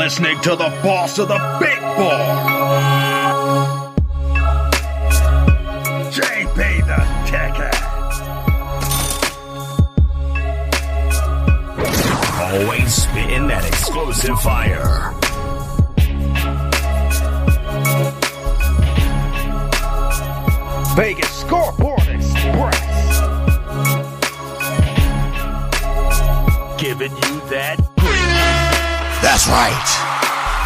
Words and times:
listening 0.00 0.40
to 0.40 0.56
the 0.56 0.70
boss 0.82 1.18
of 1.18 1.28
the 1.28 1.36
big 1.60 1.78
ball. 1.78 2.20
JB 6.10 6.56
the 6.90 7.00
Ticket. 7.28 7.76
Always 12.40 12.94
spitting 12.94 13.46
that 13.48 13.66
explosive 13.66 14.40
fire. 14.40 15.12
Vegas 20.96 21.40
Scoreboard 21.40 22.08
Express. 22.08 23.20
Giving 26.80 27.12
you 27.12 27.40
that 27.50 27.89
That's 29.40 29.72
right. 29.72 29.88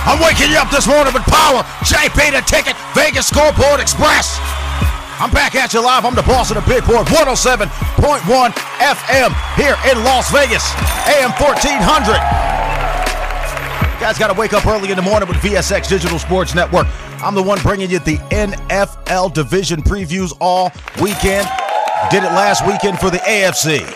I'm 0.02 0.18
waking 0.18 0.50
you 0.50 0.58
up 0.58 0.68
this 0.68 0.88
morning 0.88 1.14
with 1.14 1.22
power. 1.30 1.62
JB 1.86 2.34
the 2.34 2.42
ticket, 2.42 2.74
Vegas 2.90 3.28
Scoreboard 3.30 3.78
Express. 3.78 4.34
I'm 5.22 5.30
back 5.30 5.54
at 5.54 5.72
you 5.72 5.80
live. 5.80 6.04
I'm 6.04 6.16
the 6.16 6.26
boss 6.26 6.50
of 6.50 6.56
the 6.56 6.66
big 6.66 6.82
board, 6.82 7.06
107.1 7.06 7.70
FM 8.02 9.30
here 9.54 9.78
in 9.86 10.02
Las 10.02 10.26
Vegas, 10.34 10.66
AM 11.06 11.30
1400. 11.38 12.18
You 13.94 14.00
guys 14.02 14.18
got 14.18 14.34
to 14.34 14.34
wake 14.34 14.54
up 14.54 14.66
early 14.66 14.90
in 14.90 14.96
the 14.96 15.06
morning 15.06 15.28
with 15.28 15.38
VSX 15.38 15.88
Digital 15.88 16.18
Sports 16.18 16.52
Network. 16.52 16.88
I'm 17.22 17.36
the 17.36 17.44
one 17.44 17.60
bringing 17.62 17.92
you 17.92 18.00
the 18.00 18.18
NFL 18.34 19.34
division 19.34 19.82
previews 19.82 20.36
all 20.40 20.72
weekend. 21.00 21.46
Did 22.10 22.24
it 22.24 22.34
last 22.34 22.66
weekend 22.66 22.98
for 22.98 23.10
the 23.10 23.18
AFC. 23.18 23.86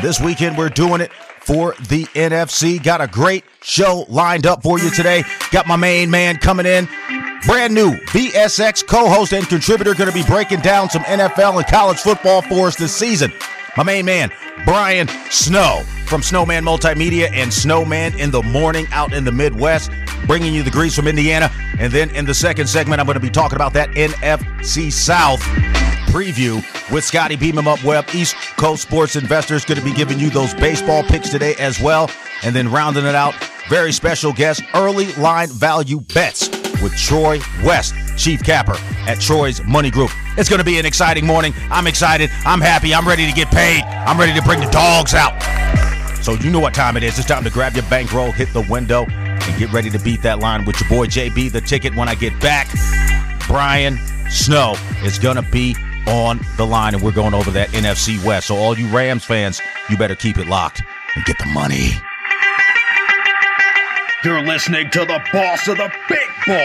This 0.00 0.20
weekend, 0.20 0.56
we're 0.56 0.68
doing 0.68 1.00
it 1.00 1.10
for 1.46 1.74
the 1.88 2.04
NFC. 2.14 2.82
Got 2.82 3.00
a 3.00 3.06
great 3.06 3.44
show 3.62 4.04
lined 4.08 4.46
up 4.46 4.62
for 4.62 4.80
you 4.80 4.90
today. 4.90 5.22
Got 5.52 5.68
my 5.68 5.76
main 5.76 6.10
man 6.10 6.38
coming 6.38 6.66
in. 6.66 6.88
Brand 7.46 7.72
new 7.72 7.92
VSX 7.92 8.84
co 8.86 9.08
host 9.08 9.32
and 9.32 9.48
contributor 9.48 9.94
going 9.94 10.10
to 10.10 10.14
be 10.14 10.24
breaking 10.24 10.60
down 10.60 10.90
some 10.90 11.02
NFL 11.02 11.56
and 11.58 11.66
college 11.66 11.98
football 11.98 12.42
for 12.42 12.66
us 12.66 12.76
this 12.76 12.94
season. 12.94 13.32
My 13.76 13.84
main 13.84 14.04
man, 14.04 14.32
Brian 14.64 15.06
Snow 15.30 15.82
from 16.06 16.22
Snowman 16.22 16.64
Multimedia 16.64 17.30
and 17.30 17.52
Snowman 17.52 18.18
in 18.18 18.30
the 18.30 18.42
Morning 18.42 18.86
out 18.90 19.12
in 19.12 19.24
the 19.24 19.32
Midwest, 19.32 19.90
bringing 20.26 20.54
you 20.54 20.62
the 20.62 20.70
grease 20.70 20.94
from 20.94 21.08
Indiana. 21.08 21.50
And 21.78 21.92
then 21.92 22.10
in 22.10 22.24
the 22.24 22.34
second 22.34 22.66
segment, 22.68 23.00
I'm 23.00 23.06
going 23.06 23.14
to 23.14 23.20
be 23.20 23.30
talking 23.30 23.56
about 23.56 23.72
that 23.74 23.90
NFC 23.90 24.92
South 24.92 25.40
preview 26.08 26.62
with 26.90 27.04
Scotty 27.04 27.36
Beam 27.36 27.58
Up 27.58 27.82
Web. 27.84 28.06
East 28.14 28.36
Coast 28.56 28.82
Sports 28.82 29.16
Investors 29.16 29.64
going 29.64 29.78
to 29.78 29.84
be 29.84 29.92
giving 29.92 30.18
you 30.18 30.30
those 30.30 30.54
baseball 30.54 31.02
picks 31.02 31.30
today 31.30 31.54
as 31.58 31.80
well. 31.80 32.10
And 32.42 32.54
then 32.54 32.70
rounding 32.70 33.04
it 33.04 33.14
out, 33.14 33.34
very 33.68 33.92
special 33.92 34.32
guest, 34.32 34.62
early 34.74 35.12
line 35.14 35.48
value 35.48 36.00
bets 36.00 36.48
with 36.82 36.96
Troy 36.96 37.40
West, 37.64 37.94
Chief 38.16 38.42
Capper 38.42 38.76
at 39.08 39.20
Troy's 39.20 39.62
Money 39.64 39.90
Group. 39.90 40.10
It's 40.36 40.48
going 40.48 40.58
to 40.58 40.64
be 40.64 40.78
an 40.78 40.86
exciting 40.86 41.26
morning. 41.26 41.54
I'm 41.70 41.86
excited. 41.86 42.30
I'm 42.44 42.60
happy. 42.60 42.94
I'm 42.94 43.06
ready 43.06 43.26
to 43.26 43.32
get 43.32 43.48
paid. 43.48 43.82
I'm 43.82 44.18
ready 44.18 44.34
to 44.34 44.42
bring 44.42 44.60
the 44.60 44.70
dogs 44.70 45.14
out. 45.14 45.34
So 46.22 46.32
you 46.32 46.50
know 46.50 46.60
what 46.60 46.74
time 46.74 46.96
it 46.96 47.02
is. 47.02 47.18
It's 47.18 47.28
time 47.28 47.44
to 47.44 47.50
grab 47.50 47.74
your 47.74 47.84
bankroll, 47.84 48.32
hit 48.32 48.52
the 48.52 48.66
window, 48.68 49.06
and 49.46 49.58
get 49.58 49.72
ready 49.72 49.90
to 49.90 49.98
beat 49.98 50.22
that 50.22 50.38
line 50.38 50.64
with 50.64 50.80
your 50.80 50.88
boy 50.88 51.06
JB 51.06 51.52
the 51.52 51.60
ticket 51.60 51.94
when 51.94 52.08
I 52.08 52.14
get 52.14 52.38
back. 52.40 52.68
Brian 53.46 53.98
Snow 54.28 54.74
is 55.04 55.18
going 55.18 55.36
to 55.36 55.42
be 55.42 55.76
on 56.06 56.40
the 56.56 56.66
line, 56.66 56.94
and 56.94 57.02
we're 57.02 57.12
going 57.12 57.34
over 57.34 57.50
that 57.52 57.68
NFC 57.70 58.22
West. 58.24 58.48
So 58.48 58.56
all 58.56 58.78
you 58.78 58.88
Rams 58.88 59.24
fans, 59.24 59.60
you 59.88 59.96
better 59.96 60.14
keep 60.14 60.38
it 60.38 60.46
locked 60.46 60.82
and 61.14 61.24
get 61.24 61.38
the 61.38 61.46
money. 61.46 61.90
You're 64.24 64.42
listening 64.42 64.90
to 64.90 65.00
the 65.00 65.20
boss 65.32 65.68
of 65.68 65.76
the 65.76 65.92
big 66.08 66.28
ball. 66.46 66.56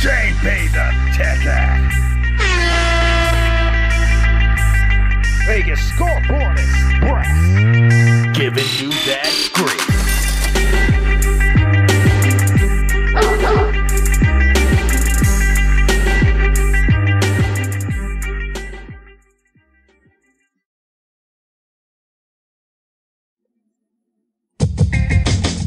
JB 0.00 0.72
the 0.72 0.92
Ticket. 1.16 1.94
Vegas 5.46 5.80
Scoreboard 5.90 6.58
Express. 6.58 7.13
Giving 8.34 8.64
you 8.80 8.90
that 9.06 9.30
grease. 9.54 9.94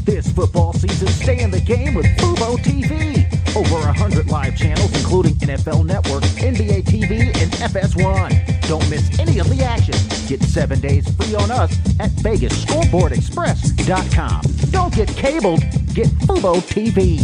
This 0.04 0.30
football 0.32 0.74
season, 0.74 1.08
stay 1.08 1.40
in 1.40 1.50
the 1.50 1.60
game 1.60 1.94
with 1.94 2.04
Fubo 2.18 2.58
TV. 2.58 3.24
Over 3.56 3.86
100 3.86 4.28
live 4.28 4.56
channels, 4.58 4.94
including 4.94 5.34
NFL 5.36 5.86
Network, 5.86 6.22
NBA 6.24 6.84
TV, 6.84 7.28
and 7.42 7.50
FS1. 7.52 8.57
Don't 8.68 8.88
miss 8.90 9.18
any 9.18 9.38
of 9.38 9.48
the 9.48 9.64
action. 9.64 9.94
Get 10.28 10.42
seven 10.42 10.78
days 10.78 11.08
free 11.16 11.34
on 11.34 11.50
us 11.50 11.72
at 11.98 12.10
VegasScoreboardExpress.com. 12.20 14.42
Don't 14.70 14.94
get 14.94 15.08
cabled, 15.08 15.60
get 15.94 16.08
Fubo 16.28 16.60
TV. 16.60 17.18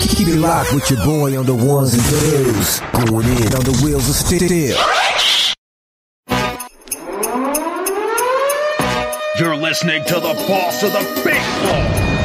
Keep 0.00 0.26
it 0.26 0.38
locked 0.38 0.74
with 0.74 0.90
your 0.90 1.04
boy 1.04 1.38
on 1.38 1.46
the 1.46 1.54
ones 1.54 1.94
and 1.94 2.02
twos. 2.02 2.80
Going 3.10 3.28
in 3.28 3.54
on 3.54 3.62
the 3.62 3.80
wheels 3.84 4.08
of 4.08 4.16
steel. 4.16 4.76
You're 9.38 9.56
listening 9.56 10.04
to 10.06 10.14
the 10.14 10.34
boss 10.48 10.82
of 10.82 10.90
the 10.92 11.04
big 11.22 11.40
ball. 11.62 12.15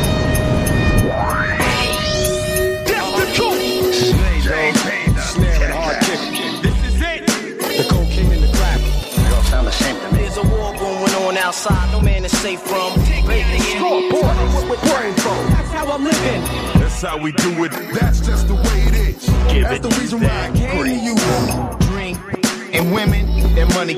Outside. 11.52 11.92
No 11.92 12.00
man 12.00 12.24
is 12.24 12.32
safe 12.40 12.62
from. 12.62 12.94
Scoreboard 12.94 14.38
with 14.70 14.80
brain 14.88 15.14
That's 15.52 15.72
how 15.72 15.92
I'm 15.92 16.06
living. 16.06 16.42
That's 16.80 17.02
how 17.02 17.18
we 17.18 17.34
do 17.34 17.66
it. 17.66 17.72
That's 17.94 18.22
just 18.22 18.48
the 18.48 18.56
way 18.56 18.80
it 18.88 18.96
is. 18.96 19.26
Give 19.52 19.64
That's 19.64 19.76
it 19.76 19.82
the 19.84 19.90
reason 20.00 20.22
why 20.22 20.28
I 20.28 20.50
that 20.50 20.56
came 20.56 20.86
to 20.86 20.96
you. 20.96 21.16
Drink 21.92 22.18
and 22.74 22.94
women 22.94 23.28
and 23.60 23.68
money. 23.74 23.96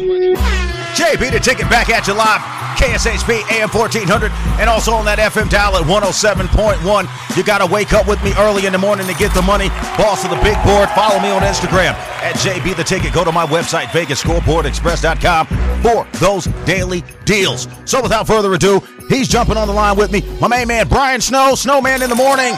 JB 0.95 1.31
the 1.31 1.39
ticket 1.39 1.69
back 1.69 1.89
at 1.89 2.07
you 2.07 2.15
live. 2.15 2.62
KSHP 2.83 3.49
AM 3.49 3.69
1400 3.69 4.29
and 4.59 4.69
also 4.69 4.91
on 4.91 5.05
that 5.05 5.17
FM 5.17 5.49
dial 5.49 5.77
at 5.77 5.83
107.1. 5.87 7.37
You 7.37 7.43
got 7.43 7.59
to 7.59 7.65
wake 7.65 7.93
up 7.93 8.09
with 8.09 8.21
me 8.25 8.33
early 8.37 8.65
in 8.65 8.73
the 8.73 8.77
morning 8.77 9.07
to 9.07 9.13
get 9.13 9.33
the 9.33 9.41
money. 9.41 9.69
Boss 9.95 10.25
of 10.25 10.31
the 10.31 10.41
big 10.43 10.59
board. 10.67 10.89
Follow 10.89 11.21
me 11.21 11.29
on 11.29 11.43
Instagram 11.43 11.95
at 12.19 12.35
JB 12.35 12.75
the 12.75 12.83
ticket. 12.83 13.13
Go 13.13 13.23
to 13.23 13.31
my 13.31 13.45
website, 13.45 13.85
VegasScoreboardExpress.com 13.95 15.47
for 15.81 16.05
those 16.19 16.43
daily 16.65 17.05
deals. 17.23 17.69
So 17.85 18.01
without 18.01 18.27
further 18.27 18.53
ado, 18.53 18.81
he's 19.07 19.29
jumping 19.29 19.55
on 19.55 19.69
the 19.69 19.73
line 19.73 19.95
with 19.95 20.11
me. 20.11 20.21
My 20.41 20.49
main 20.49 20.67
man, 20.67 20.89
Brian 20.89 21.21
Snow, 21.21 21.55
Snowman 21.55 22.01
in 22.01 22.09
the 22.09 22.17
morning. 22.17 22.53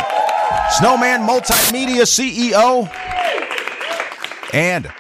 Snowman 0.72 1.22
Multimedia 1.22 2.02
CEO 2.02 2.90
and 4.56 4.92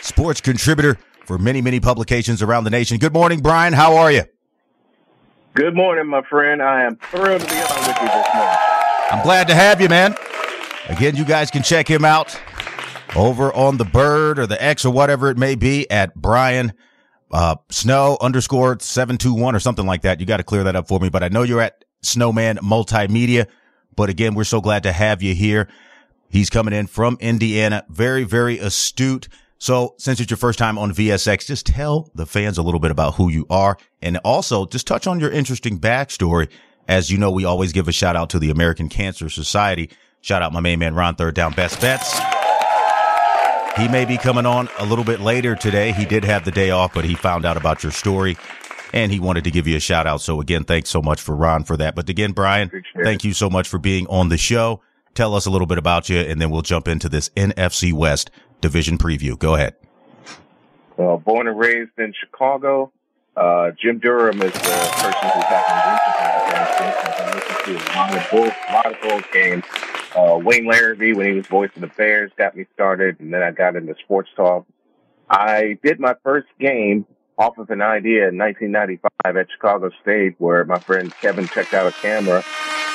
sports 0.00 0.40
contributor 0.40 0.98
for 1.24 1.38
many, 1.38 1.62
many 1.62 1.78
publications 1.78 2.42
around 2.42 2.64
the 2.64 2.70
nation. 2.70 2.98
Good 2.98 3.12
morning, 3.12 3.42
Brian. 3.42 3.74
How 3.74 3.94
are 3.98 4.10
you? 4.10 4.24
Good 5.54 5.76
morning, 5.76 6.06
my 6.06 6.22
friend. 6.22 6.62
I 6.62 6.82
am 6.84 6.96
thrilled 6.96 7.42
to 7.42 7.46
be 7.46 7.52
on 7.52 7.78
with 7.86 8.00
you 8.00 8.08
this 8.08 8.34
morning. 8.34 8.58
I'm 9.10 9.22
glad 9.22 9.48
to 9.48 9.54
have 9.54 9.82
you, 9.82 9.88
man. 9.90 10.14
Again, 10.88 11.14
you 11.14 11.26
guys 11.26 11.50
can 11.50 11.62
check 11.62 11.86
him 11.86 12.06
out 12.06 12.40
over 13.14 13.52
on 13.52 13.76
the 13.76 13.84
Bird 13.84 14.38
or 14.38 14.46
the 14.46 14.62
X 14.62 14.86
or 14.86 14.90
whatever 14.90 15.28
it 15.28 15.36
may 15.36 15.54
be 15.54 15.90
at 15.90 16.14
Brian 16.14 16.72
uh, 17.30 17.56
Snow 17.70 18.16
underscore 18.22 18.78
721 18.80 19.54
or 19.54 19.60
something 19.60 19.84
like 19.84 20.02
that. 20.02 20.20
You 20.20 20.26
got 20.26 20.38
to 20.38 20.42
clear 20.42 20.64
that 20.64 20.74
up 20.74 20.88
for 20.88 20.98
me. 20.98 21.10
But 21.10 21.22
I 21.22 21.28
know 21.28 21.42
you're 21.42 21.60
at 21.60 21.84
Snowman 22.00 22.56
Multimedia. 22.56 23.46
But 23.94 24.08
again, 24.08 24.34
we're 24.34 24.44
so 24.44 24.62
glad 24.62 24.84
to 24.84 24.92
have 24.92 25.22
you 25.22 25.34
here. 25.34 25.68
He's 26.30 26.48
coming 26.48 26.72
in 26.72 26.86
from 26.86 27.18
Indiana. 27.20 27.84
Very, 27.90 28.24
very 28.24 28.58
astute. 28.58 29.28
So 29.62 29.94
since 29.96 30.18
it's 30.18 30.28
your 30.28 30.38
first 30.38 30.58
time 30.58 30.76
on 30.76 30.92
VSX, 30.92 31.46
just 31.46 31.66
tell 31.66 32.10
the 32.16 32.26
fans 32.26 32.58
a 32.58 32.64
little 32.64 32.80
bit 32.80 32.90
about 32.90 33.14
who 33.14 33.30
you 33.30 33.46
are 33.48 33.78
and 34.02 34.16
also 34.24 34.66
just 34.66 34.88
touch 34.88 35.06
on 35.06 35.20
your 35.20 35.30
interesting 35.30 35.78
backstory. 35.78 36.48
As 36.88 37.12
you 37.12 37.16
know, 37.16 37.30
we 37.30 37.44
always 37.44 37.72
give 37.72 37.86
a 37.86 37.92
shout 37.92 38.16
out 38.16 38.28
to 38.30 38.40
the 38.40 38.50
American 38.50 38.88
Cancer 38.88 39.28
Society. 39.28 39.88
Shout 40.20 40.42
out 40.42 40.52
my 40.52 40.58
main 40.58 40.80
man, 40.80 40.96
Ron 40.96 41.14
Third 41.14 41.36
down 41.36 41.52
best 41.52 41.80
bets. 41.80 42.18
He 43.76 43.86
may 43.86 44.04
be 44.04 44.18
coming 44.18 44.46
on 44.46 44.68
a 44.80 44.84
little 44.84 45.04
bit 45.04 45.20
later 45.20 45.54
today. 45.54 45.92
He 45.92 46.06
did 46.06 46.24
have 46.24 46.44
the 46.44 46.50
day 46.50 46.72
off, 46.72 46.92
but 46.92 47.04
he 47.04 47.14
found 47.14 47.44
out 47.44 47.56
about 47.56 47.84
your 47.84 47.92
story 47.92 48.36
and 48.92 49.12
he 49.12 49.20
wanted 49.20 49.44
to 49.44 49.52
give 49.52 49.68
you 49.68 49.76
a 49.76 49.80
shout 49.80 50.08
out. 50.08 50.22
So 50.22 50.40
again, 50.40 50.64
thanks 50.64 50.90
so 50.90 51.00
much 51.00 51.20
for 51.20 51.36
Ron 51.36 51.62
for 51.62 51.76
that. 51.76 51.94
But 51.94 52.08
again, 52.08 52.32
Brian, 52.32 52.66
Appreciate 52.66 53.04
thank 53.04 53.22
you 53.22 53.32
so 53.32 53.48
much 53.48 53.68
for 53.68 53.78
being 53.78 54.08
on 54.08 54.28
the 54.28 54.38
show. 54.38 54.82
Tell 55.14 55.36
us 55.36 55.46
a 55.46 55.50
little 55.50 55.68
bit 55.68 55.78
about 55.78 56.08
you 56.08 56.18
and 56.18 56.40
then 56.40 56.50
we'll 56.50 56.62
jump 56.62 56.88
into 56.88 57.08
this 57.08 57.28
NFC 57.36 57.92
West 57.92 58.32
division 58.62 58.96
preview. 58.96 59.38
Go 59.38 59.54
ahead. 59.54 59.76
Well, 60.96 61.18
born 61.18 61.48
and 61.48 61.58
raised 61.58 61.98
in 61.98 62.14
Chicago. 62.18 62.92
Uh, 63.36 63.72
Jim 63.82 63.98
Durham 63.98 64.40
is 64.40 64.52
the 64.52 64.58
person 64.58 65.28
who's 65.30 65.44
having 65.44 65.92
recent 65.92 66.16
podcast. 66.16 66.78
I 66.78 67.32
to 67.64 67.72
a 67.72 67.94
lot 67.94 68.16
of 68.16 68.30
Bulls, 68.30 68.52
a 68.68 68.72
lot 68.72 68.86
of 68.86 69.00
Bulls 69.02 69.24
games. 69.32 69.64
Uh, 70.14 70.38
Wayne 70.42 70.64
Larrivee, 70.64 71.14
when 71.16 71.26
he 71.26 71.32
was 71.34 71.46
voicing 71.46 71.80
the 71.80 71.86
Bears, 71.86 72.30
got 72.36 72.56
me 72.56 72.66
started, 72.74 73.20
and 73.20 73.32
then 73.32 73.42
I 73.42 73.50
got 73.50 73.76
into 73.76 73.94
sports 74.04 74.28
talk. 74.36 74.66
I 75.30 75.78
did 75.82 75.98
my 75.98 76.14
first 76.22 76.48
game 76.60 77.06
off 77.38 77.56
of 77.56 77.70
an 77.70 77.80
idea 77.80 78.28
in 78.28 78.36
1995 78.36 79.36
at 79.36 79.46
Chicago 79.50 79.90
State 80.02 80.34
where 80.38 80.64
my 80.64 80.78
friend 80.78 81.12
Kevin 81.20 81.48
checked 81.48 81.72
out 81.72 81.86
a 81.86 81.92
camera 81.92 82.44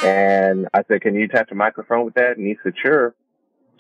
and 0.04 0.68
I 0.74 0.84
said, 0.88 1.02
can 1.02 1.16
you 1.16 1.26
attach 1.26 1.52
a 1.52 1.56
microphone 1.56 2.06
with 2.06 2.14
that? 2.14 2.38
And 2.38 2.46
he 2.46 2.56
said, 2.62 2.74
sure. 2.80 3.16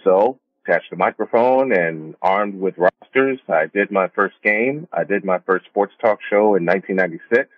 So 0.03 0.39
attached 0.67 0.91
a 0.91 0.95
microphone 0.95 1.71
and 1.71 2.15
armed 2.21 2.59
with 2.59 2.75
rosters, 2.77 3.39
I 3.47 3.67
did 3.67 3.91
my 3.91 4.07
first 4.09 4.35
game. 4.43 4.87
I 4.91 5.03
did 5.03 5.23
my 5.23 5.39
first 5.39 5.65
sports 5.65 5.93
talk 6.01 6.19
show 6.29 6.55
in 6.55 6.65
1996 6.65 7.49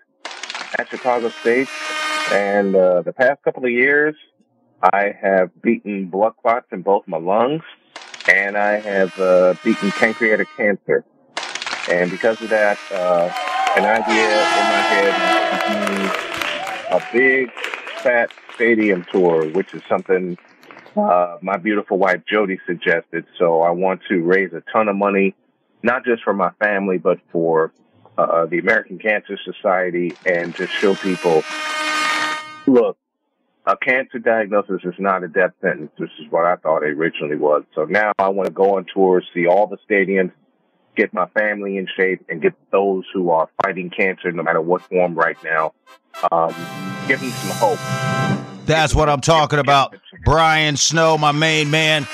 at 0.77 0.89
Chicago 0.89 1.29
State. 1.29 1.67
And 2.31 2.75
uh, 2.75 3.01
the 3.01 3.13
past 3.13 3.41
couple 3.43 3.65
of 3.65 3.71
years, 3.71 4.15
I 4.81 5.15
have 5.19 5.49
beaten 5.61 6.07
blood 6.07 6.33
clots 6.41 6.67
in 6.71 6.83
both 6.83 7.07
my 7.07 7.17
lungs 7.17 7.63
and 8.31 8.55
I 8.55 8.79
have 8.79 9.19
uh, 9.19 9.55
beaten 9.63 9.89
pancreatic 9.91 10.47
cancer. 10.55 11.03
And 11.89 12.11
because 12.11 12.39
of 12.41 12.49
that, 12.49 12.77
uh, 12.91 13.31
an 13.75 13.85
idea 13.85 14.29
in 14.29 14.65
my 14.69 14.81
head 14.91 15.39
a 16.91 17.01
big, 17.13 17.51
fat 18.03 18.31
stadium 18.55 19.05
tour, 19.11 19.47
which 19.49 19.73
is 19.73 19.81
something 19.87 20.37
uh, 20.95 21.37
my 21.41 21.57
beautiful 21.57 21.97
wife 21.97 22.21
Jody 22.31 22.59
suggested. 22.65 23.25
So 23.37 23.61
I 23.61 23.71
want 23.71 24.01
to 24.09 24.21
raise 24.21 24.53
a 24.53 24.63
ton 24.71 24.87
of 24.87 24.95
money, 24.95 25.35
not 25.83 26.05
just 26.05 26.23
for 26.23 26.33
my 26.33 26.51
family, 26.59 26.97
but 26.97 27.19
for 27.31 27.71
uh, 28.17 28.45
the 28.45 28.59
American 28.59 28.99
Cancer 28.99 29.37
Society, 29.45 30.13
and 30.25 30.55
to 30.55 30.67
show 30.67 30.95
people, 30.95 31.43
look, 32.67 32.97
a 33.65 33.77
cancer 33.77 34.19
diagnosis 34.19 34.81
is 34.83 34.95
not 34.97 35.23
a 35.23 35.27
death 35.27 35.51
sentence. 35.61 35.91
This 35.97 36.09
is 36.19 36.31
what 36.31 36.45
I 36.45 36.55
thought 36.55 36.83
it 36.83 36.89
originally 36.89 37.35
was. 37.35 37.63
So 37.75 37.85
now 37.85 38.11
I 38.17 38.29
want 38.29 38.47
to 38.47 38.53
go 38.53 38.77
on 38.77 38.85
tour, 38.93 39.21
see 39.33 39.47
all 39.47 39.67
the 39.67 39.77
stadiums, 39.89 40.31
get 40.95 41.13
my 41.13 41.27
family 41.27 41.77
in 41.77 41.87
shape, 41.95 42.25
and 42.29 42.41
get 42.41 42.53
those 42.71 43.05
who 43.13 43.29
are 43.29 43.49
fighting 43.63 43.89
cancer, 43.89 44.31
no 44.31 44.43
matter 44.43 44.61
what 44.61 44.81
form 44.81 45.13
right 45.15 45.37
now, 45.43 45.73
um, 46.31 46.53
give 47.07 47.21
them 47.21 47.29
some 47.29 47.57
hope. 47.57 48.48
That's 48.69 48.93
what 48.93 49.09
I'm 49.09 49.19
talking 49.19 49.57
about. 49.57 49.95
Brian 50.23 50.77
Snow, 50.77 51.17
my 51.17 51.31
main 51.31 51.71
man, 51.71 52.07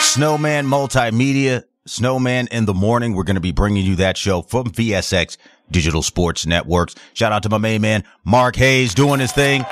Snowman 0.00 0.66
Multimedia, 0.66 1.62
Snowman 1.86 2.48
in 2.48 2.64
the 2.64 2.74
Morning. 2.74 3.14
We're 3.14 3.22
going 3.22 3.36
to 3.36 3.40
be 3.40 3.52
bringing 3.52 3.86
you 3.86 3.94
that 3.94 4.16
show 4.16 4.42
from 4.42 4.64
VSX 4.72 5.36
Digital 5.70 6.02
Sports 6.02 6.46
Networks. 6.46 6.96
Shout 7.14 7.30
out 7.30 7.44
to 7.44 7.48
my 7.48 7.58
main 7.58 7.80
man, 7.80 8.02
Mark 8.24 8.56
Hayes, 8.56 8.92
doing 8.92 9.20
his 9.20 9.30
thing, 9.30 9.64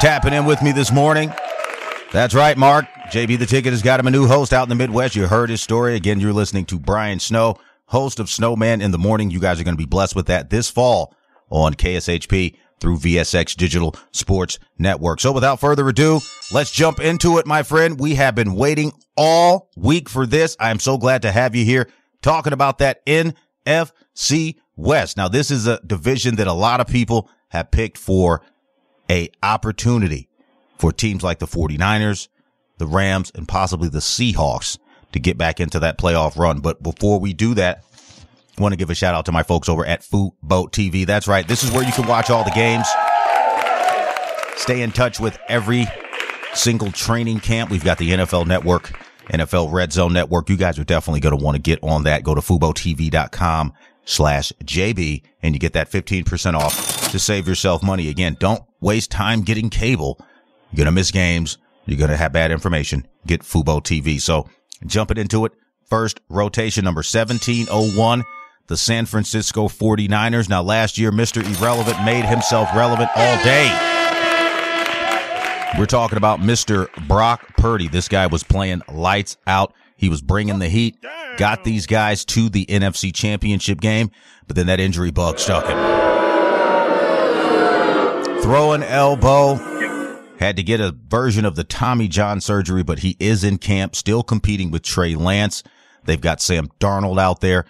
tapping 0.00 0.32
in 0.32 0.46
with 0.46 0.62
me 0.62 0.72
this 0.72 0.90
morning. 0.90 1.32
That's 2.10 2.34
right, 2.34 2.58
Mark. 2.58 2.86
JB 3.12 3.38
the 3.38 3.46
Ticket 3.46 3.72
has 3.72 3.82
got 3.82 4.00
him 4.00 4.08
a 4.08 4.10
new 4.10 4.26
host 4.26 4.52
out 4.52 4.64
in 4.64 4.70
the 4.70 4.74
Midwest. 4.74 5.14
You 5.14 5.28
heard 5.28 5.48
his 5.48 5.62
story. 5.62 5.94
Again, 5.94 6.18
you're 6.18 6.32
listening 6.32 6.64
to 6.66 6.78
Brian 6.80 7.20
Snow, 7.20 7.54
host 7.86 8.18
of 8.18 8.28
Snowman 8.28 8.80
in 8.80 8.90
the 8.90 8.98
Morning. 8.98 9.30
You 9.30 9.38
guys 9.38 9.60
are 9.60 9.64
going 9.64 9.76
to 9.76 9.80
be 9.80 9.86
blessed 9.86 10.16
with 10.16 10.26
that 10.26 10.50
this 10.50 10.68
fall 10.68 11.14
on 11.50 11.74
KSHP 11.74 12.56
through 12.84 12.98
VSX 12.98 13.56
Digital 13.56 13.96
Sports 14.12 14.58
Network. 14.78 15.18
So 15.18 15.32
without 15.32 15.58
further 15.58 15.88
ado, 15.88 16.20
let's 16.52 16.70
jump 16.70 17.00
into 17.00 17.38
it, 17.38 17.46
my 17.46 17.62
friend. 17.62 17.98
We 17.98 18.16
have 18.16 18.34
been 18.34 18.54
waiting 18.54 18.92
all 19.16 19.70
week 19.74 20.10
for 20.10 20.26
this. 20.26 20.54
I 20.60 20.70
am 20.70 20.78
so 20.78 20.98
glad 20.98 21.22
to 21.22 21.32
have 21.32 21.56
you 21.56 21.64
here 21.64 21.88
talking 22.20 22.52
about 22.52 22.76
that 22.78 23.00
NFC 23.06 24.56
West. 24.76 25.16
Now, 25.16 25.28
this 25.28 25.50
is 25.50 25.66
a 25.66 25.80
division 25.86 26.36
that 26.36 26.46
a 26.46 26.52
lot 26.52 26.80
of 26.80 26.86
people 26.86 27.30
have 27.48 27.70
picked 27.70 27.96
for 27.96 28.42
a 29.10 29.30
opportunity 29.42 30.28
for 30.76 30.92
teams 30.92 31.22
like 31.22 31.38
the 31.38 31.46
49ers, 31.46 32.28
the 32.76 32.86
Rams, 32.86 33.32
and 33.34 33.48
possibly 33.48 33.88
the 33.88 34.00
Seahawks 34.00 34.76
to 35.12 35.18
get 35.18 35.38
back 35.38 35.58
into 35.58 35.78
that 35.78 35.96
playoff 35.96 36.36
run. 36.36 36.60
But 36.60 36.82
before 36.82 37.18
we 37.18 37.32
do 37.32 37.54
that, 37.54 37.82
want 38.58 38.72
to 38.72 38.76
give 38.76 38.90
a 38.90 38.94
shout 38.94 39.14
out 39.14 39.26
to 39.26 39.32
my 39.32 39.42
folks 39.42 39.68
over 39.68 39.84
at 39.84 40.02
Fubo 40.02 40.70
TV. 40.70 41.06
That's 41.06 41.26
right. 41.26 41.46
This 41.46 41.62
is 41.62 41.70
where 41.70 41.84
you 41.84 41.92
can 41.92 42.06
watch 42.06 42.30
all 42.30 42.44
the 42.44 42.50
games. 42.50 42.86
Stay 44.56 44.82
in 44.82 44.92
touch 44.92 45.18
with 45.20 45.38
every 45.48 45.86
single 46.54 46.92
training 46.92 47.40
camp. 47.40 47.70
We've 47.70 47.84
got 47.84 47.98
the 47.98 48.10
NFL 48.10 48.46
Network, 48.46 48.92
NFL 49.28 49.72
Red 49.72 49.92
Zone 49.92 50.12
Network. 50.12 50.48
You 50.48 50.56
guys 50.56 50.78
are 50.78 50.84
definitely 50.84 51.20
going 51.20 51.36
to 51.36 51.44
want 51.44 51.56
to 51.56 51.62
get 51.62 51.82
on 51.82 52.04
that. 52.04 52.22
Go 52.22 52.34
to 52.34 52.40
FuboTV.com 52.40 53.72
slash 54.04 54.52
JB 54.64 55.22
and 55.42 55.54
you 55.54 55.58
get 55.58 55.72
that 55.72 55.90
15% 55.90 56.54
off 56.54 57.10
to 57.10 57.18
save 57.18 57.48
yourself 57.48 57.82
money. 57.82 58.08
Again, 58.08 58.36
don't 58.38 58.62
waste 58.80 59.10
time 59.10 59.42
getting 59.42 59.70
cable. 59.70 60.18
You're 60.70 60.78
going 60.78 60.86
to 60.86 60.92
miss 60.92 61.10
games. 61.10 61.58
You're 61.86 61.98
going 61.98 62.10
to 62.10 62.16
have 62.16 62.32
bad 62.32 62.50
information. 62.50 63.06
Get 63.26 63.42
Fubo 63.42 63.82
TV. 63.82 64.20
So 64.20 64.48
jumping 64.86 65.18
into 65.18 65.44
it. 65.44 65.52
First 65.88 66.20
rotation 66.28 66.84
number 66.84 67.00
1701 67.00 68.24
the 68.66 68.76
San 68.76 69.06
Francisco 69.06 69.68
49ers. 69.68 70.48
Now, 70.48 70.62
last 70.62 70.98
year, 70.98 71.10
Mr. 71.12 71.42
Irrelevant 71.42 72.04
made 72.04 72.24
himself 72.24 72.68
relevant 72.74 73.10
all 73.14 73.42
day. 73.44 73.66
We're 75.78 75.86
talking 75.86 76.18
about 76.18 76.40
Mr. 76.40 76.88
Brock 77.08 77.56
Purdy. 77.56 77.88
This 77.88 78.08
guy 78.08 78.26
was 78.26 78.44
playing 78.44 78.82
lights 78.88 79.36
out. 79.46 79.74
He 79.96 80.08
was 80.08 80.22
bringing 80.22 80.58
the 80.58 80.68
heat, 80.68 81.04
got 81.36 81.64
these 81.64 81.86
guys 81.86 82.24
to 82.26 82.48
the 82.48 82.66
NFC 82.66 83.14
championship 83.14 83.80
game, 83.80 84.10
but 84.46 84.56
then 84.56 84.66
that 84.66 84.80
injury 84.80 85.10
bug 85.10 85.38
stuck 85.38 85.66
him. 85.66 85.76
Throwing 88.42 88.82
elbow. 88.82 89.54
Had 90.38 90.56
to 90.56 90.62
get 90.62 90.80
a 90.80 90.94
version 91.08 91.44
of 91.44 91.56
the 91.56 91.64
Tommy 91.64 92.08
John 92.08 92.40
surgery, 92.40 92.82
but 92.82 92.98
he 92.98 93.16
is 93.18 93.44
in 93.44 93.58
camp, 93.58 93.96
still 93.96 94.22
competing 94.22 94.70
with 94.70 94.82
Trey 94.82 95.14
Lance. 95.14 95.62
They've 96.04 96.20
got 96.20 96.42
Sam 96.42 96.68
Darnold 96.80 97.18
out 97.18 97.40
there. 97.40 97.64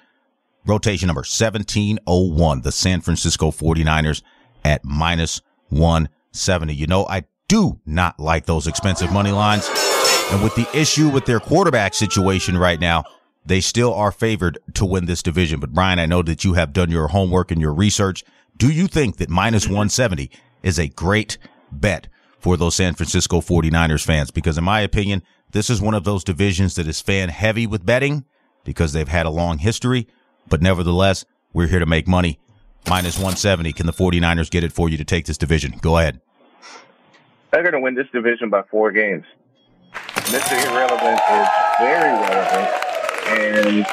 Rotation 0.66 1.08
number 1.08 1.20
1701, 1.20 2.62
the 2.62 2.72
San 2.72 3.02
Francisco 3.02 3.50
49ers 3.50 4.22
at 4.64 4.82
minus 4.84 5.42
170. 5.68 6.74
You 6.74 6.86
know, 6.86 7.04
I 7.06 7.24
do 7.48 7.80
not 7.84 8.18
like 8.18 8.46
those 8.46 8.66
expensive 8.66 9.12
money 9.12 9.30
lines. 9.30 9.68
And 10.32 10.42
with 10.42 10.54
the 10.54 10.66
issue 10.72 11.10
with 11.10 11.26
their 11.26 11.38
quarterback 11.38 11.92
situation 11.92 12.56
right 12.56 12.80
now, 12.80 13.04
they 13.44 13.60
still 13.60 13.92
are 13.92 14.10
favored 14.10 14.58
to 14.74 14.86
win 14.86 15.04
this 15.04 15.22
division. 15.22 15.60
But 15.60 15.74
Brian, 15.74 15.98
I 15.98 16.06
know 16.06 16.22
that 16.22 16.44
you 16.44 16.54
have 16.54 16.72
done 16.72 16.90
your 16.90 17.08
homework 17.08 17.50
and 17.50 17.60
your 17.60 17.74
research. 17.74 18.24
Do 18.56 18.70
you 18.70 18.86
think 18.86 19.18
that 19.18 19.28
minus 19.28 19.66
170 19.66 20.30
is 20.62 20.78
a 20.78 20.88
great 20.88 21.36
bet 21.70 22.08
for 22.38 22.56
those 22.56 22.74
San 22.74 22.94
Francisco 22.94 23.42
49ers 23.42 24.04
fans? 24.04 24.30
Because 24.30 24.56
in 24.56 24.64
my 24.64 24.80
opinion, 24.80 25.22
this 25.50 25.68
is 25.68 25.82
one 25.82 25.94
of 25.94 26.04
those 26.04 26.24
divisions 26.24 26.74
that 26.76 26.86
is 26.86 27.02
fan 27.02 27.28
heavy 27.28 27.66
with 27.66 27.84
betting 27.84 28.24
because 28.64 28.94
they've 28.94 29.08
had 29.08 29.26
a 29.26 29.30
long 29.30 29.58
history. 29.58 30.08
But 30.48 30.62
nevertheless, 30.62 31.24
we're 31.52 31.68
here 31.68 31.78
to 31.78 31.86
make 31.86 32.06
money. 32.06 32.38
Minus 32.88 33.16
170. 33.16 33.72
Can 33.72 33.86
the 33.86 33.92
49ers 33.92 34.50
get 34.50 34.62
it 34.62 34.72
for 34.72 34.88
you 34.88 34.96
to 34.98 35.04
take 35.04 35.26
this 35.26 35.38
division? 35.38 35.78
Go 35.80 35.98
ahead. 35.98 36.20
They're 37.50 37.62
going 37.62 37.72
to 37.72 37.80
win 37.80 37.94
this 37.94 38.08
division 38.12 38.50
by 38.50 38.62
four 38.70 38.92
games. 38.92 39.24
Mr. 39.94 40.52
Irrelevant 40.70 41.20
is 41.30 41.48
very 41.78 42.12
relevant. 42.12 42.84
And 43.26 43.86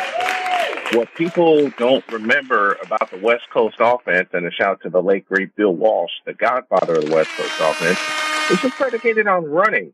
what 0.93 1.13
people 1.15 1.69
don't 1.77 2.05
remember 2.11 2.77
about 2.83 3.09
the 3.11 3.17
West 3.19 3.43
Coast 3.53 3.77
offense, 3.79 4.29
and 4.33 4.45
a 4.45 4.51
shout 4.51 4.81
to 4.81 4.89
the 4.89 5.01
late 5.01 5.25
great 5.27 5.55
Bill 5.55 5.73
Walsh, 5.73 6.11
the 6.25 6.33
godfather 6.33 6.95
of 6.95 7.05
the 7.05 7.15
West 7.15 7.29
Coast 7.37 7.53
offense, 7.61 7.99
is 8.49 8.61
just 8.61 8.75
predicated 8.75 9.27
on 9.27 9.45
running. 9.45 9.93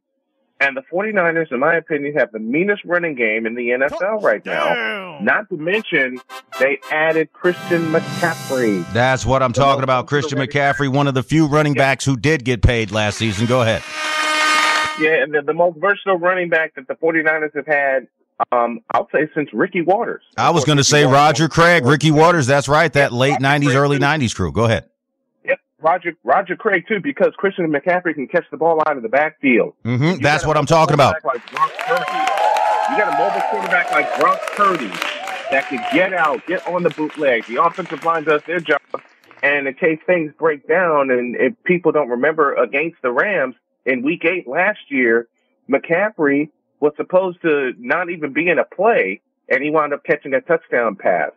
And 0.60 0.76
the 0.76 0.82
49ers, 0.92 1.52
in 1.52 1.60
my 1.60 1.76
opinion, 1.76 2.16
have 2.16 2.32
the 2.32 2.40
meanest 2.40 2.84
running 2.84 3.14
game 3.14 3.46
in 3.46 3.54
the 3.54 3.70
NFL 3.70 4.24
right 4.24 4.44
now. 4.44 5.20
Not 5.22 5.48
to 5.50 5.58
mention, 5.58 6.20
they 6.60 6.80
added 6.92 7.32
Christian 7.32 7.92
McCaffrey. 7.92 8.92
That's 8.92 9.24
what 9.24 9.44
I'm 9.44 9.54
talking 9.54 9.84
about. 9.84 10.08
Christian 10.08 10.40
McCaffrey, 10.40 10.92
one 10.92 11.08
of 11.08 11.14
the 11.14 11.22
few 11.22 11.46
running 11.46 11.74
backs 11.74 12.06
who 12.06 12.18
did 12.18 12.44
get 12.44 12.64
paid 12.64 12.92
last 12.92 13.18
season. 13.20 13.46
Go 13.46 13.62
ahead. 13.62 13.84
Yeah, 15.00 15.22
and 15.22 15.32
the, 15.32 15.44
the 15.46 15.54
most 15.54 15.78
versatile 15.80 16.18
running 16.18 16.50
back 16.50 16.74
that 16.74 16.88
the 16.88 16.96
49ers 16.96 17.56
have 17.56 17.68
had, 17.68 18.08
um, 18.52 18.80
I'll 18.92 19.08
say 19.12 19.30
since 19.36 19.50
Ricky 19.54 19.84
Watters. 19.84 20.24
I 20.38 20.50
was 20.50 20.66
going 20.66 20.80
to 20.80 20.84
say 20.84 21.06
Roger 21.06 21.48
Craig, 21.48 21.86
Ricky 21.86 22.10
Watters. 22.10 22.48
That's 22.48 22.68
right. 22.68 22.92
That 22.94 23.14
late 23.14 23.38
90s, 23.40 23.76
early 23.76 24.00
90s 24.00 24.36
crew. 24.36 24.52
Go 24.52 24.66
ahead. 24.66 24.90
Roger 25.79 26.13
Roger 26.24 26.55
Craig 26.55 26.86
too, 26.88 27.00
because 27.01 27.34
Christian 27.38 27.72
McCaffrey 27.72 28.15
can 28.15 28.27
catch 28.27 28.46
the 28.50 28.57
ball 28.57 28.81
out 28.88 28.98
of 28.98 29.03
the 29.03 29.10
backfield. 29.10 29.74
Mm-hmm. 29.86 30.22
That's 30.22 30.46
what 30.46 30.57
I'm 30.57 30.65
talking 30.65 30.96
about. 30.96 31.24
Like 31.24 31.41
you 31.51 32.98
got 32.98 33.13
a 33.13 33.17
mobile 33.17 33.41
quarterback 33.50 33.91
like 33.91 34.19
Brock 34.19 34.39
Purdy 34.55 34.88
that 35.51 35.67
can 35.69 35.84
get 35.93 36.13
out, 36.13 36.46
get 36.48 36.65
on 36.67 36.84
the 36.84 36.89
bootleg. 36.89 37.46
The 37.46 37.62
offensive 37.63 38.03
line 38.03 38.24
does 38.24 38.41
their 38.48 38.60
job, 38.60 38.81
and 39.43 39.67
in 39.67 39.74
case 39.75 40.00
things 40.05 40.34
break 40.39 40.67
down, 40.67 41.12
and 41.12 41.36
if 41.36 41.53
people 41.63 41.91
don't 41.91 42.10
remember 42.10 42.55
against 42.55 43.01
the 43.01 43.12
Rams 43.12 43.55
in 43.86 44.03
Week 44.03 44.25
Eight 44.25 44.48
last 44.48 44.79
year, 44.89 45.27
McCaffrey 45.69 46.50
was 46.79 46.93
supposed 46.98 47.41
to 47.41 47.74
not 47.77 48.10
even 48.10 48.34
be 48.34 48.50
in 48.50 48.57
a 48.57 48.65
play, 48.65 49.22
and 49.50 49.63
he 49.63 49.69
wound 49.69 49.93
up 49.93 50.03
catching 50.03 50.34
a 50.34 50.41
touchdown 50.41 50.96
pass. 50.96 51.31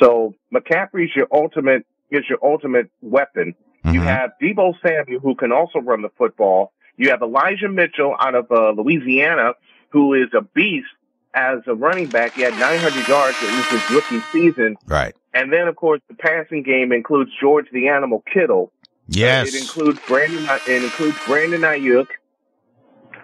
So 0.00 0.34
McCaffrey's 0.52 1.14
your 1.14 1.28
ultimate 1.32 1.86
is 2.10 2.24
your 2.28 2.38
ultimate 2.42 2.90
weapon. 3.00 3.54
Mm-hmm. 3.86 3.94
You 3.94 4.00
have 4.02 4.32
Deebo 4.42 4.74
Samuel 4.82 5.20
who 5.20 5.34
can 5.34 5.52
also 5.52 5.78
run 5.78 6.02
the 6.02 6.10
football. 6.18 6.72
You 6.96 7.10
have 7.10 7.22
Elijah 7.22 7.68
Mitchell 7.68 8.16
out 8.18 8.34
of 8.34 8.50
uh, 8.50 8.70
Louisiana 8.70 9.52
who 9.90 10.14
is 10.14 10.28
a 10.36 10.42
beast 10.42 10.88
as 11.34 11.60
a 11.66 11.74
running 11.74 12.08
back. 12.08 12.34
He 12.34 12.42
had 12.42 12.54
900 12.58 13.06
yards 13.08 13.36
in 13.42 13.48
his 13.50 13.90
rookie 13.90 14.20
season. 14.32 14.76
Right. 14.86 15.14
And 15.32 15.52
then, 15.52 15.68
of 15.68 15.76
course, 15.76 16.00
the 16.08 16.14
passing 16.14 16.62
game 16.62 16.92
includes 16.92 17.30
George 17.38 17.66
the 17.72 17.88
Animal 17.88 18.24
Kittle. 18.32 18.72
Yes. 19.06 19.54
It 19.54 19.60
includes 19.60 20.00
Brandon. 20.08 20.44
It 20.66 20.82
includes 20.82 21.16
Brandon 21.26 21.60
Aiyuk, 21.60 22.08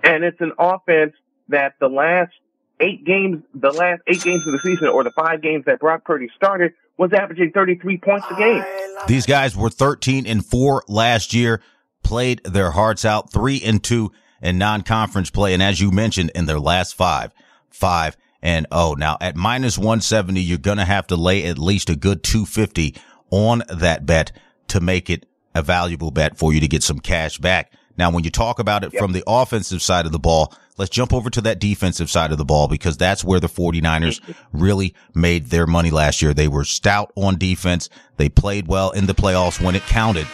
and 0.04 0.22
it's 0.22 0.40
an 0.40 0.52
offense 0.58 1.14
that 1.48 1.74
the 1.80 1.88
last 1.88 2.32
eight 2.80 3.04
games, 3.04 3.42
the 3.54 3.70
last 3.70 4.02
eight 4.06 4.22
games 4.22 4.46
of 4.46 4.52
the 4.52 4.60
season, 4.60 4.88
or 4.88 5.02
the 5.02 5.10
five 5.10 5.42
games 5.42 5.64
that 5.64 5.80
Brock 5.80 6.04
Purdy 6.04 6.28
started, 6.36 6.74
was 7.02 7.12
averaging 7.12 7.50
33 7.50 7.98
points 7.98 8.26
a 8.30 8.36
game. 8.36 8.64
These 9.08 9.26
guys 9.26 9.56
were 9.56 9.70
13 9.70 10.24
and 10.26 10.46
4 10.46 10.84
last 10.86 11.34
year, 11.34 11.60
played 12.04 12.40
their 12.44 12.70
hearts 12.70 13.04
out, 13.04 13.32
3 13.32 13.60
and 13.64 13.82
2 13.82 14.12
in 14.40 14.56
non-conference 14.58 15.30
play. 15.30 15.52
And 15.52 15.62
as 15.62 15.80
you 15.80 15.90
mentioned, 15.90 16.30
in 16.34 16.46
their 16.46 16.60
last 16.60 16.94
five, 16.94 17.32
5 17.70 18.16
and 18.40 18.66
oh, 18.70 18.94
now 18.94 19.18
at 19.20 19.34
minus 19.34 19.76
170, 19.76 20.40
you're 20.40 20.58
going 20.58 20.78
to 20.78 20.84
have 20.84 21.08
to 21.08 21.16
lay 21.16 21.44
at 21.44 21.58
least 21.58 21.90
a 21.90 21.96
good 21.96 22.22
250 22.22 22.94
on 23.30 23.62
that 23.68 24.06
bet 24.06 24.30
to 24.68 24.80
make 24.80 25.10
it 25.10 25.26
a 25.54 25.62
valuable 25.62 26.12
bet 26.12 26.38
for 26.38 26.52
you 26.52 26.60
to 26.60 26.68
get 26.68 26.84
some 26.84 27.00
cash 27.00 27.38
back. 27.38 27.72
Now, 27.98 28.10
when 28.10 28.24
you 28.24 28.30
talk 28.30 28.58
about 28.58 28.84
it 28.84 28.92
Yep. 28.92 29.00
from 29.00 29.12
the 29.12 29.22
offensive 29.26 29.82
side 29.82 30.06
of 30.06 30.12
the 30.12 30.18
ball, 30.18 30.52
let's 30.78 30.90
jump 30.90 31.12
over 31.12 31.28
to 31.30 31.40
that 31.42 31.58
defensive 31.60 32.10
side 32.10 32.32
of 32.32 32.38
the 32.38 32.44
ball 32.44 32.68
because 32.68 32.96
that's 32.96 33.22
where 33.22 33.38
the 33.40 33.48
49ers 33.48 34.20
really 34.52 34.94
made 35.14 35.46
their 35.46 35.66
money 35.66 35.90
last 35.90 36.22
year. 36.22 36.32
They 36.34 36.48
were 36.48 36.64
stout 36.64 37.12
on 37.16 37.36
defense. 37.38 37.88
They 38.16 38.28
played 38.28 38.66
well 38.68 38.90
in 38.90 39.06
the 39.06 39.14
playoffs 39.14 39.62
when 39.62 39.74
it 39.74 39.82
counted. 39.82 40.26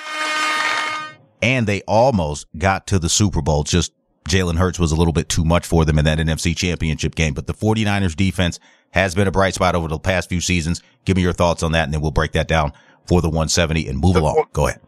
And 1.40 1.66
they 1.66 1.82
almost 1.82 2.46
got 2.56 2.86
to 2.88 2.98
the 2.98 3.08
Super 3.08 3.40
Bowl. 3.40 3.62
Just 3.64 3.92
Jalen 4.28 4.56
Hurts 4.56 4.78
was 4.78 4.92
a 4.92 4.96
little 4.96 5.12
bit 5.12 5.28
too 5.28 5.44
much 5.44 5.66
for 5.66 5.84
them 5.84 5.98
in 5.98 6.04
that 6.04 6.18
NFC 6.18 6.56
championship 6.56 7.14
game. 7.14 7.32
But 7.34 7.46
the 7.46 7.54
49ers 7.54 8.16
defense 8.16 8.58
has 8.90 9.14
been 9.14 9.28
a 9.28 9.30
bright 9.30 9.54
spot 9.54 9.74
over 9.74 9.86
the 9.88 9.98
past 9.98 10.28
few 10.28 10.40
seasons. 10.40 10.82
Give 11.04 11.16
me 11.16 11.22
your 11.22 11.32
thoughts 11.32 11.62
on 11.62 11.72
that 11.72 11.84
and 11.84 11.94
then 11.94 12.00
we'll 12.00 12.10
break 12.10 12.32
that 12.32 12.48
down 12.48 12.72
for 13.06 13.20
the 13.20 13.28
170 13.28 13.86
and 13.88 13.98
move 13.98 14.16
along. 14.16 14.44
Go 14.52 14.66
ahead. 14.66 14.80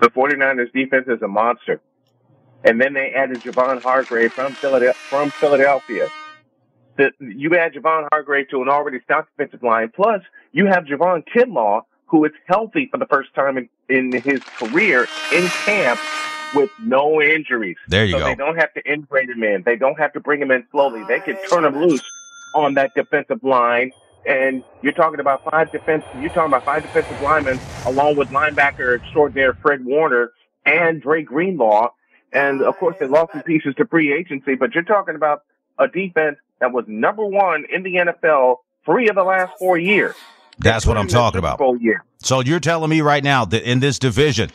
The 0.00 0.10
49ers 0.10 0.72
defense 0.72 1.06
is 1.08 1.22
a 1.22 1.28
monster. 1.28 1.80
And 2.64 2.80
then 2.80 2.94
they 2.94 3.10
added 3.10 3.42
Javon 3.42 3.82
Hargrave 3.82 4.32
from 4.32 4.54
Philadelphia. 4.54 4.94
From 4.94 5.30
Philadelphia. 5.30 6.08
The, 6.96 7.10
you 7.20 7.54
add 7.56 7.74
Javon 7.74 8.08
Hargrave 8.10 8.48
to 8.50 8.62
an 8.62 8.68
already 8.68 9.00
stout 9.04 9.28
defensive 9.36 9.62
line. 9.62 9.92
Plus, 9.94 10.22
you 10.52 10.66
have 10.66 10.84
Javon 10.84 11.24
Kinlaw, 11.26 11.82
who 12.06 12.24
is 12.24 12.32
healthy 12.46 12.88
for 12.90 12.98
the 12.98 13.06
first 13.06 13.34
time 13.34 13.58
in, 13.58 13.68
in 13.88 14.12
his 14.12 14.40
career 14.58 15.06
in 15.32 15.46
camp 15.46 16.00
with 16.54 16.70
no 16.80 17.20
injuries. 17.20 17.76
There 17.88 18.04
you 18.04 18.12
so 18.12 18.18
go. 18.20 18.24
they 18.26 18.34
don't 18.34 18.56
have 18.56 18.72
to 18.74 18.90
integrate 18.90 19.28
him 19.28 19.42
in. 19.42 19.62
They 19.64 19.76
don't 19.76 19.98
have 19.98 20.12
to 20.12 20.20
bring 20.20 20.40
him 20.40 20.50
in 20.50 20.64
slowly. 20.70 21.04
They 21.08 21.20
can 21.20 21.36
turn 21.48 21.64
him 21.64 21.80
loose 21.80 22.02
on 22.54 22.74
that 22.74 22.94
defensive 22.94 23.42
line. 23.42 23.92
And 24.26 24.64
you're 24.82 24.92
talking 24.92 25.20
about 25.20 25.44
five 25.44 25.70
defense. 25.70 26.04
You're 26.18 26.30
talking 26.30 26.46
about 26.46 26.64
five 26.64 26.82
defensive 26.82 27.20
linemen, 27.20 27.58
along 27.84 28.16
with 28.16 28.28
linebacker 28.28 28.96
extraordinaire 28.96 29.54
Fred 29.54 29.84
Warner 29.84 30.32
and 30.64 31.02
Dre 31.02 31.22
Greenlaw. 31.22 31.90
And 32.32 32.62
of 32.62 32.76
course, 32.78 32.96
they 32.98 33.06
lost 33.06 33.32
some 33.32 33.42
pieces 33.42 33.74
to 33.76 33.86
free 33.86 34.12
agency. 34.12 34.54
But 34.54 34.74
you're 34.74 34.84
talking 34.84 35.14
about 35.14 35.42
a 35.78 35.88
defense 35.88 36.38
that 36.60 36.72
was 36.72 36.84
number 36.88 37.24
one 37.24 37.64
in 37.70 37.82
the 37.82 37.94
NFL 37.94 38.56
three 38.84 39.08
of 39.08 39.14
the 39.14 39.24
last 39.24 39.52
four 39.58 39.76
years. 39.78 40.14
That's 40.58 40.86
what 40.86 40.96
I'm 40.96 41.08
talking 41.08 41.38
about. 41.38 41.60
So 42.18 42.40
you're 42.40 42.60
telling 42.60 42.90
me 42.90 43.00
right 43.00 43.22
now 43.24 43.44
that 43.46 43.68
in 43.68 43.80
this 43.80 43.98
division, 43.98 44.50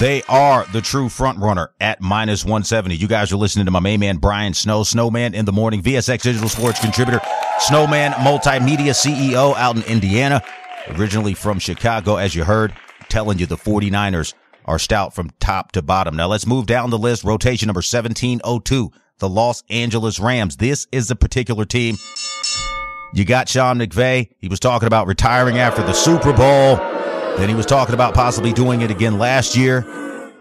they 0.00 0.22
are 0.28 0.66
the 0.72 0.80
true 0.80 1.08
front 1.08 1.38
runner 1.38 1.70
at 1.80 2.00
minus 2.00 2.44
170. 2.44 2.96
You 2.96 3.08
guys 3.08 3.32
are 3.32 3.36
listening 3.36 3.64
to 3.64 3.70
my 3.70 3.80
main 3.80 4.00
man, 4.00 4.18
Brian 4.18 4.54
Snow, 4.54 4.82
Snowman 4.84 5.34
in 5.34 5.44
the 5.44 5.52
morning, 5.52 5.82
VSX 5.82 6.22
Digital 6.22 6.48
Sports 6.48 6.80
contributor, 6.80 7.20
Snowman 7.58 8.12
Multimedia 8.12 8.92
CEO 8.92 9.56
out 9.56 9.76
in 9.76 9.82
Indiana, 9.84 10.42
originally 10.90 11.34
from 11.34 11.58
Chicago, 11.58 12.16
as 12.16 12.34
you 12.34 12.44
heard, 12.44 12.72
telling 13.08 13.38
you 13.38 13.46
the 13.46 13.56
49ers 13.56 14.34
are 14.66 14.78
stout 14.78 15.14
from 15.14 15.30
top 15.40 15.72
to 15.72 15.82
bottom. 15.82 16.14
Now 16.16 16.28
let's 16.28 16.46
move 16.46 16.66
down 16.66 16.90
the 16.90 16.98
list. 16.98 17.24
Rotation 17.24 17.66
number 17.66 17.78
1702, 17.78 18.92
the 19.18 19.28
Los 19.28 19.64
Angeles 19.70 20.20
Rams. 20.20 20.58
This 20.58 20.86
is 20.92 21.10
a 21.10 21.16
particular 21.16 21.64
team 21.64 21.96
you 23.12 23.24
got 23.24 23.48
Sean 23.48 23.78
McVay. 23.78 24.28
He 24.38 24.48
was 24.48 24.60
talking 24.60 24.86
about 24.86 25.06
retiring 25.06 25.58
after 25.58 25.82
the 25.82 25.92
Super 25.92 26.32
Bowl. 26.32 26.97
Then 27.38 27.48
he 27.48 27.54
was 27.54 27.66
talking 27.66 27.94
about 27.94 28.14
possibly 28.14 28.52
doing 28.52 28.80
it 28.80 28.90
again 28.90 29.16
last 29.18 29.56
year. 29.56 29.86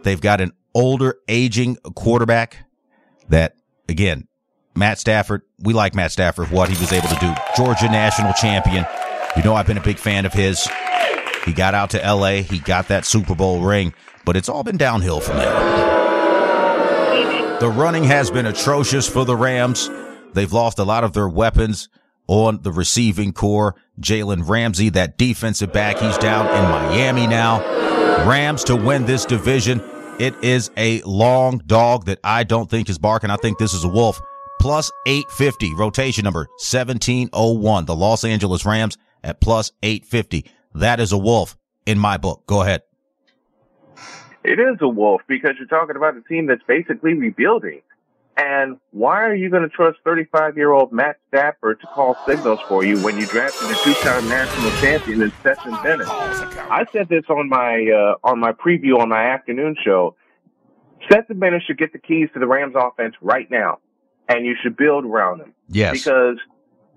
They've 0.02 0.20
got 0.20 0.42
an 0.42 0.52
older, 0.74 1.20
aging 1.28 1.78
quarterback 1.96 2.66
that, 3.30 3.56
again, 3.88 4.28
Matt 4.76 4.98
Stafford, 4.98 5.44
we 5.60 5.74
like 5.74 5.94
Matt 5.94 6.12
Stafford, 6.12 6.50
what 6.50 6.70
he 6.70 6.80
was 6.80 6.92
able 6.92 7.08
to 7.10 7.16
do. 7.16 7.34
Georgia 7.56 7.88
national 7.88 8.34
champion. 8.34 8.84
You 9.36 9.44
know, 9.44 9.54
I've 9.54 9.68
been 9.68 9.78
a 9.78 9.84
big 9.84 10.00
fan 10.00 10.26
of 10.26 10.34
his. 10.34 10.68
He 11.46 11.54
got 11.54 11.76
out 11.76 11.92
to 11.92 12.00
LA. 12.00 12.42
He 12.42 12.58
got 12.58 12.88
that 12.88 13.06
Super 13.06 13.36
Bowl 13.36 13.62
ring, 13.62 13.94
but 14.26 14.36
it's 14.36 14.50
all 14.50 14.64
been 14.64 14.78
downhill 14.78 15.20
from 15.20 15.38
there. 15.38 15.54
The 17.60 17.70
running 17.70 18.06
has 18.06 18.32
been 18.32 18.48
atrocious 18.48 19.08
for 19.08 19.24
the 19.24 19.36
Rams. 19.36 19.90
They've 20.34 20.52
lost 20.52 20.80
a 20.80 20.84
lot 20.84 21.04
of 21.04 21.14
their 21.14 21.30
weapons 21.30 21.90
on 22.28 22.62
the 22.62 22.72
receiving 22.72 23.34
core. 23.34 23.76
Jalen 24.00 24.48
Ramsey, 24.48 24.90
that 24.90 25.18
defensive 25.18 25.74
back, 25.74 25.98
he's 25.98 26.18
down 26.18 26.46
in 26.48 26.70
Miami 26.70 27.28
now. 27.28 27.60
Rams 28.28 28.64
to 28.66 28.76
win 28.76 29.06
this 29.06 29.26
division. 29.26 29.82
It 30.20 30.36
is 30.44 30.72
a 30.78 31.02
long 31.02 31.60
dog 31.60 32.06
that 32.06 32.20
I 32.24 32.44
don't 32.44 32.70
think 32.70 32.90
is 32.90 32.98
barking. 32.98 33.30
I 33.30 33.38
think 33.38 33.58
this 33.58 33.74
is 33.74 33.84
a 33.84 33.90
wolf. 33.90 34.20
Plus 34.60 34.92
850, 35.06 35.76
rotation 35.76 36.24
number 36.24 36.48
1701. 36.58 37.86
The 37.86 37.96
Los 37.96 38.24
Angeles 38.24 38.66
Rams 38.66 38.98
at 39.24 39.40
plus 39.40 39.72
850. 39.84 40.50
That 40.74 41.00
is 41.00 41.12
a 41.12 41.18
wolf 41.18 41.56
in 41.86 42.00
my 42.00 42.18
book. 42.18 42.46
Go 42.48 42.62
ahead. 42.62 42.82
It 44.44 44.60
is 44.60 44.78
a 44.82 44.88
wolf 44.88 45.22
because 45.28 45.52
you're 45.60 45.68
talking 45.68 45.96
about 45.96 46.16
a 46.16 46.22
team 46.22 46.48
that's 46.48 46.64
basically 46.68 47.14
rebuilding. 47.14 47.82
And 48.38 48.78
why 48.92 49.24
are 49.24 49.34
you 49.34 49.50
going 49.50 49.64
to 49.64 49.70
trust 49.70 49.98
35 50.04 50.58
year 50.58 50.72
old 50.72 50.94
Matt 50.94 51.18
Stafford 51.28 51.82
to 51.82 51.88
call 51.88 52.16
signals 52.28 52.60
for 52.68 52.84
you 52.84 53.02
when 53.04 53.18
you 53.18 53.26
drafted 53.26 53.72
a 53.72 53.76
two 53.84 53.96
time 53.96 54.30
national 54.30 54.70
champion 54.80 55.24
in 55.24 55.32
Stetson 55.40 55.76
Bennett? 55.82 56.08
I 56.08 56.86
said 56.94 57.10
this 57.10 57.24
on 57.30 57.50
my 57.50 57.88
uh, 57.90 58.16
on 58.24 58.40
my 58.40 58.52
preview 58.52 59.00
on 59.00 59.10
my 59.10 59.24
afternoon 59.24 59.76
show. 59.84 60.16
Stetson 61.06 61.40
Bennett 61.40 61.64
should 61.66 61.80
get 61.80 61.94
the 61.94 62.00
keys 62.00 62.30
to 62.36 62.40
the 62.40 62.46
Rams 62.46 62.76
offense 62.78 63.16
right 63.22 63.50
now, 63.50 63.80
and 64.30 64.46
you 64.46 64.56
should 64.62 64.78
build 64.78 65.04
around 65.04 65.42
him. 65.42 65.54
Yes. 65.68 65.94
Because 65.94 66.38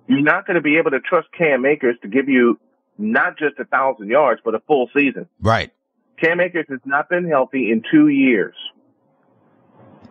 you're 0.09 0.20
not 0.20 0.47
going 0.47 0.56
to 0.56 0.61
be 0.61 0.76
able 0.76 0.90
to 0.90 1.00
trust 1.00 1.28
Cam 1.37 1.64
Akers 1.64 1.97
to 2.02 2.09
give 2.09 2.28
you 2.28 2.61
not 2.99 3.38
just 3.38 3.59
a 3.59 3.64
thousand 3.64 4.09
yards, 4.09 4.42
but 4.44 4.54
a 4.54 4.61
full 4.66 4.90
season. 4.94 5.26
Right. 5.40 5.73
Cam 6.18 6.38
Akers 6.38 6.66
has 6.68 6.80
not 6.85 7.09
been 7.09 7.26
healthy 7.26 7.70
in 7.70 7.82
two 7.90 8.09
years. 8.09 8.54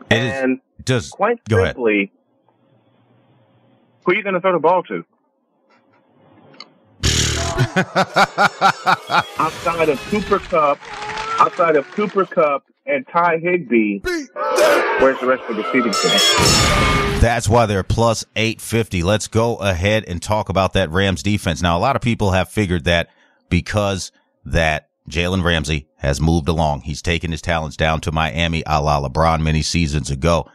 It 0.09 0.23
is. 0.23 0.59
Just 0.85 1.11
quite 1.11 1.43
go 1.47 1.63
ahead. 1.63 1.75
who 1.75 1.81
are 4.07 4.15
you 4.15 4.23
going 4.23 4.35
to 4.35 4.41
throw 4.41 4.53
the 4.53 4.59
ball 4.59 4.83
to? 4.83 5.05
outside 9.39 9.89
of 9.89 9.99
Cooper 10.09 10.39
Kupp, 10.39 10.79
outside 11.39 11.75
of 11.75 11.85
Cooper 11.91 12.25
Kupp 12.25 12.63
and 12.85 13.05
Ty 13.07 13.37
Higbee, 13.37 13.99
where's 13.99 15.19
the 15.19 15.27
rest 15.27 15.43
of 15.49 15.55
the 15.55 15.63
receiving 15.63 15.91
team? 15.93 17.19
That's 17.21 17.49
why 17.49 17.65
they're 17.65 17.83
plus 17.83 18.23
850. 18.35 19.03
Let's 19.03 19.27
go 19.27 19.57
ahead 19.57 20.05
and 20.07 20.21
talk 20.21 20.49
about 20.49 20.73
that 20.73 20.89
Rams 20.89 21.21
defense. 21.21 21.61
Now, 21.61 21.77
a 21.77 21.81
lot 21.81 21.95
of 21.95 22.01
people 22.01 22.31
have 22.31 22.49
figured 22.49 22.85
that 22.85 23.09
because 23.49 24.11
that 24.45 24.89
Jalen 25.09 25.43
Ramsey 25.43 25.87
has 25.97 26.21
moved 26.21 26.47
along, 26.47 26.81
he's 26.81 27.01
taken 27.01 27.31
his 27.31 27.41
talents 27.41 27.75
down 27.75 27.99
to 28.01 28.11
Miami 28.11 28.63
a 28.65 28.81
la 28.81 29.05
LeBron 29.05 29.41
many 29.41 29.61
seasons 29.61 30.09
ago. 30.09 30.49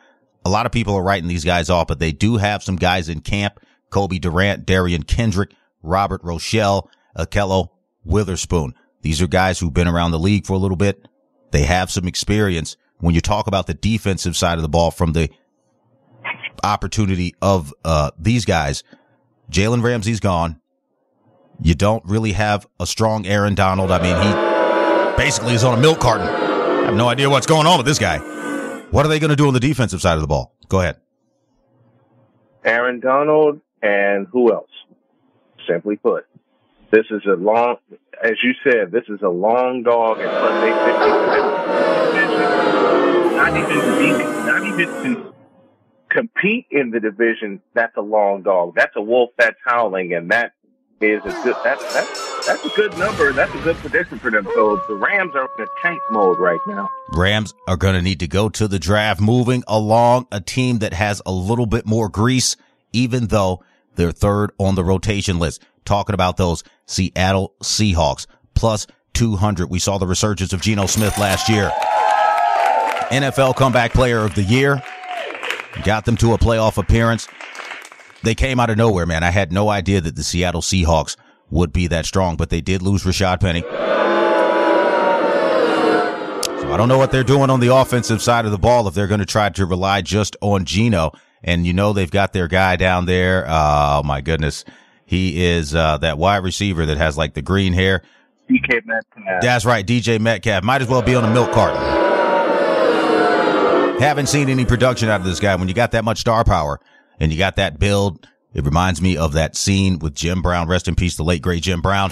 A 0.45 0.51
lot 0.51 0.67
of 0.67 0.73
people 0.73 0.95
are 0.95 1.03
writing 1.03 1.29
these 1.29 1.45
guys 1.45 1.71
off, 1.71 1.87
but 1.87 1.99
they 1.99 2.13
do 2.13 2.37
have 2.37 2.63
some 2.63 2.77
guys 2.77 3.09
in 3.09 3.21
camp. 3.21 3.61
Cobie 3.91 4.19
Durant, 4.19 4.67
Derion 4.67 5.07
Kendrick, 5.07 5.53
Robert 5.83 6.23
Rochell, 6.23 6.89
Ahkello 7.17 7.69
Witherspoon. 8.05 8.75
These 9.03 9.23
are 9.23 9.27
guys 9.27 9.59
who've 9.59 9.73
been 9.73 9.89
around 9.89 10.11
the 10.11 10.19
league 10.19 10.47
for 10.47 10.55
a 10.55 10.59
little 10.59 10.77
bit. 10.77 11.07
They 11.53 11.63
have 11.63 11.91
some 11.91 12.07
experience. 12.07 12.77
When 12.99 13.15
you 13.15 13.21
talk 13.21 13.47
about 13.47 13.67
the 13.67 13.75
defensive 13.75 14.37
side 14.37 14.59
of 14.59 14.63
the 14.63 14.69
ball 14.69 14.91
from 14.91 15.13
the 15.13 15.31
opportunity 16.65 17.35
of 17.43 17.73
uh, 17.85 18.11
these 18.19 18.45
guys. 18.45 18.83
Jalen 19.51 19.83
Ramsey's 19.83 20.21
gone. 20.21 20.61
You 21.61 21.75
don't 21.75 22.05
really 22.05 22.33
have 22.33 22.67
a 22.81 22.87
strong 22.87 23.27
Aaron 23.27 23.55
Donald. 23.55 23.91
I 23.91 24.03
mean, 24.03 24.17
he 24.17 25.17
basically 25.23 25.55
is 25.55 25.63
on 25.63 25.79
a 25.79 25.81
milk 25.81 26.01
carton. 26.01 26.27
I 26.27 26.87
have 26.87 26.95
no 26.95 27.09
idea 27.09 27.31
what's 27.31 27.47
going 27.47 27.67
on 27.67 27.77
with 27.77 27.87
this 27.87 27.99
guy. 27.99 28.34
What 28.95 29.05
are 29.05 29.09
they 29.09 29.19
going 29.19 29.31
to 29.31 29.37
do 29.37 29.49
on 29.49 29.55
the 29.55 29.59
defensive 29.59 30.01
side 30.01 30.15
of 30.15 30.21
the 30.21 30.29
ball? 30.29 30.55
Go 30.69 30.79
ahead. 30.79 30.99
Aaron 32.65 33.01
Donald 33.01 33.61
and 33.83 34.29
who 34.29 34.53
else? 34.53 34.71
Simply 35.69 35.97
put, 35.97 36.27
This 36.93 37.07
is 37.11 37.23
a 37.27 37.35
long, 37.35 37.79
as 38.23 38.35
you 38.45 38.53
said, 38.63 38.93
this 38.93 39.03
is 39.09 39.21
a 39.21 39.29
long 39.29 39.83
dog, 39.83 40.21
and 40.21 40.31
plus 40.31 40.63
they 40.63 40.71
not 43.35 43.57
even 43.57 43.99
be, 43.99 44.11
not 44.47 44.65
even 44.65 45.33
compete 46.09 46.67
in 46.71 46.91
the 46.91 47.01
division. 47.01 47.61
That's 47.75 47.97
a 47.97 48.01
long 48.01 48.43
dog. 48.45 48.77
That's 48.77 48.95
a 48.95 49.03
wolf 49.03 49.31
that's 49.37 49.59
howling, 49.67 50.15
and 50.15 50.31
that 50.31 50.53
is 51.01 51.23
a 51.25 51.43
good. 51.43 51.57
That's 51.65 51.95
that's 51.95 52.47
that's 52.47 52.65
a 52.65 52.69
good 52.71 52.97
number. 52.99 53.33
That's 53.33 53.55
a 53.55 53.59
good 53.59 53.77
prediction 53.77 54.19
for 54.19 54.31
them. 54.31 54.47
So 54.55 54.77
the 54.89 54.95
Rams 54.95 55.35
are 55.35 55.49
in 55.59 55.65
a 55.65 55.67
tank 55.83 56.01
mode 56.11 56.39
right 56.39 56.61
now. 56.67 56.89
Rams 57.13 57.55
are 57.67 57.77
going 57.77 57.95
to 57.95 58.03
need 58.03 58.21
to 58.21 58.29
go 58.29 58.49
to 58.51 58.69
the 58.69 58.79
draft, 58.79 59.21
moving 59.21 59.65
along 59.67 60.27
a 60.31 60.41
team 60.41 60.79
that 60.79 60.93
has 60.93 61.21
a 61.27 61.33
little 61.33 61.67
bit 61.67 61.87
more 61.87 62.09
grease, 62.09 62.57
even 62.93 63.29
though 63.29 63.63
they're 63.97 64.13
third 64.13 64.51
on 64.59 64.75
the 64.75 64.85
rotation 64.85 65.39
list. 65.39 65.63
Talking 65.85 66.15
about 66.15 66.39
those 66.39 66.65
Seattle 66.87 67.55
Seahawks 67.63 68.27
plus 68.55 68.87
200. 69.13 69.69
We 69.69 69.79
saw 69.79 69.99
the 69.99 70.07
resurgence 70.07 70.53
of 70.53 70.63
Geno 70.63 70.87
Smith 70.87 71.19
last 71.19 71.49
year. 71.49 71.71
NFL 73.11 73.57
comeback 73.57 73.93
player 73.93 74.21
of 74.21 74.35
the 74.35 74.43
year. 74.43 74.83
Got 75.85 76.05
them 76.05 76.17
to 76.19 76.33
a 76.33 76.39
playoff 76.39 76.79
appearance. 76.79 77.29
They 78.25 78.35
came 78.35 78.59
out 78.59 78.71
of 78.71 78.79
nowhere, 78.79 79.05
man. 79.05 79.23
I 79.23 79.31
had 79.31 79.53
no 79.53 79.69
idea 79.69 80.01
that 80.01 80.17
the 80.17 80.23
Seattle 80.23 80.63
Seahawks 80.63 81.17
would 81.51 81.73
be 81.75 81.87
that 81.89 82.07
strong, 82.07 82.37
but 82.37 82.49
they 82.49 82.63
did 82.63 82.81
lose 82.81 83.05
Rashad 83.05 83.39
Penny. 83.41 83.61
So 86.63 86.73
I 86.73 86.77
don't 86.79 86.89
know 86.89 86.97
what 86.97 87.13
they're 87.13 87.23
doing 87.23 87.51
on 87.51 87.61
the 87.61 87.75
offensive 87.75 88.23
side 88.23 88.47
of 88.47 88.51
the 88.51 88.59
ball 88.59 88.89
if 88.89 88.95
they're 88.95 89.07
going 89.07 89.21
to 89.21 89.27
try 89.27 89.51
to 89.51 89.67
rely 89.67 90.01
just 90.01 90.37
on 90.41 90.65
Geno. 90.65 91.13
And 91.43 91.67
you 91.67 91.75
know 91.75 91.93
they've 91.93 92.11
got 92.11 92.33
their 92.33 92.49
guy 92.49 92.77
down 92.77 93.05
there. 93.05 93.45
Oh 93.47 94.03
my 94.03 94.23
goodness. 94.23 94.65
He 95.05 95.45
is 95.45 95.75
uh, 95.75 95.99
that 95.99 96.17
wide 96.17 96.43
receiver 96.43 96.87
that 96.87 96.97
has 96.97 97.19
like 97.19 97.35
the 97.35 97.43
green 97.43 97.75
hair. 97.75 98.03
DK 98.51 98.87
Metcalf. 98.87 99.43
That's 99.43 99.67
right, 99.67 99.87
DJ 99.87 100.19
Metcalf. 100.19 100.65
Might 100.65 100.81
as 100.81 100.89
well 100.89 101.03
be 101.03 101.15
on 101.15 101.25
a 101.25 101.31
milk 101.31 101.53
carton. 101.53 101.83
Haven't 104.01 104.29
seen 104.29 104.49
any 104.49 104.65
production 104.65 105.11
out 105.11 105.21
of 105.21 105.27
this 105.27 105.41
guy. 105.41 105.55
When 105.57 105.69
you 105.69 105.75
got 105.75 105.91
that 105.93 106.05
much 106.05 106.21
star 106.21 106.43
power 106.43 106.81
and 107.21 107.33
you 107.33 107.39
got 107.39 107.57
that 107.57 107.79
build, 107.79 108.27
it 108.53 108.65
reminds 108.65 109.03
me 109.03 109.17
of 109.17 109.33
that 109.33 109.57
scene 109.57 109.99
with 109.99 110.15
Jim 110.15 110.43
Brown. 110.43 110.69
Rest 110.69 110.89
in 110.89 110.95
peace, 110.95 111.17
the 111.17 111.25
late 111.25 111.43
great 111.43 111.63
Jim 111.63 111.81
Brown. 111.81 112.11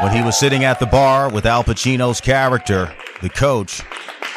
When 0.00 0.12
he 0.12 0.22
was 0.22 0.38
sitting 0.38 0.64
at 0.64 0.80
the 0.80 0.86
bar 0.86 1.30
with 1.30 1.44
Al 1.44 1.62
Pacino's 1.62 2.20
character, 2.20 2.94
the 3.20 3.28
coach, 3.28 3.82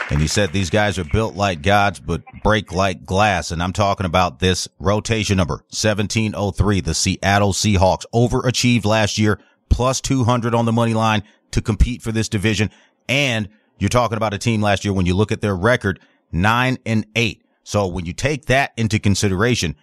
and 0.10 0.19
he 0.19 0.27
said 0.27 0.51
these 0.51 0.69
guys 0.69 1.00
are 1.00 1.05
built 1.05 1.36
like 1.36 1.62
gods, 1.62 2.00
but 2.00 2.22
break 2.43 2.74
like 2.74 3.05
glass. 3.05 3.51
And 3.51 3.63
I'm 3.63 3.72
talking 3.72 4.05
about 4.05 4.39
this 4.39 4.67
rotation 4.79 5.38
number 5.38 5.55
1703. 5.69 6.81
The 6.81 6.93
Seattle 6.93 7.53
Seahawks 7.53 8.05
overachieved 8.13 8.86
last 8.86 9.17
year, 9.17 9.39
plus 9.69 10.01
200 10.01 10.53
on 10.53 10.65
the 10.65 10.74
money 10.74 10.93
line 10.93 11.24
to 11.51 11.62
compete 11.62 12.01
for 12.01 12.12
this 12.12 12.27
division. 12.27 12.69
And 13.07 13.48
you're 13.79 13.89
talking 13.89 14.17
about 14.17 14.33
a 14.33 14.38
team 14.38 14.62
last 14.62 14.83
year 14.83 14.93
when 14.93 15.05
you 15.05 15.15
look 15.15 15.31
at 15.31 15.41
their 15.41 15.55
record, 15.55 16.00
nine 16.31 16.77
and 16.86 17.05
eight. 17.15 17.43
So 17.63 17.88
when 17.88 18.05
you 18.05 18.13
take 18.13 18.46
that 18.46 18.74
into 18.77 19.00
consideration, 19.00 19.75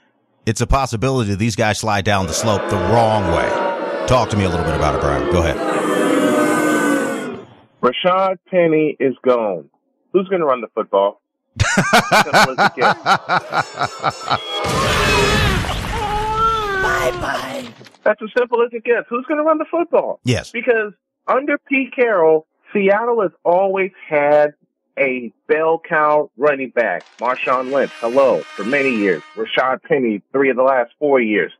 it's 0.46 0.60
a 0.60 0.66
possibility 0.66 1.34
these 1.34 1.56
guys 1.56 1.78
slide 1.78 2.04
down 2.04 2.26
the 2.26 2.32
slope 2.32 2.68
the 2.70 2.76
wrong 2.76 3.32
way. 3.32 3.48
Talk 4.06 4.30
to 4.30 4.36
me 4.36 4.44
a 4.44 4.48
little 4.48 4.64
bit 4.64 4.74
about 4.74 4.94
it, 4.94 5.00
Brian. 5.00 5.30
Go 5.32 5.40
ahead. 5.40 5.56
Rashad 7.82 8.38
Penny 8.48 8.96
is 9.00 9.14
gone. 9.22 9.68
Who's 10.12 10.28
going 10.28 10.40
to 10.40 10.46
run 10.46 10.60
the 10.60 10.68
football? 10.74 11.20
bye 11.56 11.66
bye. 17.20 17.68
That's 18.04 18.20
as 18.22 18.28
simple 18.36 18.62
as 18.62 18.70
it 18.72 18.84
gets. 18.84 19.06
Who's 19.08 19.24
going 19.26 19.38
to 19.38 19.44
run 19.44 19.58
the 19.58 19.64
football? 19.70 20.20
Yes. 20.24 20.50
Because 20.50 20.92
under 21.26 21.58
Pete 21.58 21.94
Carroll, 21.94 22.46
Seattle 22.72 23.22
has 23.22 23.30
always 23.44 23.92
had 24.08 24.54
a 24.98 25.32
bell 25.46 25.80
cow 25.86 26.30
running 26.36 26.70
back. 26.70 27.04
Marshawn 27.18 27.72
Lynch, 27.72 27.92
hello, 28.00 28.40
for 28.42 28.64
many 28.64 28.94
years. 28.96 29.22
Rashad 29.34 29.82
Penny, 29.82 30.22
three 30.32 30.50
of 30.50 30.56
the 30.56 30.62
last 30.62 30.92
four 30.98 31.20
years. 31.20 31.52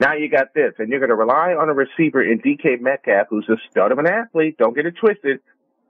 Now 0.00 0.14
you 0.14 0.30
got 0.30 0.54
this, 0.54 0.72
and 0.78 0.88
you're 0.88 1.00
going 1.00 1.10
to 1.10 1.14
rely 1.14 1.54
on 1.54 1.68
a 1.68 1.74
receiver 1.74 2.22
in 2.22 2.40
DK 2.40 2.80
Metcalf, 2.80 3.26
who's 3.28 3.46
a 3.50 3.56
stud 3.70 3.92
of 3.92 3.98
an 3.98 4.06
athlete. 4.06 4.56
Don't 4.56 4.74
get 4.74 4.86
it 4.86 4.94
twisted, 4.98 5.40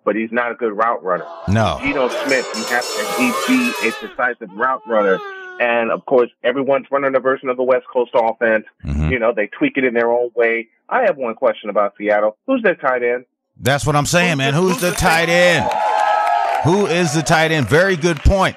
but 0.05 0.17
he's 0.17 0.33
not 0.33 0.51
a 0.51 0.55
good 0.57 0.73
route 0.73 1.05
runner. 1.05 1.27
No. 1.47 1.79
Geno 1.81 2.09
Smith, 2.09 2.47
you 2.57 2.65
have 2.65 2.85
to 2.85 3.47
be 3.47 3.89
a 3.89 4.09
decisive 4.09 4.51
route 4.53 4.83
runner. 4.89 5.19
And 5.61 5.93
of 5.93 6.07
course, 6.07 6.31
everyone's 6.43 6.87
running 6.91 7.15
a 7.15 7.21
version 7.21 7.51
of 7.51 7.57
the 7.57 7.63
West 7.63 7.87
Coast 7.93 8.11
offense. 8.15 8.65
Mm-hmm. 8.85 9.13
You 9.13 9.19
know, 9.19 9.33
they 9.35 9.47
tweak 9.47 9.77
it 9.77 9.85
in 9.85 9.95
their 9.95 10.11
own 10.11 10.31
way. 10.35 10.69
I 10.89 11.03
have 11.03 11.17
one 11.17 11.35
question 11.35 11.71
about 11.71 11.95
Seattle. 11.97 12.37
Who's 12.47 12.63
their 12.63 12.75
tight 12.75 13.05
end? 13.05 13.27
That's 13.59 13.87
what 13.87 13.95
I'm 13.95 14.07
saying, 14.07 14.39
man. 14.39 14.55
Who's 14.55 14.81
the 14.81 14.91
tight 14.93 15.29
end? 15.29 15.71
Who 16.65 16.87
is 16.87 17.15
the 17.15 17.23
tight 17.23 17.53
end? 17.53 17.69
Very 17.69 17.97
good 17.97 18.19
point. 18.19 18.57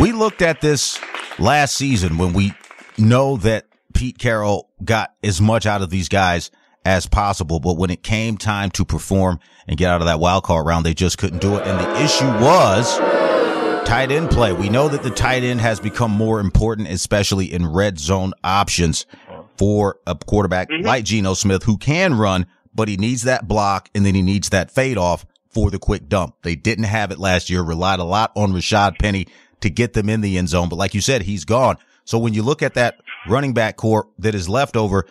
We 0.00 0.12
looked 0.12 0.40
at 0.40 0.60
this 0.60 1.00
last 1.38 1.76
season 1.76 2.16
when 2.16 2.32
we 2.32 2.52
know 2.96 3.36
that 3.38 3.66
Pete 3.92 4.18
Carroll 4.18 4.68
got 4.84 5.14
as 5.24 5.40
much 5.40 5.66
out 5.66 5.82
of 5.82 5.90
these 5.90 6.08
guys 6.08 6.50
as 6.84 7.06
possible, 7.06 7.58
but 7.58 7.76
when 7.76 7.90
it 7.90 8.02
came 8.02 8.36
time 8.38 8.70
to 8.70 8.84
perform 8.84 9.40
and 9.66 9.76
get 9.76 9.90
out 9.90 10.00
of 10.00 10.06
that 10.06 10.20
wild 10.20 10.44
card 10.44 10.64
round, 10.64 10.86
they 10.86 10.94
just 10.94 11.18
couldn't 11.18 11.40
do 11.40 11.56
it. 11.56 11.66
And 11.66 11.78
the 11.80 12.00
issue 12.02 12.26
was 12.44 12.98
tight 13.86 14.12
end 14.12 14.30
play. 14.30 14.52
We 14.52 14.68
know 14.68 14.88
that 14.88 15.02
the 15.02 15.10
tight 15.10 15.42
end 15.42 15.60
has 15.60 15.80
become 15.80 16.12
more 16.12 16.38
important, 16.38 16.88
especially 16.88 17.52
in 17.52 17.66
red 17.66 17.98
zone 17.98 18.32
options 18.44 19.06
for 19.58 19.98
a 20.06 20.14
quarterback 20.14 20.68
Mm-hmm. 20.70 20.86
like 20.86 21.04
Geno 21.04 21.34
Smith 21.34 21.64
who 21.64 21.76
can 21.76 22.14
run, 22.14 22.46
but 22.72 22.86
he 22.88 22.96
needs 22.96 23.22
that 23.22 23.48
block 23.48 23.90
and 23.94 24.06
then 24.06 24.14
he 24.14 24.22
needs 24.22 24.50
that 24.50 24.70
fade 24.70 24.96
off 24.96 25.26
for 25.50 25.70
the 25.70 25.78
quick 25.78 26.08
dump. 26.08 26.36
They 26.42 26.56
didn't 26.56 26.84
have 26.84 27.10
it 27.10 27.18
last 27.18 27.50
year, 27.50 27.62
relied 27.62 27.98
a 27.98 28.04
lot 28.04 28.32
on 28.34 28.52
Rashad 28.52 28.98
Penny 28.98 29.26
to 29.60 29.70
get 29.70 29.92
them 29.92 30.08
in 30.08 30.20
the 30.20 30.38
end 30.38 30.48
zone. 30.48 30.68
But 30.68 30.76
like 30.76 30.94
you 30.94 31.00
said, 31.00 31.22
he's 31.22 31.44
gone. 31.44 31.76
So 32.04 32.18
when 32.18 32.34
you 32.34 32.42
look 32.42 32.62
at 32.62 32.74
that 32.74 33.00
running 33.28 33.52
back 33.52 33.76
core 33.76 34.08
that 34.18 34.34
is 34.34 34.48
left 34.48 34.76
over 34.76 35.06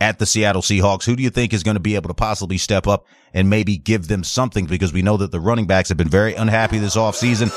at 0.00 0.18
the 0.18 0.26
Seattle 0.26 0.62
Seahawks, 0.62 1.04
who 1.04 1.16
do 1.16 1.22
you 1.22 1.30
think 1.30 1.52
is 1.52 1.62
going 1.62 1.76
to 1.76 1.80
be 1.80 1.94
able 1.94 2.08
to 2.08 2.14
possibly 2.14 2.58
step 2.58 2.86
up 2.86 3.06
and 3.32 3.48
maybe 3.48 3.76
give 3.76 4.08
them 4.08 4.24
something? 4.24 4.66
Because 4.66 4.92
we 4.92 5.02
know 5.02 5.16
that 5.16 5.32
the 5.32 5.40
running 5.40 5.66
backs 5.66 5.88
have 5.88 5.98
been 5.98 6.08
very 6.08 6.34
unhappy 6.34 6.78
this 6.78 6.96
offseason, 6.96 7.50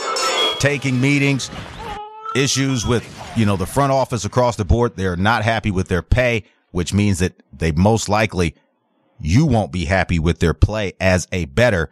taking 0.59 1.01
meetings, 1.01 1.51
issues 2.35 2.85
with, 2.85 3.03
you 3.35 3.45
know, 3.45 3.55
the 3.55 3.65
front 3.65 3.91
office 3.91 4.25
across 4.25 4.55
the 4.55 4.65
board. 4.65 4.95
They're 4.95 5.17
not 5.17 5.43
happy 5.43 5.71
with 5.71 5.87
their 5.87 6.03
pay, 6.03 6.43
which 6.71 6.93
means 6.93 7.19
that 7.19 7.33
they 7.51 7.71
most 7.71 8.09
likely 8.09 8.55
you 9.19 9.45
won't 9.45 9.71
be 9.71 9.85
happy 9.85 10.19
with 10.19 10.39
their 10.39 10.53
play 10.53 10.93
as 10.99 11.27
a 11.31 11.45
better 11.45 11.89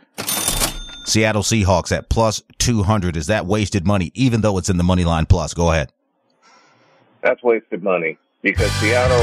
Seattle 1.06 1.44
Seahawks 1.44 1.96
at 1.96 2.10
plus 2.10 2.42
200. 2.58 3.16
Is 3.16 3.28
that 3.28 3.46
wasted 3.46 3.86
money, 3.86 4.12
even 4.16 4.42
though 4.42 4.58
it's 4.58 4.70
in 4.70 4.78
the 4.78 4.84
money 4.84 5.06
line 5.06 5.26
plus? 5.26 5.54
Go 5.54 5.72
ahead. 5.72 5.92
That's 7.22 7.42
wasted 7.44 7.84
money 7.84 8.18
because 8.42 8.72
Seattle 8.74 9.18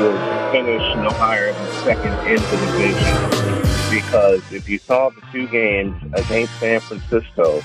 will 0.00 0.50
finish 0.52 0.82
no 0.96 1.10
higher 1.10 1.52
than 1.52 1.84
second 1.84 2.12
in 2.26 2.36
the 2.36 2.66
division. 2.66 3.90
Because 3.90 4.52
if 4.52 4.68
you 4.68 4.78
saw 4.78 5.08
the 5.08 5.22
two 5.32 5.46
games 5.48 5.96
against 6.12 6.58
San 6.60 6.80
Francisco, 6.80 7.62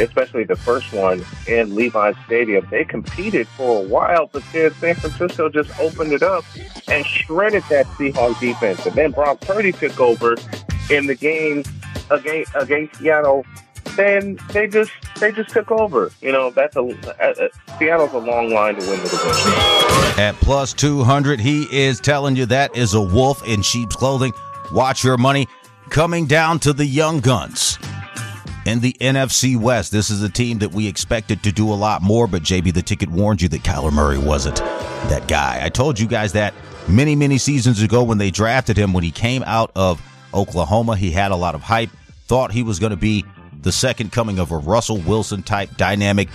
especially 0.00 0.44
the 0.44 0.56
first 0.56 0.92
one 0.92 1.24
in 1.46 1.74
Levi 1.74 2.12
Stadium, 2.26 2.66
they 2.70 2.84
competed 2.84 3.46
for 3.48 3.84
a 3.84 3.88
while, 3.88 4.28
but 4.32 4.42
then 4.52 4.72
San 4.74 4.96
Francisco 4.96 5.48
just 5.48 5.70
opened 5.78 6.12
it 6.12 6.22
up 6.22 6.44
and 6.88 7.06
shredded 7.06 7.62
that 7.70 7.86
Seahawks 7.86 8.40
defense. 8.40 8.84
And 8.84 8.96
then 8.96 9.12
Brock 9.12 9.40
Purdy 9.40 9.70
took 9.70 9.98
over 10.00 10.36
in 10.90 11.06
the 11.06 11.14
game 11.14 11.62
against 12.10 12.52
against 12.54 12.96
Seattle. 12.96 13.44
Then 13.96 14.38
they 14.52 14.66
just 14.66 14.92
they 15.18 15.32
just 15.32 15.50
took 15.50 15.70
over. 15.70 16.10
You 16.20 16.32
know 16.32 16.50
that's 16.50 16.76
a, 16.76 17.50
Seattle's 17.78 18.12
a 18.12 18.18
long 18.18 18.50
line 18.50 18.76
to 18.76 18.80
win 18.80 19.00
the 19.00 19.08
division. 19.08 19.52
At 20.20 20.34
plus 20.36 20.72
200, 20.74 21.40
he 21.40 21.66
is 21.70 22.00
telling 22.00 22.36
you 22.36 22.46
that 22.46 22.76
is 22.76 22.94
a 22.94 23.00
wolf 23.00 23.46
in 23.46 23.62
sheep's 23.62 23.96
clothing. 23.96 24.32
Watch 24.72 25.02
your 25.02 25.16
money 25.16 25.48
coming 25.88 26.26
down 26.26 26.58
to 26.60 26.72
the 26.72 26.86
young 26.86 27.20
guns. 27.20 27.78
In 28.66 28.80
the 28.80 28.92
NFC 29.00 29.56
West, 29.56 29.90
this 29.90 30.10
is 30.10 30.22
a 30.22 30.28
team 30.28 30.58
that 30.58 30.72
we 30.72 30.86
expected 30.86 31.42
to 31.44 31.50
do 31.50 31.72
a 31.72 31.74
lot 31.74 32.02
more, 32.02 32.26
but 32.26 32.42
JB 32.42 32.74
the 32.74 32.82
ticket 32.82 33.08
warned 33.08 33.40
you 33.40 33.48
that 33.48 33.62
Kyler 33.62 33.92
Murray 33.92 34.18
wasn't 34.18 34.56
that 34.56 35.26
guy. 35.26 35.64
I 35.64 35.70
told 35.70 35.98
you 35.98 36.06
guys 36.06 36.32
that 36.32 36.52
many, 36.86 37.16
many 37.16 37.38
seasons 37.38 37.82
ago 37.82 38.02
when 38.02 38.18
they 38.18 38.30
drafted 38.30 38.76
him, 38.76 38.92
when 38.92 39.02
he 39.02 39.10
came 39.10 39.42
out 39.44 39.72
of 39.74 40.00
Oklahoma, 40.34 40.96
he 40.96 41.10
had 41.10 41.32
a 41.32 41.36
lot 41.36 41.54
of 41.54 41.62
hype, 41.62 41.90
thought 42.30 42.52
he 42.52 42.62
was 42.62 42.78
going 42.78 42.90
to 42.90 42.96
be 42.96 43.24
the 43.62 43.72
second 43.72 44.12
coming 44.12 44.38
of 44.38 44.52
a 44.52 44.56
Russell 44.56 44.98
Wilson 44.98 45.42
type 45.42 45.76
dynamic, 45.76 46.28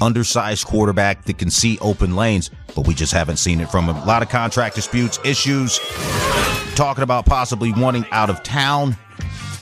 undersized 0.00 0.66
quarterback 0.66 1.26
that 1.26 1.36
can 1.36 1.50
see 1.50 1.78
open 1.82 2.16
lanes, 2.16 2.50
but 2.74 2.86
we 2.86 2.94
just 2.94 3.12
haven't 3.12 3.36
seen 3.36 3.60
it 3.60 3.70
from 3.70 3.84
him. 3.84 3.96
A 3.96 4.04
lot 4.06 4.22
of 4.22 4.30
contract 4.30 4.74
disputes, 4.74 5.20
issues, 5.22 5.80
talking 6.76 7.04
about 7.04 7.26
possibly 7.26 7.74
wanting 7.74 8.06
out 8.10 8.30
of 8.30 8.42
town. 8.42 8.96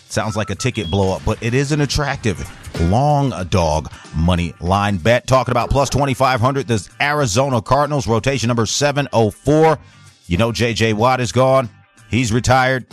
Sounds 0.08 0.36
like 0.36 0.50
a 0.50 0.54
ticket 0.54 0.88
blow 0.88 1.16
up, 1.16 1.22
but 1.26 1.42
it 1.42 1.52
is 1.52 1.72
an 1.72 1.80
attractive 1.80 2.48
long 2.82 3.30
dog 3.48 3.90
money 4.14 4.54
line 4.60 4.98
bet. 4.98 5.26
Talking 5.26 5.50
about 5.50 5.68
plus 5.68 5.90
2,500, 5.90 6.68
this 6.68 6.88
Arizona 7.00 7.60
Cardinals 7.60 8.06
rotation 8.06 8.46
number 8.46 8.66
704. 8.66 9.80
You 10.28 10.36
know, 10.36 10.52
J.J. 10.52 10.92
Watt 10.92 11.20
is 11.20 11.32
gone. 11.32 11.68
He's 12.08 12.32
retired. 12.32 12.86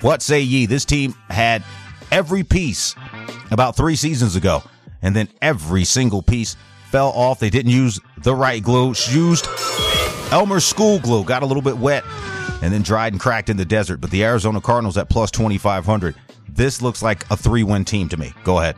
What 0.00 0.22
say 0.22 0.40
ye? 0.40 0.64
This 0.64 0.86
team 0.86 1.12
had 1.28 1.62
every 2.10 2.44
piece 2.44 2.94
about 3.50 3.76
three 3.76 3.96
seasons 3.96 4.36
ago, 4.36 4.62
and 5.02 5.14
then 5.14 5.28
every 5.42 5.84
single 5.84 6.22
piece 6.22 6.56
fell 6.90 7.08
off. 7.10 7.38
They 7.38 7.50
didn't 7.50 7.72
use 7.72 8.00
the 8.22 8.34
right 8.34 8.62
glue, 8.62 8.94
She 8.94 9.16
used 9.16 9.46
Elmer's 10.30 10.64
school 10.64 10.98
glue, 10.98 11.24
got 11.24 11.42
a 11.42 11.46
little 11.46 11.62
bit 11.62 11.78
wet, 11.78 12.04
and 12.62 12.72
then 12.72 12.82
dried 12.82 13.12
and 13.12 13.20
cracked 13.20 13.48
in 13.48 13.56
the 13.56 13.64
desert. 13.64 14.00
But 14.00 14.10
the 14.10 14.24
Arizona 14.24 14.60
Cardinals 14.60 14.98
at 14.98 15.08
plus 15.08 15.30
2,500. 15.30 16.14
This 16.48 16.82
looks 16.82 17.02
like 17.02 17.30
a 17.30 17.36
three 17.36 17.62
win 17.62 17.84
team 17.84 18.08
to 18.08 18.16
me. 18.16 18.32
Go 18.44 18.58
ahead. 18.58 18.76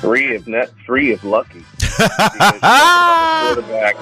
Three 0.00 0.34
if 0.34 0.46
not 0.46 0.68
three 0.84 1.12
if 1.12 1.24
lucky. 1.24 1.64
quarterback. 3.54 3.96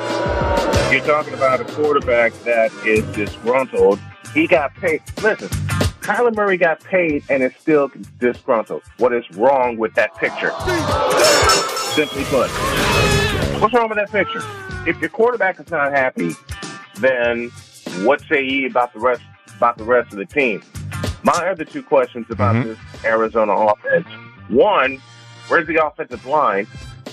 You're 0.92 1.05
talking 1.05 1.35
about 1.35 1.61
a 1.61 1.64
quarterback 1.64 2.33
that 2.45 2.73
is 2.85 3.05
disgruntled. 3.14 3.99
He 4.35 4.47
got 4.47 4.75
paid. 4.75 5.03
Listen, 5.23 5.49
Kyler 6.03 6.35
Murray 6.35 6.57
got 6.57 6.83
paid 6.83 7.23
and 7.31 7.45
is 7.45 7.53
still 7.61 7.91
disgruntled. 8.19 8.83
What 8.99 9.12
is 9.12 9.25
wrong 9.37 9.77
with 9.77 9.95
that 9.95 10.17
picture? 10.17 10.51
Simply 11.95 12.25
put, 12.25 12.51
what's 13.61 13.73
wrong 13.73 13.88
with 13.88 13.99
that 13.99 14.11
picture? 14.11 14.43
If 14.85 15.01
your 15.01 15.11
quarterback 15.11 15.61
is 15.61 15.71
not 15.71 15.93
happy, 15.93 16.33
then 16.97 17.51
what 18.01 18.21
say 18.23 18.45
ye 18.45 18.67
about 18.67 18.93
the 18.93 18.99
rest 18.99 19.23
about 19.57 19.79
the 19.79 19.85
rest 19.85 20.12
of 20.12 20.19
the 20.19 20.27
team? 20.27 20.61
My 21.23 21.49
other 21.49 21.65
two 21.65 21.85
questions 21.85 22.27
about 22.31 22.57
mm-hmm. 22.57 22.71
this 22.71 23.05
Arizona 23.05 23.53
offense: 23.53 24.09
one, 24.49 25.01
where's 25.47 25.69
the 25.69 25.87
offensive 25.87 26.27
line? 26.27 26.67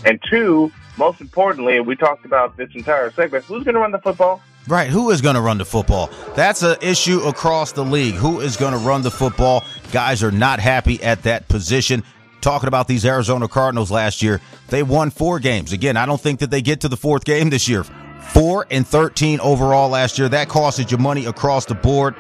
And 0.04 0.20
two, 0.32 0.72
most 0.98 1.22
importantly, 1.22 1.80
we 1.80 1.96
talked 1.96 2.26
about 2.26 2.58
this 2.58 2.70
entire 2.74 3.12
segment, 3.12 3.46
who's 3.46 3.64
going 3.64 3.76
to 3.76 3.82
run 3.82 3.92
the 3.92 4.00
football? 4.00 4.42
Right. 4.68 4.90
Who 4.90 5.10
is 5.10 5.22
going 5.22 5.36
to 5.36 5.42
run 5.42 5.58
the 5.58 5.66
football? 5.66 6.10
That's 6.36 6.62
an 6.62 6.78
issue 6.82 7.22
across 7.22 7.72
the 7.72 7.84
league. 7.84 8.16
Who 8.16 8.40
is 8.40 8.56
going 8.56 8.74
to 8.74 8.78
run 8.78 9.02
the 9.02 9.12
football? 9.12 9.64
Guys 9.92 10.22
are 10.22 10.32
not 10.32 10.60
happy 10.60 11.02
at 11.02 11.24
that 11.24 11.48
position. 11.48 12.04
Talking 12.42 12.68
about 12.68 12.88
these 12.88 13.06
Arizona 13.06 13.48
Cardinals 13.48 13.92
last 13.92 14.22
year, 14.22 14.40
they 14.70 14.84
won 14.84 15.10
four 15.10 15.40
games. 15.40 15.74
Again, 15.74 15.98
I 15.98 16.06
don't 16.06 16.22
think 16.22 16.40
that 16.40 16.52
they 16.52 16.62
get 16.62 16.82
to 16.82 16.88
the 16.88 16.98
fourth 16.98 17.26
game 17.26 17.50
this 17.50 17.68
year. 17.68 17.84
Four 17.84 18.68
and 18.70 18.88
13 18.88 19.40
overall 19.40 19.90
last 19.90 20.20
year. 20.20 20.30
That 20.30 20.50
costed 20.50 20.92
you 20.92 20.98
money 20.98 21.26
across 21.26 21.66
the 21.66 21.76
board. 21.76 22.16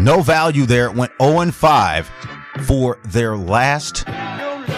No 0.00 0.22
value 0.22 0.64
there. 0.66 0.86
It 0.86 0.94
went 0.94 1.12
0 1.20 1.40
and 1.40 1.54
5 1.54 2.10
for 2.64 2.98
their 3.04 3.36
last 3.36 4.08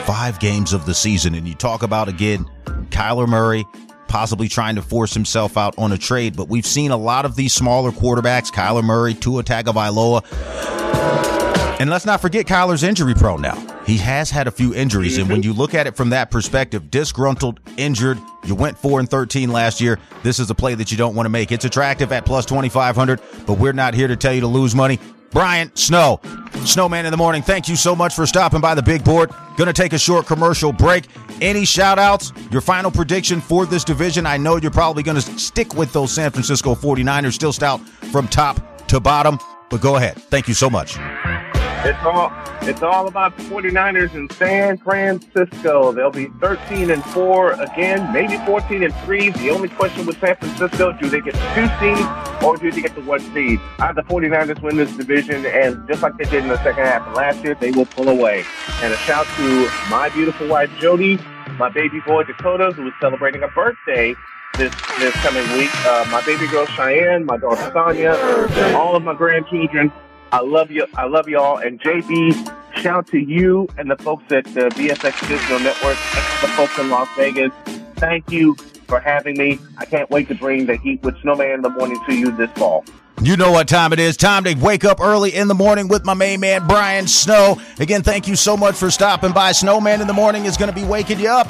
five 0.05 0.39
games 0.41 0.73
of 0.73 0.85
the 0.85 0.95
season. 0.95 1.35
And 1.35 1.47
you 1.47 1.55
talk 1.55 1.83
about, 1.83 2.09
again, 2.09 2.45
Kyler 2.91 3.29
Murray 3.29 3.65
possibly 4.13 4.47
trying 4.47 4.75
to 4.75 4.83
force 4.83 5.15
himself 5.15 5.57
out 5.57 5.75
on 5.79 5.91
a 5.91 5.97
trade, 5.97 6.37
but 6.37 6.47
we've 6.47 6.67
seen 6.67 6.91
a 6.91 6.97
lot 6.99 7.25
of 7.25 7.35
these 7.35 7.55
smaller 7.55 7.91
quarterbacks, 7.91 8.53
Kyler 8.53 8.85
Murray, 8.85 9.15
Tua 9.15 9.43
Tagovailoa. 9.43 10.23
And 11.81 11.89
let's 11.89 12.05
not 12.05 12.21
forget 12.21 12.45
Kyler's 12.45 12.83
injury 12.83 13.15
prone 13.15 13.41
now. 13.41 13.57
He 13.87 13.97
has 13.97 14.31
had 14.31 14.47
a 14.47 14.51
few 14.51 14.75
injuries, 14.75 15.17
and 15.17 15.31
when 15.31 15.43
you 15.43 15.55
look 15.55 15.75
at 15.75 15.87
it 15.87 15.97
from 15.97 16.11
that 16.11 16.31
perspective, 16.31 16.91
disgruntled, 16.91 17.59
injured, 17.79 18.19
you 18.45 18.55
went 18.55 18.77
4 18.77 19.01
and 19.01 19.11
13 19.11 19.51
last 19.51 19.81
year. 19.81 19.99
This 20.23 20.39
is 20.39 20.51
a 20.51 20.55
play 20.55 20.75
that 20.75 20.93
you 20.93 20.99
don't 20.99 21.15
want 21.17 21.25
to 21.25 21.31
make. 21.31 21.51
It's 21.51 21.65
attractive 21.65 22.13
at 22.13 22.27
plus 22.27 22.45
2500, 22.45 23.19
but 23.47 23.55
we're 23.55 23.73
not 23.73 23.95
here 23.95 24.09
to 24.09 24.17
tell 24.17 24.35
you 24.35 24.43
to 24.43 24.47
lose 24.47 24.75
money. 24.75 25.01
Brian 25.33 25.75
Snow. 25.75 26.21
Snowman 26.65 27.07
in 27.07 27.11
the 27.11 27.17
morning, 27.17 27.43
thank 27.43 27.69
you 27.69 27.77
so 27.77 27.97
much 27.97 28.15
for 28.15 28.27
stopping 28.27 28.61
by 28.61 28.75
the 28.75 28.83
big 28.83 29.03
board. 29.03 29.31
Gonna 29.57 29.73
take 29.73 29.93
a 29.93 29.99
short 29.99 30.27
commercial 30.27 30.73
break. 30.73 31.07
Any 31.41 31.65
shout 31.65 31.99
outs? 31.99 32.33
Your 32.51 32.61
final 32.61 32.91
prediction 32.91 33.41
for 33.41 33.67
this 33.67 33.85
division? 33.85 34.27
I 34.27 34.37
know 34.37 34.57
you're 34.57 34.71
probably 34.71 35.03
gonna 35.03 35.21
stick 35.21 35.75
with 35.75 35.93
those 35.93 36.13
San 36.13 36.31
Francisco 36.31 36.75
49ers, 36.75 37.33
still 37.33 37.53
stout 37.53 37.81
from 38.13 38.29
top 38.29 38.87
to 38.89 39.01
bottom, 39.01 39.39
but 39.71 39.81
go 39.81 39.97
ahead. 39.97 40.17
Thank 40.31 40.49
you 40.49 40.55
so 40.55 40.71
much. 40.71 40.99
It's 41.85 41.99
all 42.05 42.33
it's 42.63 42.81
all 42.81 43.09
about 43.09 43.37
the 43.37 43.43
49ers 43.43 44.15
in 44.15 44.31
San 44.31 44.79
Francisco. 44.79 45.91
They'll 45.91 46.13
be 46.13 46.27
13 46.41 46.93
and 46.93 47.05
4 47.07 47.53
again, 47.55 48.13
maybe 48.13 48.37
14 48.47 48.85
and 48.85 48.95
3. 48.95 49.31
The 49.31 49.51
only 49.51 49.69
question 49.69 50.07
with 50.07 50.21
San 50.21 50.37
Francisco, 50.37 50.93
do 50.93 51.09
they 51.09 51.21
get 51.21 51.35
the 51.35 51.41
two 51.57 51.67
seed 51.81 52.45
or 52.45 52.57
do 52.57 52.71
they 52.71 52.83
get 52.83 52.95
the 52.95 53.01
one 53.01 53.19
seed? 53.35 53.59
I 53.81 53.93
the 53.93 54.03
49ers 54.03 54.63
win 54.63 54.77
this 54.77 54.97
division 54.97 55.45
and 55.45 55.85
just 55.89 56.03
like 56.03 56.17
they 56.19 56.25
did 56.25 56.45
in 56.45 56.49
the 56.51 56.63
second 56.63 56.85
half 56.85 57.05
of 57.05 57.15
last 57.17 57.43
year, 57.43 57.57
they 57.57 57.73
will 57.73 57.87
pull 57.87 58.09
away. 58.09 58.45
And 58.81 58.93
a 58.93 58.97
shout 58.99 59.27
to 59.39 59.71
my 59.91 60.09
beautiful 60.11 60.47
wife 60.47 60.71
Jody, 60.79 61.19
my 61.59 61.69
baby 61.69 61.99
boy 62.07 62.23
Dakota, 62.23 62.71
who 62.71 62.87
is 62.87 62.95
celebrating 63.01 63.43
a 63.43 63.49
birthday 63.49 64.15
this 64.57 64.73
this 65.01 65.15
coming 65.17 65.43
week. 65.59 65.75
Uh, 65.85 66.07
my 66.13 66.25
baby 66.25 66.47
girl 66.47 66.67
Cheyenne, 66.67 67.25
my 67.25 67.39
daughter 67.39 67.73
Sonia, 67.73 68.15
all 68.77 68.95
of 68.95 69.03
my 69.03 69.15
grandchildren. 69.15 69.91
I 70.33 70.41
love 70.41 70.71
you. 70.71 70.87
I 70.95 71.05
love 71.05 71.29
y'all. 71.29 71.59
And 71.59 71.79
JB, 71.79 72.81
shout 72.81 73.07
to 73.09 73.19
you 73.19 73.69
and 73.77 73.91
the 73.91 73.97
folks 73.97 74.25
at 74.33 74.47
uh, 74.47 74.51
the 74.51 74.69
VSX 74.71 75.29
Digital 75.29 75.61
Network, 75.61 75.99
the 76.41 76.49
folks 76.57 76.79
in 76.79 76.89
Las 76.89 77.09
Vegas. 77.17 77.53
Thank 77.97 78.33
you 78.33 78.55
for 78.87 78.99
having 78.99 79.37
me. 79.37 79.59
I 79.77 79.85
can't 79.85 80.09
wait 80.11 80.29
to 80.29 80.35
bring 80.35 80.65
the 80.65 80.77
Heat 80.77 81.03
with 81.03 81.21
Snowman 81.21 81.51
in 81.51 81.61
the 81.61 81.69
morning 81.69 82.01
to 82.07 82.15
you 82.15 82.31
this 82.31 82.51
fall. 82.53 82.83
You 83.21 83.37
know 83.37 83.53
what 83.53 83.69
time 83.69 83.93
it 83.93 84.01
is. 84.01 84.17
Time 84.17 84.45
to 84.45 84.55
wake 84.55 84.87
up 84.87 85.01
early 85.01 85.35
in 85.35 85.49
the 85.49 85.55
morning 85.55 85.87
with 85.87 86.07
my 86.07 86.15
main 86.15 86.41
man, 86.41 86.67
Brian 86.67 87.07
Snow. 87.07 87.61
Again, 87.79 88.03
thank 88.03 88.27
you 88.27 88.35
so 88.35 88.57
much 88.57 88.75
for 88.75 88.91
stopping 88.91 89.33
by. 89.33 89.53
Snowman 89.53 90.01
in 90.01 90.07
the 90.07 90.15
morning 90.15 90.47
is 90.47 90.57
going 90.57 90.71
to 90.71 90.75
be 90.75 90.85
waking 90.85 91.21
you 91.21 91.29
up 91.29 91.47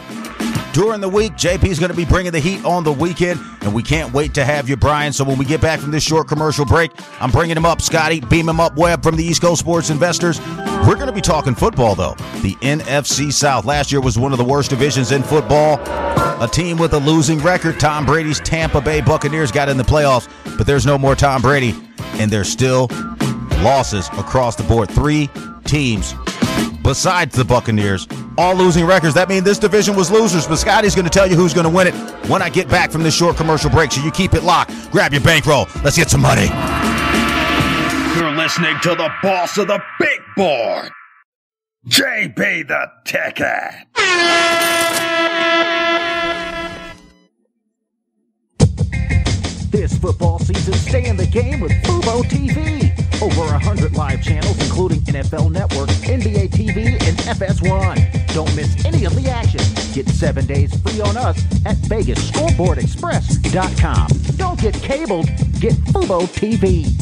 during 0.73 1.01
the 1.01 1.09
week. 1.09 1.33
JB 1.33 1.65
is 1.65 1.79
going 1.79 1.91
to 1.91 1.97
be 1.97 2.05
bringing 2.05 2.33
the 2.33 2.41
heat 2.41 2.65
on 2.65 2.85
the 2.85 2.93
weekend, 2.93 3.41
and 3.61 3.75
we 3.75 3.83
can't 3.83 4.13
wait 4.13 4.35
to 4.35 4.45
have 4.45 4.69
you, 4.69 4.77
Brian. 4.77 5.13
So 5.13 5.25
when 5.25 5.39
we 5.39 5.45
get 5.45 5.61
back 5.61 5.81
from 5.81 5.91
this 5.91 6.03
short 6.03 6.29
commercial 6.29 6.65
break, 6.65 6.91
I'm 7.21 7.31
bringing 7.31 7.57
him 7.57 7.67
up, 7.67 7.81
Scotty. 7.81 8.21
Beam 8.21 8.49
him 8.49 8.61
up, 8.61 8.77
Webb 8.77 9.03
from 9.03 9.17
the 9.17 9.25
East 9.25 9.43
Coast 9.43 9.61
Sports 9.61 9.91
Investors. 9.91 10.41
We're 10.87 10.97
going 10.97 11.07
to 11.07 11.13
be 11.13 11.21
talking 11.21 11.55
football, 11.55 11.95
though. 11.95 12.15
The 12.43 12.57
NFC 12.61 13.33
South 13.33 13.65
last 13.65 13.93
year 13.93 14.01
was 14.01 14.19
one 14.19 14.33
of 14.33 14.39
the 14.39 14.45
worst 14.45 14.71
divisions 14.71 15.13
in 15.13 15.23
football. 15.23 15.81
A 16.43 16.49
team 16.51 16.77
with 16.77 16.93
a 16.95 16.99
losing 16.99 17.39
record. 17.39 17.79
Tom 17.79 18.05
Brady's 18.05 18.41
Tampa 18.41 18.81
Bay 18.81 19.01
Buccaneers 19.01 19.53
got 19.53 19.69
in 19.69 19.77
the 19.77 19.85
playoffs, 19.85 20.29
but 20.57 20.67
there's 20.67 20.87
no 20.87 20.99
more 20.99 21.15
Tom 21.15 21.43
Brady, 21.43 21.75
and 22.15 22.31
there's 22.31 22.49
still 22.49 22.89
losses 23.63 24.09
across 24.15 24.57
the 24.57 24.65
board. 24.65 24.91
Three 24.91 25.31
teams 25.65 26.15
besides 26.83 27.37
the 27.37 27.45
Buccaneers, 27.45 28.07
all 28.37 28.55
losing 28.55 28.85
records. 28.85 29.15
That 29.15 29.29
means 29.29 29.45
this 29.45 29.59
division 29.59 29.97
was 29.97 30.11
losers, 30.11 30.47
but 30.47 30.57
Scotty's 30.57 30.95
going 30.95 31.05
to 31.05 31.11
tell 31.11 31.27
you 31.29 31.37
who's 31.37 31.55
going 31.55 31.67
to 31.67 31.75
win 31.75 31.87
it 31.87 31.95
when 32.29 32.43
I 32.43 32.49
get 32.49 32.69
back 32.69 32.91
from 32.91 33.03
this 33.03 33.15
short 33.15 33.37
commercial 33.37 33.71
break. 33.71 33.93
So 33.93 34.03
you 34.03 34.11
keep 34.11 34.35
it 34.35 34.43
locked. 34.43 34.73
Grab 34.91 35.12
your 35.12 35.23
bankroll. 35.23 35.67
Let's 35.83 35.97
get 35.97 36.11
some 36.11 36.23
money. 36.23 36.49
You're 38.17 38.33
listening 38.37 38.77
to 38.83 38.91
the 38.91 39.11
boss 39.23 39.57
of 39.59 39.69
the 39.69 39.81
big 39.99 40.21
board, 40.37 40.91
JB 41.88 42.69
the 42.69 42.87
Ticket. 43.05 43.88
This 49.73 49.97
football 49.97 50.39
season, 50.39 50.75
stay 50.75 51.09
in 51.09 51.17
the 51.17 51.27
game 51.27 51.59
with 51.61 51.73
Fubo 51.85 52.23
TV. 52.25 52.93
Over 53.23 53.41
100 53.53 53.97
live 53.97 54.23
channels, 54.23 54.63
including 54.63 55.01
NFL 55.01 55.51
Network, 55.51 55.89
NBA 55.89 56.51
TV, 56.51 56.93
and 57.09 57.17
FS1. 57.17 58.35
Don't 58.35 58.55
miss 58.55 58.85
any 58.85 59.07
of 59.07 59.15
the 59.15 59.31
action. 59.31 59.63
Get 59.95 60.11
seven 60.11 60.45
days 60.45 60.79
free 60.83 61.01
on 61.01 61.17
us 61.17 61.43
at 61.65 61.79
VegasScoreboardExpress.com. 61.89 64.09
Don't 64.37 64.61
get 64.61 64.75
cabled, 64.75 65.29
get 65.59 65.73
Fubo 65.73 66.27
TV. 66.27 67.02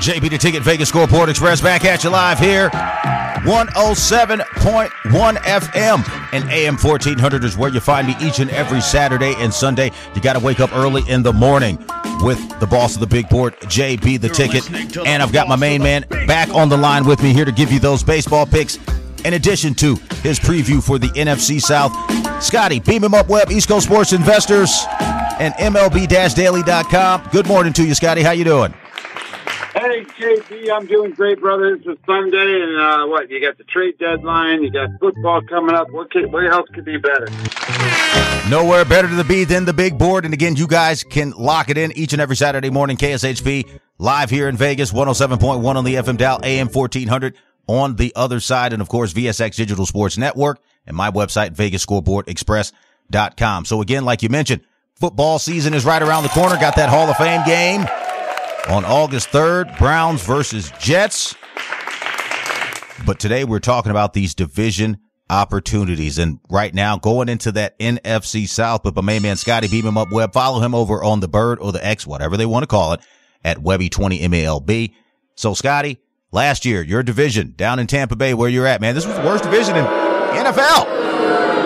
JB 0.00 0.30
the 0.30 0.38
Ticket 0.38 0.62
Vegas 0.62 0.88
Scoreboard 0.88 1.28
Express 1.28 1.60
back 1.60 1.84
at 1.84 2.02
you 2.02 2.08
live 2.08 2.38
here. 2.38 2.70
107.1 2.70 5.36
FM 5.36 6.32
and 6.32 6.50
AM 6.50 6.78
1400 6.78 7.44
is 7.44 7.54
where 7.54 7.68
you 7.68 7.80
find 7.80 8.06
me 8.06 8.16
each 8.18 8.38
and 8.38 8.48
every 8.50 8.80
Saturday 8.80 9.34
and 9.36 9.52
Sunday. 9.52 9.90
You 10.14 10.22
got 10.22 10.32
to 10.34 10.40
wake 10.40 10.58
up 10.58 10.74
early 10.74 11.02
in 11.06 11.22
the 11.22 11.34
morning 11.34 11.76
with 12.22 12.38
the 12.60 12.66
boss 12.66 12.94
of 12.94 13.00
the 13.00 13.06
big 13.06 13.28
board, 13.28 13.60
JB 13.60 14.22
the 14.22 14.30
Ticket. 14.30 14.70
And 15.06 15.22
I've 15.22 15.32
got 15.32 15.48
my 15.48 15.56
main 15.56 15.82
man 15.82 16.06
back 16.26 16.48
on 16.48 16.70
the 16.70 16.78
line 16.78 17.04
with 17.04 17.22
me 17.22 17.34
here 17.34 17.44
to 17.44 17.52
give 17.52 17.70
you 17.70 17.78
those 17.78 18.02
baseball 18.02 18.46
picks 18.46 18.78
in 19.26 19.34
addition 19.34 19.74
to 19.74 19.96
his 20.22 20.40
preview 20.40 20.82
for 20.82 20.98
the 20.98 21.08
NFC 21.08 21.60
South. 21.60 21.92
Scotty, 22.42 22.80
beam 22.80 23.04
him 23.04 23.12
up 23.12 23.28
web, 23.28 23.50
East 23.50 23.68
Coast 23.68 23.86
Sports 23.86 24.14
Investors, 24.14 24.86
and 25.38 25.52
MLB-daily.com. 25.54 27.28
Good 27.32 27.46
morning 27.46 27.74
to 27.74 27.86
you, 27.86 27.94
Scotty. 27.94 28.22
How 28.22 28.30
you 28.30 28.44
doing? 28.44 28.72
Hey, 29.80 30.04
JB, 30.04 30.70
I'm 30.70 30.84
doing 30.84 31.12
great, 31.12 31.40
brother. 31.40 31.74
It's 31.74 31.86
a 31.86 31.96
Sunday, 32.04 32.60
and 32.60 32.78
uh, 32.78 33.06
what? 33.06 33.30
You 33.30 33.40
got 33.40 33.56
the 33.56 33.64
trade 33.64 33.96
deadline, 33.98 34.62
you 34.62 34.70
got 34.70 34.90
football 35.00 35.40
coming 35.40 35.74
up. 35.74 35.90
What, 35.90 36.10
could, 36.10 36.30
what 36.30 36.44
else 36.44 36.68
could 36.74 36.84
be 36.84 36.98
better? 36.98 37.26
Nowhere 38.50 38.84
better 38.84 39.08
to 39.08 39.24
be 39.24 39.44
than 39.44 39.64
the 39.64 39.72
big 39.72 39.96
board. 39.96 40.26
And 40.26 40.34
again, 40.34 40.54
you 40.54 40.66
guys 40.66 41.02
can 41.02 41.30
lock 41.30 41.70
it 41.70 41.78
in 41.78 41.92
each 41.92 42.12
and 42.12 42.20
every 42.20 42.36
Saturday 42.36 42.68
morning. 42.68 42.98
KSHP 42.98 43.80
live 43.96 44.28
here 44.28 44.50
in 44.50 44.58
Vegas, 44.58 44.92
107.1 44.92 45.64
on 45.64 45.82
the 45.82 45.94
FM 45.94 46.18
dial, 46.18 46.40
AM 46.42 46.68
1400 46.68 47.38
on 47.66 47.96
the 47.96 48.12
other 48.14 48.38
side. 48.38 48.74
And 48.74 48.82
of 48.82 48.90
course, 48.90 49.14
VSX 49.14 49.56
Digital 49.56 49.86
Sports 49.86 50.18
Network 50.18 50.60
and 50.86 50.94
my 50.94 51.10
website, 51.10 51.56
VegasScoreboardExpress.com. 51.56 53.64
So 53.64 53.80
again, 53.80 54.04
like 54.04 54.22
you 54.22 54.28
mentioned, 54.28 54.60
football 54.92 55.38
season 55.38 55.72
is 55.72 55.86
right 55.86 56.02
around 56.02 56.24
the 56.24 56.28
corner. 56.28 56.56
Got 56.56 56.76
that 56.76 56.90
Hall 56.90 57.08
of 57.08 57.16
Fame 57.16 57.42
game 57.46 57.86
on 58.68 58.84
August 58.84 59.28
3rd, 59.30 59.78
Browns 59.78 60.22
versus 60.22 60.72
Jets. 60.78 61.34
But 63.06 63.18
today 63.18 63.44
we're 63.44 63.60
talking 63.60 63.90
about 63.90 64.12
these 64.12 64.34
division 64.34 64.98
opportunities. 65.30 66.18
And 66.18 66.40
right 66.50 66.74
now, 66.74 66.98
going 66.98 67.28
into 67.28 67.52
that 67.52 67.78
NFC 67.78 68.48
South, 68.48 68.82
but 68.82 68.94
my 68.94 69.02
main 69.02 69.22
man 69.22 69.36
Scotty, 69.36 69.68
beam 69.68 69.86
him 69.86 69.96
up 69.96 70.12
web. 70.12 70.32
Follow 70.32 70.60
him 70.60 70.74
over 70.74 71.02
on 71.02 71.20
the 71.20 71.28
Bird 71.28 71.58
or 71.60 71.72
the 71.72 71.84
X, 71.84 72.06
whatever 72.06 72.36
they 72.36 72.46
want 72.46 72.64
to 72.64 72.66
call 72.66 72.92
it, 72.92 73.00
at 73.44 73.58
Webby20 73.58 74.28
MALB. 74.28 74.92
So, 75.36 75.54
Scotty, 75.54 76.00
last 76.32 76.66
year, 76.66 76.82
your 76.82 77.02
division 77.02 77.54
down 77.56 77.78
in 77.78 77.86
Tampa 77.86 78.16
Bay, 78.16 78.34
where 78.34 78.50
you're 78.50 78.66
at, 78.66 78.80
man, 78.80 78.94
this 78.94 79.06
was 79.06 79.16
the 79.16 79.22
worst 79.22 79.44
division 79.44 79.76
in 79.76 79.84
NFL. 79.84 81.59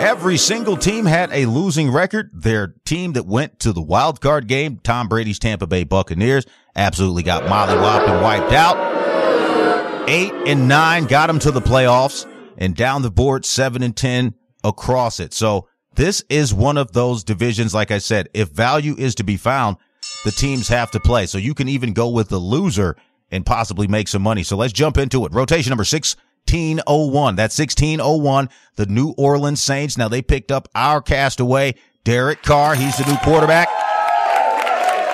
Every 0.00 0.38
single 0.38 0.78
team 0.78 1.04
had 1.04 1.30
a 1.30 1.44
losing 1.44 1.90
record. 1.90 2.30
Their 2.32 2.68
team 2.86 3.12
that 3.12 3.26
went 3.26 3.60
to 3.60 3.74
the 3.74 3.82
wild 3.82 4.22
card 4.22 4.46
game, 4.48 4.80
Tom 4.82 5.08
Brady's 5.08 5.38
Tampa 5.38 5.66
Bay 5.66 5.84
Buccaneers, 5.84 6.46
absolutely 6.74 7.22
got 7.22 7.42
mollywopped 7.42 8.08
and 8.08 8.22
wiped 8.22 8.54
out. 8.54 10.08
Eight 10.08 10.32
and 10.46 10.66
nine 10.66 11.04
got 11.04 11.26
them 11.26 11.38
to 11.40 11.50
the 11.50 11.60
playoffs 11.60 12.26
and 12.56 12.74
down 12.74 13.02
the 13.02 13.10
board, 13.10 13.44
seven 13.44 13.82
and 13.82 13.94
10 13.94 14.32
across 14.64 15.20
it. 15.20 15.34
So 15.34 15.68
this 15.96 16.24
is 16.30 16.54
one 16.54 16.78
of 16.78 16.92
those 16.92 17.22
divisions. 17.22 17.74
Like 17.74 17.90
I 17.90 17.98
said, 17.98 18.30
if 18.32 18.48
value 18.48 18.94
is 18.96 19.14
to 19.16 19.22
be 19.22 19.36
found, 19.36 19.76
the 20.24 20.30
teams 20.30 20.68
have 20.68 20.90
to 20.92 21.00
play. 21.00 21.26
So 21.26 21.36
you 21.36 21.52
can 21.52 21.68
even 21.68 21.92
go 21.92 22.08
with 22.08 22.30
the 22.30 22.38
loser 22.38 22.96
and 23.30 23.44
possibly 23.44 23.86
make 23.86 24.08
some 24.08 24.22
money. 24.22 24.44
So 24.44 24.56
let's 24.56 24.72
jump 24.72 24.96
into 24.96 25.26
it. 25.26 25.34
Rotation 25.34 25.70
number 25.70 25.84
six 25.84 26.16
1601. 26.46 27.36
That's 27.36 27.58
1601. 27.58 28.48
The 28.76 28.86
New 28.86 29.14
Orleans 29.16 29.62
Saints. 29.62 29.96
Now 29.96 30.08
they 30.08 30.22
picked 30.22 30.50
up 30.50 30.68
our 30.74 31.00
castaway, 31.00 31.74
Derek 32.04 32.42
Carr. 32.42 32.74
He's 32.74 32.96
the 32.96 33.06
new 33.06 33.16
quarterback. 33.18 33.68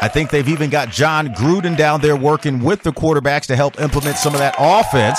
I 0.02 0.08
think 0.08 0.30
they've 0.30 0.48
even 0.48 0.70
got 0.70 0.90
Jon 0.90 1.28
Gruden 1.28 1.76
down 1.76 2.00
there 2.00 2.16
working 2.16 2.62
with 2.62 2.82
the 2.82 2.92
quarterbacks 2.92 3.46
to 3.46 3.56
help 3.56 3.80
implement 3.80 4.18
some 4.18 4.34
of 4.34 4.40
that 4.40 4.54
offense. 4.58 5.18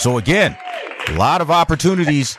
So 0.00 0.18
again, 0.18 0.56
a 1.08 1.12
lot 1.14 1.40
of 1.40 1.50
opportunities 1.50 2.36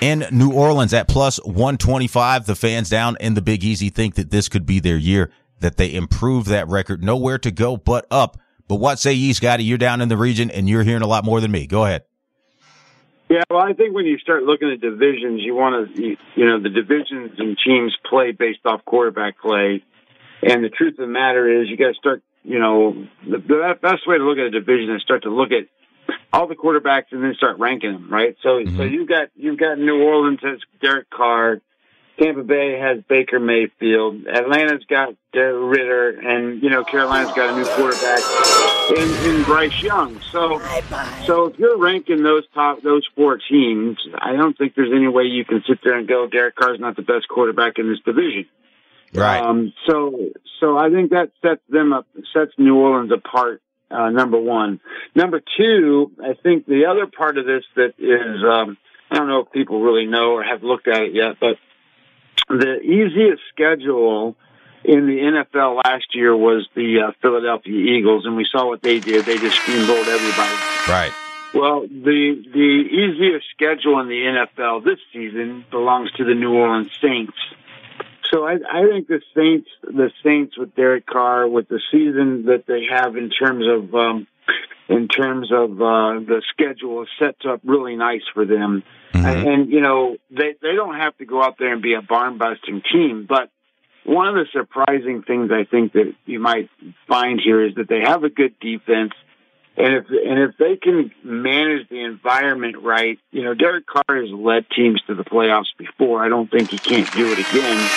in 0.00 0.26
New 0.32 0.52
Orleans 0.52 0.92
at 0.92 1.06
plus 1.06 1.38
125. 1.44 2.46
The 2.46 2.56
fans 2.56 2.90
down 2.90 3.16
in 3.20 3.34
the 3.34 3.42
Big 3.42 3.62
Easy 3.62 3.90
think 3.90 4.16
that 4.16 4.30
this 4.30 4.48
could 4.48 4.66
be 4.66 4.80
their 4.80 4.96
year, 4.96 5.30
that 5.60 5.76
they 5.76 5.94
improve 5.94 6.46
that 6.46 6.66
record. 6.68 7.02
Nowhere 7.04 7.38
to 7.38 7.50
go 7.50 7.76
but 7.76 8.06
up 8.10 8.38
but 8.68 8.76
what 8.76 8.98
say 8.98 9.12
ye, 9.12 9.32
Scotty? 9.32 9.64
You're 9.64 9.78
down 9.78 10.00
in 10.00 10.08
the 10.08 10.16
region 10.16 10.50
and 10.50 10.68
you're 10.68 10.82
hearing 10.82 11.02
a 11.02 11.06
lot 11.06 11.24
more 11.24 11.40
than 11.40 11.50
me. 11.50 11.66
Go 11.66 11.84
ahead. 11.84 12.04
Yeah, 13.28 13.44
well, 13.48 13.62
I 13.62 13.72
think 13.72 13.94
when 13.94 14.04
you 14.04 14.18
start 14.18 14.42
looking 14.42 14.70
at 14.70 14.82
divisions, 14.82 15.40
you 15.42 15.54
want 15.54 15.96
to, 15.96 16.02
you 16.02 16.44
know, 16.44 16.60
the 16.60 16.68
divisions 16.68 17.32
and 17.38 17.56
teams 17.64 17.96
play 18.04 18.32
based 18.32 18.60
off 18.66 18.84
quarterback 18.84 19.40
play. 19.40 19.82
And 20.42 20.62
the 20.62 20.68
truth 20.68 20.98
of 20.98 21.06
the 21.06 21.06
matter 21.06 21.62
is, 21.62 21.68
you 21.70 21.78
got 21.78 21.88
to 21.88 21.94
start, 21.94 22.22
you 22.42 22.58
know, 22.58 23.06
the, 23.24 23.38
the 23.38 23.78
best 23.80 24.06
way 24.06 24.18
to 24.18 24.24
look 24.24 24.36
at 24.36 24.44
a 24.44 24.50
division 24.50 24.94
is 24.94 25.02
start 25.02 25.22
to 25.22 25.30
look 25.30 25.50
at 25.50 25.66
all 26.32 26.46
the 26.46 26.56
quarterbacks 26.56 27.06
and 27.12 27.22
then 27.22 27.34
start 27.34 27.58
ranking 27.58 27.92
them, 27.92 28.12
right? 28.12 28.36
So, 28.42 28.48
mm-hmm. 28.48 28.76
so 28.76 28.82
you've 28.82 29.08
got 29.08 29.28
you've 29.34 29.58
got 29.58 29.78
New 29.78 30.02
Orleans 30.02 30.40
as 30.44 30.58
Derek 30.82 31.08
Carr, 31.08 31.62
Tampa 32.18 32.42
Bay 32.42 32.78
has 32.78 33.02
Baker 33.08 33.40
Mayfield. 33.40 34.26
Atlanta's 34.26 34.84
got 34.88 35.14
Ridder, 35.34 36.10
and 36.10 36.62
you 36.62 36.68
know 36.68 36.84
Carolina's 36.84 37.32
got 37.34 37.50
a 37.50 37.56
new 37.56 37.64
quarterback 37.64 38.20
in, 38.96 39.36
in 39.36 39.42
Bryce 39.44 39.82
Young. 39.82 40.20
So, 40.30 40.60
so 41.26 41.46
if 41.46 41.58
you're 41.58 41.78
ranking 41.78 42.22
those 42.22 42.44
top 42.54 42.82
those 42.82 43.08
four 43.16 43.38
teams, 43.38 43.98
I 44.14 44.34
don't 44.34 44.56
think 44.56 44.74
there's 44.74 44.92
any 44.94 45.08
way 45.08 45.24
you 45.24 45.44
can 45.44 45.62
sit 45.66 45.78
there 45.82 45.96
and 45.96 46.06
go 46.06 46.26
Derek 46.26 46.54
Carr's 46.54 46.78
not 46.78 46.96
the 46.96 47.02
best 47.02 47.28
quarterback 47.28 47.78
in 47.78 47.88
this 47.88 48.00
division. 48.04 48.46
Right. 49.14 49.42
Um, 49.42 49.72
so, 49.86 50.30
so 50.60 50.76
I 50.76 50.90
think 50.90 51.10
that 51.10 51.32
sets 51.42 51.60
them 51.68 51.92
up, 51.92 52.06
sets 52.32 52.52
New 52.58 52.76
Orleans 52.76 53.12
apart. 53.12 53.60
Uh, 53.90 54.08
number 54.08 54.40
one. 54.40 54.80
Number 55.14 55.42
two, 55.58 56.12
I 56.18 56.32
think 56.42 56.64
the 56.64 56.86
other 56.86 57.06
part 57.06 57.36
of 57.36 57.44
this 57.44 57.62
that 57.76 57.92
is, 57.98 58.42
um, 58.42 58.78
I 59.10 59.16
don't 59.16 59.28
know 59.28 59.40
if 59.40 59.52
people 59.52 59.82
really 59.82 60.06
know 60.06 60.30
or 60.32 60.42
have 60.42 60.62
looked 60.62 60.88
at 60.88 61.02
it 61.02 61.14
yet, 61.14 61.36
but 61.38 61.58
the 62.48 62.80
easiest 62.80 63.42
schedule 63.52 64.36
in 64.84 65.06
the 65.06 65.18
NFL 65.18 65.82
last 65.84 66.14
year 66.14 66.36
was 66.36 66.68
the 66.74 67.00
uh, 67.08 67.12
Philadelphia 67.20 67.74
Eagles, 67.74 68.26
and 68.26 68.36
we 68.36 68.46
saw 68.50 68.66
what 68.66 68.82
they 68.82 68.98
did. 68.98 69.24
They 69.24 69.38
just 69.38 69.58
steamrolled 69.60 70.08
everybody. 70.08 70.56
Right. 70.88 71.12
Well, 71.54 71.82
the 71.82 72.42
the 72.52 72.58
easiest 72.58 73.46
schedule 73.50 74.00
in 74.00 74.08
the 74.08 74.46
NFL 74.58 74.84
this 74.84 74.98
season 75.12 75.64
belongs 75.70 76.10
to 76.12 76.24
the 76.24 76.34
New 76.34 76.54
Orleans 76.54 76.90
Saints. 77.00 77.36
So 78.32 78.46
I, 78.46 78.54
I 78.54 78.88
think 78.88 79.08
the 79.08 79.20
Saints, 79.36 79.68
the 79.82 80.10
Saints 80.24 80.56
with 80.56 80.74
Derek 80.74 81.04
Carr, 81.04 81.46
with 81.46 81.68
the 81.68 81.80
season 81.90 82.46
that 82.46 82.64
they 82.66 82.86
have 82.90 83.16
in 83.16 83.28
terms 83.28 83.66
of 83.66 83.94
um, 83.94 84.26
in 84.88 85.08
terms 85.08 85.50
of 85.52 85.70
uh, 85.80 86.20
the 86.20 86.42
schedule, 86.50 87.02
is 87.02 87.08
set 87.18 87.36
up 87.48 87.60
really 87.64 87.96
nice 87.96 88.22
for 88.34 88.44
them. 88.44 88.82
Mm-hmm. 89.12 89.26
And, 89.26 89.48
and, 89.48 89.70
you 89.70 89.80
know, 89.80 90.16
they, 90.30 90.54
they 90.60 90.74
don't 90.74 90.96
have 90.96 91.16
to 91.18 91.24
go 91.24 91.42
out 91.42 91.56
there 91.58 91.72
and 91.72 91.82
be 91.82 91.94
a 91.94 92.02
barn 92.02 92.38
busting 92.38 92.82
team. 92.92 93.26
But 93.28 93.50
one 94.04 94.28
of 94.28 94.34
the 94.34 94.46
surprising 94.52 95.22
things 95.22 95.50
I 95.52 95.64
think 95.64 95.92
that 95.92 96.14
you 96.26 96.40
might 96.40 96.68
find 97.06 97.40
here 97.42 97.64
is 97.64 97.74
that 97.76 97.88
they 97.88 98.00
have 98.04 98.24
a 98.24 98.30
good 98.30 98.58
defense. 98.60 99.12
And 99.76 99.94
if, 99.94 100.06
and 100.08 100.38
if 100.38 100.56
they 100.58 100.76
can 100.76 101.12
manage 101.24 101.88
the 101.88 102.02
environment 102.02 102.76
right, 102.82 103.18
you 103.30 103.42
know, 103.42 103.54
Derek 103.54 103.86
Carr 103.86 104.20
has 104.20 104.30
led 104.30 104.66
teams 104.76 105.00
to 105.06 105.14
the 105.14 105.24
playoffs 105.24 105.72
before. 105.78 106.22
I 106.22 106.28
don't 106.28 106.50
think 106.50 106.70
he 106.70 106.78
can't 106.78 107.10
do 107.12 107.32
it 107.32 107.38
again. 107.38 107.90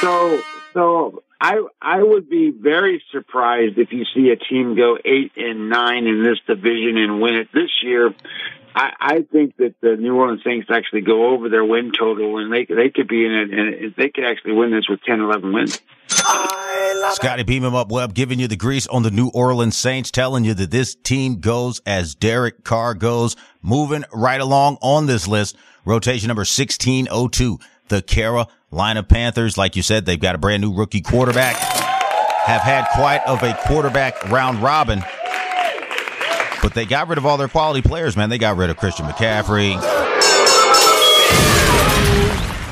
So, 0.00 0.40
so 0.74 1.22
I 1.40 1.60
I 1.80 2.02
would 2.02 2.28
be 2.28 2.50
very 2.50 3.02
surprised 3.10 3.78
if 3.78 3.92
you 3.92 4.04
see 4.14 4.30
a 4.30 4.36
team 4.36 4.76
go 4.76 4.96
eight 5.04 5.32
and 5.36 5.68
nine 5.68 6.06
in 6.06 6.22
this 6.22 6.38
division 6.46 6.96
and 6.96 7.20
win 7.20 7.34
it 7.34 7.48
this 7.52 7.70
year. 7.82 8.14
I, 8.74 8.92
I 8.98 9.22
think 9.30 9.56
that 9.58 9.74
the 9.80 9.96
New 9.96 10.16
Orleans 10.16 10.42
Saints 10.44 10.68
actually 10.70 11.02
go 11.02 11.34
over 11.34 11.48
their 11.48 11.64
win 11.64 11.92
total, 11.98 12.38
and 12.38 12.52
they 12.52 12.64
they 12.64 12.90
could 12.90 13.08
be 13.08 13.26
in 13.26 13.32
it, 13.32 13.52
and 13.52 13.94
they 13.96 14.08
could 14.08 14.24
actually 14.24 14.52
win 14.52 14.70
this 14.70 14.88
with 14.88 15.02
10, 15.02 15.20
11 15.20 15.52
wins. 15.52 15.80
Scotty, 16.08 17.42
beam 17.42 17.64
him 17.64 17.74
up, 17.74 17.90
Webb, 17.90 18.14
giving 18.14 18.38
you 18.38 18.48
the 18.48 18.56
grease 18.56 18.86
on 18.86 19.02
the 19.02 19.10
New 19.10 19.28
Orleans 19.28 19.76
Saints, 19.76 20.10
telling 20.10 20.44
you 20.44 20.54
that 20.54 20.70
this 20.70 20.94
team 20.94 21.40
goes 21.40 21.80
as 21.84 22.14
Derek 22.14 22.64
Carr 22.64 22.94
goes, 22.94 23.36
moving 23.60 24.04
right 24.12 24.40
along 24.40 24.78
on 24.80 25.06
this 25.06 25.26
list. 25.26 25.56
Rotation 25.84 26.28
number 26.28 26.40
1602, 26.40 27.58
the 27.88 28.02
Carolina 28.02 28.48
Panthers. 28.72 29.56
Like 29.56 29.76
you 29.76 29.82
said, 29.82 30.06
they've 30.06 30.18
got 30.18 30.34
a 30.34 30.38
brand 30.38 30.62
new 30.62 30.72
rookie 30.74 31.00
quarterback, 31.00 31.56
have 31.56 32.62
had 32.62 32.86
quite 32.94 33.22
of 33.26 33.42
a 33.42 33.54
quarterback 33.66 34.30
round 34.30 34.62
robin 34.62 35.02
but 36.62 36.74
they 36.74 36.86
got 36.86 37.08
rid 37.08 37.18
of 37.18 37.26
all 37.26 37.36
their 37.36 37.48
quality 37.48 37.82
players, 37.86 38.16
man. 38.16 38.30
They 38.30 38.38
got 38.38 38.56
rid 38.56 38.70
of 38.70 38.76
Christian 38.76 39.04
McCaffrey. 39.06 39.80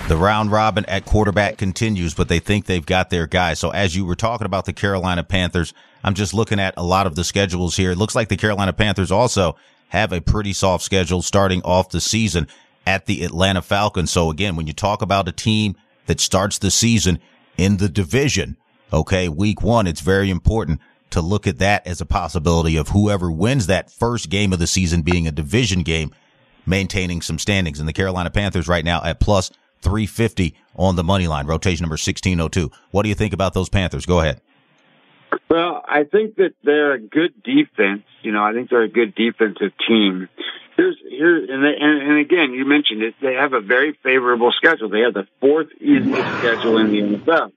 The 0.08 0.16
round 0.16 0.50
robin 0.50 0.84
at 0.86 1.04
quarterback 1.04 1.58
continues, 1.58 2.14
but 2.14 2.28
they 2.28 2.38
think 2.38 2.66
they've 2.66 2.86
got 2.86 3.10
their 3.10 3.26
guy. 3.26 3.54
So 3.54 3.70
as 3.70 3.94
you 3.94 4.04
were 4.04 4.14
talking 4.14 4.44
about 4.44 4.64
the 4.64 4.72
Carolina 4.72 5.24
Panthers, 5.24 5.74
I'm 6.02 6.14
just 6.14 6.32
looking 6.32 6.60
at 6.60 6.74
a 6.76 6.82
lot 6.82 7.06
of 7.06 7.16
the 7.16 7.24
schedules 7.24 7.76
here. 7.76 7.90
It 7.90 7.98
looks 7.98 8.14
like 8.14 8.28
the 8.28 8.36
Carolina 8.36 8.72
Panthers 8.72 9.10
also 9.10 9.56
have 9.88 10.12
a 10.12 10.20
pretty 10.20 10.52
soft 10.52 10.84
schedule 10.84 11.20
starting 11.20 11.62
off 11.62 11.90
the 11.90 12.00
season 12.00 12.46
at 12.86 13.06
the 13.06 13.24
Atlanta 13.24 13.60
Falcons. 13.60 14.10
So 14.10 14.30
again, 14.30 14.56
when 14.56 14.66
you 14.66 14.72
talk 14.72 15.02
about 15.02 15.28
a 15.28 15.32
team 15.32 15.76
that 16.10 16.18
starts 16.18 16.58
the 16.58 16.72
season 16.72 17.20
in 17.56 17.76
the 17.76 17.88
division, 17.88 18.56
okay, 18.92 19.28
week 19.28 19.62
one, 19.62 19.86
it's 19.86 20.00
very 20.00 20.28
important 20.28 20.80
to 21.10 21.20
look 21.20 21.46
at 21.46 21.58
that 21.58 21.86
as 21.86 22.00
a 22.00 22.06
possibility 22.06 22.76
of 22.76 22.88
whoever 22.88 23.30
wins 23.30 23.68
that 23.68 23.92
first 23.92 24.28
game 24.28 24.52
of 24.52 24.58
the 24.58 24.66
season 24.66 25.02
being 25.02 25.28
a 25.28 25.30
division 25.30 25.84
game, 25.84 26.10
maintaining 26.66 27.22
some 27.22 27.38
standings. 27.38 27.78
And 27.78 27.88
the 27.88 27.92
Carolina 27.92 28.28
Panthers 28.28 28.66
right 28.66 28.84
now 28.84 29.00
at 29.04 29.20
plus 29.20 29.52
350 29.82 30.56
on 30.74 30.96
the 30.96 31.04
money 31.04 31.28
line, 31.28 31.46
rotation 31.46 31.84
number 31.84 31.94
1602. 31.94 32.72
What 32.90 33.04
do 33.04 33.08
you 33.08 33.14
think 33.14 33.32
about 33.32 33.54
those 33.54 33.68
Panthers? 33.68 34.04
Go 34.04 34.18
ahead. 34.18 34.40
Well, 35.48 35.84
I 35.86 36.02
think 36.02 36.34
that 36.36 36.54
they're 36.64 36.94
a 36.94 36.98
good 36.98 37.40
defense. 37.44 38.02
You 38.22 38.32
know, 38.32 38.42
I 38.42 38.52
think 38.52 38.68
they're 38.68 38.82
a 38.82 38.88
good 38.88 39.14
defensive 39.14 39.70
team. 39.86 40.28
Here's 40.80 40.96
here, 41.06 41.36
and, 41.36 41.62
they, 41.62 41.74
and 41.78 42.10
and 42.10 42.18
again, 42.20 42.54
you 42.54 42.64
mentioned 42.64 43.02
it. 43.02 43.14
They 43.20 43.34
have 43.34 43.52
a 43.52 43.60
very 43.60 43.92
favorable 44.02 44.50
schedule. 44.50 44.88
They 44.88 45.00
have 45.00 45.12
the 45.12 45.26
fourth 45.38 45.68
easiest 45.78 46.38
schedule 46.38 46.78
in 46.78 46.90
the 46.90 47.18
NFL. 47.18 47.52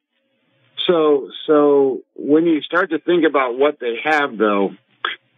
So, 0.85 1.29
so 1.47 2.01
when 2.15 2.45
you 2.45 2.61
start 2.61 2.89
to 2.89 2.99
think 2.99 3.23
about 3.23 3.57
what 3.57 3.79
they 3.79 3.95
have, 4.03 4.37
though, 4.37 4.71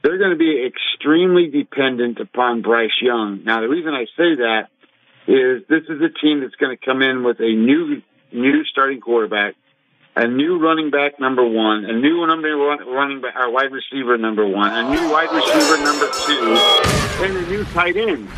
they're 0.01 0.17
going 0.17 0.31
to 0.31 0.35
be 0.35 0.65
extremely 0.65 1.47
dependent 1.47 2.19
upon 2.19 2.63
Bryce 2.63 2.99
Young. 2.99 3.43
Now, 3.43 3.61
the 3.61 3.69
reason 3.69 3.93
I 3.93 4.05
say 4.17 4.33
that 4.37 4.69
is 5.27 5.61
this 5.69 5.83
is 5.83 6.01
a 6.01 6.09
team 6.09 6.41
that's 6.41 6.55
going 6.55 6.75
to 6.75 6.83
come 6.83 7.03
in 7.03 7.23
with 7.23 7.39
a 7.39 7.53
new 7.53 8.01
new 8.31 8.63
starting 8.65 8.99
quarterback, 8.99 9.53
a 10.15 10.27
new 10.27 10.57
running 10.57 10.91
back 10.91 11.19
number 11.19 11.45
one, 11.45 11.85
a 11.85 11.93
new 11.93 12.25
number 12.25 12.57
one 12.57 12.87
running 12.87 13.21
back, 13.21 13.35
our 13.35 13.47
uh, 13.47 13.51
wide 13.51 13.71
receiver 13.71 14.17
number 14.17 14.47
one, 14.47 14.71
a 14.71 14.89
new 14.89 15.11
wide 15.11 15.31
receiver 15.31 15.77
number 15.83 16.09
two, 16.25 16.55
and 17.23 17.37
a 17.37 17.49
new 17.49 17.63
tight 17.65 17.97
end. 17.97 18.29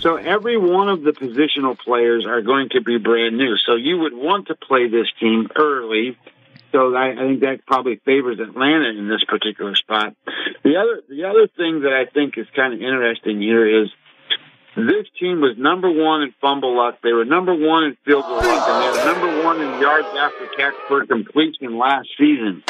So 0.00 0.16
every 0.16 0.58
one 0.58 0.90
of 0.90 1.02
the 1.02 1.12
positional 1.12 1.78
players 1.78 2.26
are 2.26 2.42
going 2.42 2.68
to 2.70 2.82
be 2.82 2.98
brand 2.98 3.38
new. 3.38 3.56
So 3.56 3.74
you 3.74 4.00
would 4.00 4.12
want 4.12 4.48
to 4.48 4.54
play 4.54 4.86
this 4.86 5.06
team 5.18 5.48
early. 5.56 6.18
So 6.72 6.94
I, 6.94 7.12
I 7.12 7.16
think 7.16 7.40
that 7.40 7.64
probably 7.66 7.96
favors 8.04 8.38
Atlanta 8.38 8.90
in 8.90 9.08
this 9.08 9.24
particular 9.24 9.74
spot. 9.76 10.14
The 10.62 10.76
other 10.76 11.02
the 11.08 11.24
other 11.24 11.46
thing 11.46 11.82
that 11.82 11.92
I 11.94 12.04
think 12.04 12.36
is 12.36 12.46
kind 12.54 12.74
of 12.74 12.82
interesting 12.82 13.40
here 13.40 13.82
is 13.82 13.90
this 14.76 15.06
team 15.18 15.40
was 15.40 15.56
number 15.56 15.90
one 15.90 16.22
in 16.22 16.34
fumble 16.40 16.76
luck. 16.76 16.98
They 17.02 17.12
were 17.12 17.24
number 17.24 17.54
one 17.54 17.84
in 17.84 17.96
field 18.04 18.24
goal 18.24 18.36
luck, 18.36 18.68
and 18.68 18.82
they 18.82 18.98
were 18.98 19.12
number 19.12 19.42
one 19.44 19.60
in 19.60 19.80
yards 19.80 20.08
after 20.16 20.46
catch 20.56 20.74
per 20.88 21.06
completion 21.06 21.78
last 21.78 22.08
season. 22.18 22.62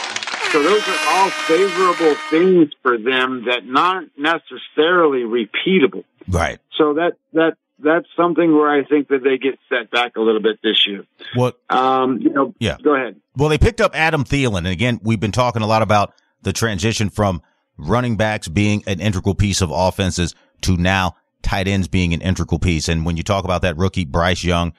So 0.52 0.62
those 0.62 0.86
are 0.86 0.98
all 1.08 1.30
favorable 1.30 2.14
things 2.30 2.72
for 2.82 2.96
them 2.96 3.46
that 3.46 3.64
not 3.64 4.04
necessarily 4.16 5.22
repeatable. 5.22 6.04
Right. 6.28 6.58
So 6.76 6.94
that 6.94 7.14
that 7.32 7.56
that's 7.78 8.06
something 8.16 8.54
where 8.54 8.70
I 8.70 8.84
think 8.84 9.08
that 9.08 9.24
they 9.24 9.38
get 9.38 9.58
set 9.68 9.90
back 9.90 10.16
a 10.16 10.20
little 10.20 10.40
bit 10.40 10.60
this 10.62 10.86
year. 10.86 11.04
What? 11.34 11.58
Um, 11.68 12.20
you 12.20 12.30
know, 12.30 12.54
yeah. 12.60 12.76
Go 12.82 12.94
ahead. 12.94 13.20
Well, 13.36 13.48
they 13.48 13.58
picked 13.58 13.80
up 13.80 13.96
Adam 13.96 14.24
Thielen, 14.24 14.58
and 14.58 14.68
again, 14.68 15.00
we've 15.02 15.18
been 15.18 15.32
talking 15.32 15.62
a 15.62 15.66
lot 15.66 15.82
about 15.82 16.14
the 16.42 16.52
transition 16.52 17.10
from 17.10 17.42
running 17.76 18.16
backs 18.16 18.46
being 18.46 18.84
an 18.86 19.00
integral 19.00 19.34
piece 19.34 19.60
of 19.60 19.70
offenses 19.72 20.34
to 20.60 20.76
now 20.76 21.16
tight 21.44 21.68
ends 21.68 21.86
being 21.86 22.12
an 22.12 22.20
integral 22.20 22.58
piece. 22.58 22.88
And 22.88 23.06
when 23.06 23.16
you 23.16 23.22
talk 23.22 23.44
about 23.44 23.62
that 23.62 23.76
rookie 23.76 24.04
Bryce 24.04 24.42
Young, 24.42 24.72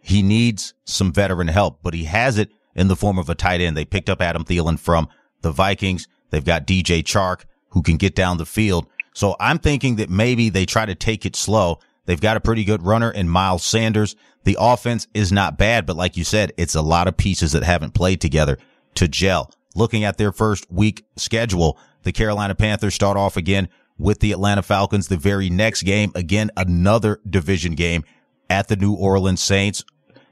he 0.00 0.22
needs 0.22 0.72
some 0.84 1.12
veteran 1.12 1.48
help, 1.48 1.80
but 1.82 1.92
he 1.92 2.04
has 2.04 2.38
it 2.38 2.50
in 2.74 2.88
the 2.88 2.96
form 2.96 3.18
of 3.18 3.28
a 3.28 3.34
tight 3.34 3.60
end. 3.60 3.76
They 3.76 3.84
picked 3.84 4.08
up 4.08 4.22
Adam 4.22 4.44
Thielen 4.44 4.78
from 4.78 5.08
the 5.42 5.50
Vikings. 5.50 6.06
They've 6.30 6.44
got 6.44 6.66
DJ 6.66 7.02
Chark 7.02 7.44
who 7.70 7.82
can 7.82 7.96
get 7.96 8.14
down 8.14 8.38
the 8.38 8.46
field. 8.46 8.86
So 9.12 9.36
I'm 9.40 9.58
thinking 9.58 9.96
that 9.96 10.08
maybe 10.08 10.48
they 10.48 10.64
try 10.64 10.86
to 10.86 10.94
take 10.94 11.26
it 11.26 11.36
slow. 11.36 11.80
They've 12.04 12.20
got 12.20 12.36
a 12.36 12.40
pretty 12.40 12.64
good 12.64 12.82
runner 12.82 13.10
in 13.10 13.28
Miles 13.28 13.64
Sanders. 13.64 14.14
The 14.44 14.56
offense 14.60 15.08
is 15.12 15.32
not 15.32 15.58
bad, 15.58 15.86
but 15.86 15.96
like 15.96 16.16
you 16.16 16.22
said, 16.22 16.52
it's 16.56 16.74
a 16.74 16.82
lot 16.82 17.08
of 17.08 17.16
pieces 17.16 17.52
that 17.52 17.64
haven't 17.64 17.94
played 17.94 18.20
together 18.20 18.58
to 18.94 19.08
gel. 19.08 19.50
Looking 19.74 20.04
at 20.04 20.18
their 20.18 20.32
first 20.32 20.70
week 20.70 21.04
schedule, 21.16 21.78
the 22.04 22.12
Carolina 22.12 22.54
Panthers 22.54 22.94
start 22.94 23.16
off 23.16 23.36
again 23.36 23.68
with 23.98 24.20
the 24.20 24.32
Atlanta 24.32 24.62
Falcons. 24.62 25.08
The 25.08 25.16
very 25.16 25.50
next 25.50 25.82
game, 25.82 26.12
again, 26.14 26.50
another 26.56 27.20
division 27.28 27.74
game 27.74 28.04
at 28.50 28.68
the 28.68 28.76
New 28.76 28.94
Orleans 28.94 29.40
Saints. 29.40 29.84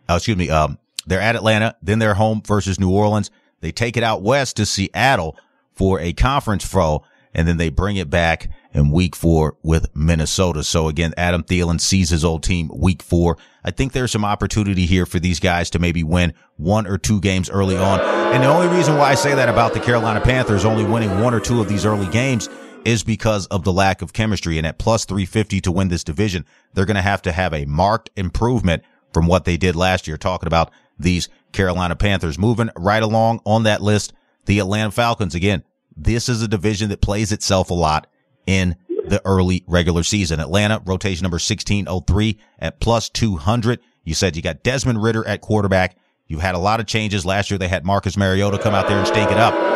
Uh, 0.08 0.14
excuse 0.16 0.36
me. 0.36 0.50
Um, 0.50 0.78
they're 1.06 1.20
at 1.20 1.36
Atlanta, 1.36 1.76
then 1.82 1.98
they're 1.98 2.14
home 2.14 2.42
versus 2.46 2.80
New 2.80 2.90
Orleans. 2.90 3.30
They 3.60 3.72
take 3.72 3.96
it 3.96 4.02
out 4.02 4.22
west 4.22 4.56
to 4.56 4.66
Seattle 4.66 5.36
for 5.74 6.00
a 6.00 6.12
conference 6.12 6.64
foe, 6.64 7.04
and 7.34 7.46
then 7.46 7.56
they 7.56 7.68
bring 7.68 7.96
it 7.96 8.08
back 8.08 8.50
in 8.72 8.90
week 8.90 9.14
four 9.14 9.56
with 9.62 9.94
Minnesota. 9.94 10.64
So 10.64 10.88
again, 10.88 11.12
Adam 11.16 11.42
Thielen 11.42 11.80
sees 11.80 12.10
his 12.10 12.24
old 12.24 12.42
team 12.42 12.70
week 12.74 13.02
four. 13.02 13.36
I 13.64 13.70
think 13.70 13.92
there's 13.92 14.12
some 14.12 14.24
opportunity 14.24 14.86
here 14.86 15.06
for 15.06 15.18
these 15.18 15.40
guys 15.40 15.70
to 15.70 15.78
maybe 15.78 16.02
win 16.02 16.34
one 16.56 16.86
or 16.86 16.98
two 16.98 17.20
games 17.20 17.50
early 17.50 17.76
on. 17.76 18.00
And 18.00 18.42
the 18.42 18.48
only 18.48 18.68
reason 18.68 18.96
why 18.96 19.10
I 19.10 19.14
say 19.14 19.34
that 19.34 19.48
about 19.48 19.74
the 19.74 19.80
Carolina 19.80 20.20
Panthers 20.20 20.64
only 20.64 20.84
winning 20.84 21.20
one 21.20 21.34
or 21.34 21.40
two 21.40 21.60
of 21.60 21.68
these 21.68 21.86
early 21.86 22.08
games 22.08 22.48
is 22.84 23.02
because 23.02 23.46
of 23.46 23.64
the 23.64 23.72
lack 23.72 24.02
of 24.02 24.12
chemistry. 24.12 24.58
And 24.58 24.66
at 24.66 24.78
plus 24.78 25.04
350 25.04 25.60
to 25.62 25.72
win 25.72 25.88
this 25.88 26.04
division, 26.04 26.44
they're 26.72 26.84
going 26.84 26.96
to 26.96 27.02
have 27.02 27.22
to 27.22 27.32
have 27.32 27.52
a 27.52 27.64
marked 27.64 28.10
improvement 28.16 28.82
from 29.12 29.26
what 29.26 29.44
they 29.44 29.56
did 29.56 29.76
last 29.76 30.06
year. 30.06 30.16
Talking 30.16 30.46
about 30.46 30.70
these 30.98 31.28
Carolina 31.52 31.96
Panthers 31.96 32.38
moving 32.38 32.70
right 32.76 33.02
along 33.02 33.40
on 33.44 33.64
that 33.64 33.82
list. 33.82 34.12
The 34.46 34.58
Atlanta 34.58 34.90
Falcons. 34.90 35.34
Again, 35.34 35.64
this 35.96 36.28
is 36.28 36.42
a 36.42 36.48
division 36.48 36.90
that 36.90 37.00
plays 37.00 37.32
itself 37.32 37.70
a 37.70 37.74
lot 37.74 38.06
in 38.46 38.76
the 39.06 39.22
early 39.24 39.64
regular 39.66 40.02
season. 40.02 40.40
Atlanta 40.40 40.82
rotation 40.84 41.24
number 41.24 41.36
1603 41.36 42.38
at 42.58 42.80
plus 42.80 43.08
200. 43.08 43.80
You 44.04 44.14
said 44.14 44.36
you 44.36 44.42
got 44.42 44.62
Desmond 44.62 45.02
Ridder 45.02 45.26
at 45.26 45.40
quarterback. 45.40 45.96
You've 46.26 46.40
had 46.40 46.54
a 46.54 46.58
lot 46.58 46.80
of 46.80 46.86
changes. 46.86 47.24
Last 47.24 47.50
year 47.50 47.58
they 47.58 47.68
had 47.68 47.84
Marcus 47.84 48.16
Mariota 48.16 48.58
come 48.58 48.74
out 48.74 48.88
there 48.88 48.98
and 48.98 49.06
stink 49.06 49.30
it 49.30 49.38
up. 49.38 49.73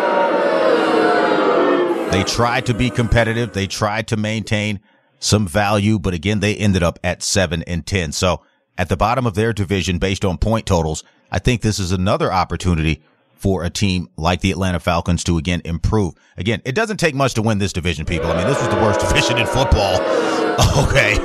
They 2.11 2.25
tried 2.25 2.67
to 2.67 2.75
be 2.75 2.91
competitive. 2.91 3.53
They 3.53 3.67
tried 3.67 4.09
to 4.09 4.17
maintain 4.17 4.81
some 5.21 5.47
value, 5.47 5.99
but 5.99 6.15
again, 6.15 6.41
they 6.41 6.57
ended 6.57 6.83
up 6.83 6.99
at 7.05 7.23
seven 7.23 7.63
and 7.65 7.87
10. 7.87 8.13
So 8.13 8.43
at 8.77 8.89
the 8.89 8.97
bottom 8.97 9.27
of 9.27 9.35
their 9.35 9.53
division 9.53 9.99
based 9.99 10.25
on 10.25 10.39
point 10.39 10.67
totals, 10.67 11.05
I 11.31 11.39
think 11.39 11.61
this 11.61 11.79
is 11.79 11.93
another 11.93 12.33
opportunity 12.33 13.03
for 13.35 13.63
a 13.63 13.71
team 13.71 14.09
like 14.17 14.41
the 14.41 14.51
Atlanta 14.51 14.81
Falcons 14.81 15.23
to 15.25 15.39
again 15.39 15.63
improve. 15.65 16.15
Again, 16.37 16.61
it 16.65 16.75
doesn't 16.75 16.97
take 16.97 17.15
much 17.15 17.35
to 17.35 17.43
win 17.43 17.59
this 17.59 17.73
division, 17.73 18.05
people. 18.05 18.31
I 18.31 18.37
mean, 18.37 18.47
this 18.47 18.59
was 18.59 18.69
the 18.69 18.77
worst 18.77 19.01
division 19.09 19.39
in 19.39 19.47
football. 19.47 19.99
Okay. 20.79 21.17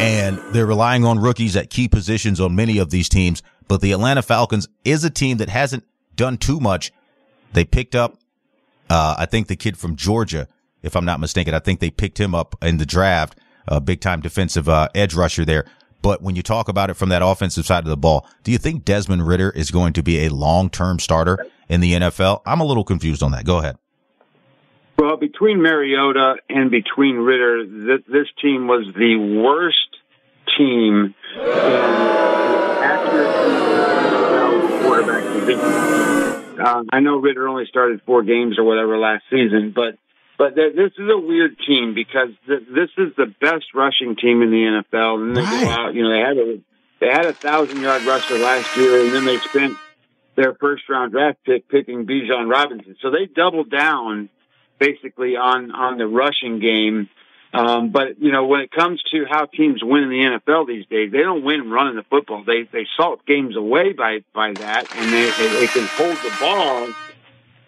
And 0.00 0.38
they're 0.54 0.66
relying 0.66 1.04
on 1.04 1.18
rookies 1.18 1.56
at 1.56 1.70
key 1.70 1.88
positions 1.88 2.40
on 2.40 2.56
many 2.56 2.78
of 2.78 2.90
these 2.90 3.08
teams, 3.08 3.42
but 3.68 3.80
the 3.80 3.92
Atlanta 3.92 4.22
Falcons 4.22 4.66
is 4.84 5.04
a 5.04 5.10
team 5.10 5.38
that 5.38 5.48
hasn't 5.48 5.84
done 6.14 6.36
too 6.36 6.58
much. 6.58 6.92
They 7.52 7.64
picked 7.64 7.94
up, 7.94 8.18
uh, 8.90 9.14
I 9.18 9.26
think 9.26 9.48
the 9.48 9.56
kid 9.56 9.76
from 9.76 9.96
Georgia, 9.96 10.48
if 10.82 10.96
I'm 10.96 11.04
not 11.04 11.20
mistaken, 11.20 11.54
I 11.54 11.58
think 11.58 11.80
they 11.80 11.90
picked 11.90 12.18
him 12.18 12.34
up 12.34 12.56
in 12.62 12.78
the 12.78 12.86
draft, 12.86 13.38
a 13.66 13.80
big 13.80 14.00
time 14.00 14.20
defensive, 14.20 14.68
uh, 14.68 14.88
edge 14.94 15.14
rusher 15.14 15.44
there. 15.44 15.64
But 16.02 16.20
when 16.20 16.36
you 16.36 16.42
talk 16.42 16.68
about 16.68 16.90
it 16.90 16.94
from 16.94 17.08
that 17.08 17.22
offensive 17.22 17.64
side 17.64 17.84
of 17.84 17.88
the 17.88 17.96
ball, 17.96 18.28
do 18.42 18.52
you 18.52 18.58
think 18.58 18.84
Desmond 18.84 19.26
Ridder 19.26 19.50
is 19.50 19.70
going 19.70 19.94
to 19.94 20.02
be 20.02 20.26
a 20.26 20.28
long-term 20.28 20.98
starter 20.98 21.46
in 21.68 21.80
the 21.80 21.94
NFL? 21.94 22.42
I'm 22.44 22.60
a 22.60 22.64
little 22.64 22.84
confused 22.84 23.22
on 23.22 23.32
that. 23.32 23.46
Go 23.46 23.56
ahead. 23.58 23.78
Well, 24.98 25.16
between 25.16 25.62
Mariota 25.62 26.36
and 26.50 26.70
between 26.70 27.16
Ridder, 27.16 27.64
th- 27.64 28.04
this 28.06 28.28
team 28.40 28.66
was 28.68 28.86
the 28.94 29.16
worst 29.16 29.96
team 30.58 31.14
in 31.36 31.42
accuracy 32.84 33.74
quarterback 34.84 35.24
position. 35.24 36.43
Um, 36.58 36.88
I 36.92 37.00
know 37.00 37.16
Ridder 37.18 37.48
only 37.48 37.66
started 37.66 38.02
four 38.06 38.22
games 38.22 38.58
or 38.58 38.64
whatever 38.64 38.98
last 38.98 39.24
season, 39.30 39.72
but 39.74 39.98
but 40.36 40.56
th- 40.56 40.74
this 40.74 40.92
is 40.98 41.08
a 41.10 41.18
weird 41.18 41.56
team 41.66 41.94
because 41.94 42.30
th- 42.46 42.66
this 42.68 42.90
is 42.98 43.14
the 43.16 43.32
best 43.40 43.66
rushing 43.74 44.16
team 44.16 44.42
in 44.42 44.50
the 44.50 44.82
NFL, 44.92 45.22
and 45.22 45.36
they 45.36 45.42
go 45.42 45.68
out. 45.70 45.94
You 45.94 46.02
know, 46.02 46.10
they 46.10 46.20
had 46.20 46.36
a 46.36 46.60
they 47.00 47.08
had 47.08 47.26
a 47.26 47.32
thousand 47.34 47.80
yard 47.80 48.02
rusher 48.04 48.38
last 48.38 48.76
year, 48.76 49.04
and 49.04 49.14
then 49.14 49.24
they 49.24 49.38
spent 49.38 49.76
their 50.36 50.54
first 50.54 50.88
round 50.88 51.12
draft 51.12 51.38
pick 51.44 51.68
picking 51.68 52.06
Bijan 52.06 52.50
Robinson. 52.50 52.96
So 53.00 53.10
they 53.10 53.26
doubled 53.26 53.70
down 53.70 54.28
basically 54.78 55.36
on 55.36 55.70
on 55.70 55.98
the 55.98 56.06
rushing 56.06 56.58
game. 56.60 57.08
Um, 57.54 57.90
but 57.90 58.20
you 58.20 58.32
know, 58.32 58.46
when 58.46 58.62
it 58.62 58.72
comes 58.72 59.00
to 59.12 59.26
how 59.30 59.46
teams 59.46 59.82
win 59.82 60.02
in 60.02 60.08
the 60.10 60.40
NFL 60.40 60.66
these 60.66 60.86
days, 60.86 61.12
they 61.12 61.22
don't 61.22 61.44
win 61.44 61.70
running 61.70 61.94
the 61.94 62.02
football. 62.02 62.42
They 62.42 62.64
they 62.64 62.86
salt 62.96 63.24
games 63.26 63.56
away 63.56 63.92
by 63.92 64.24
by 64.32 64.52
that, 64.54 64.88
and 64.96 65.12
they 65.12 65.30
they, 65.30 65.60
they 65.60 65.66
can 65.68 65.86
hold 65.86 66.16
the 66.16 66.36
ball 66.40 66.88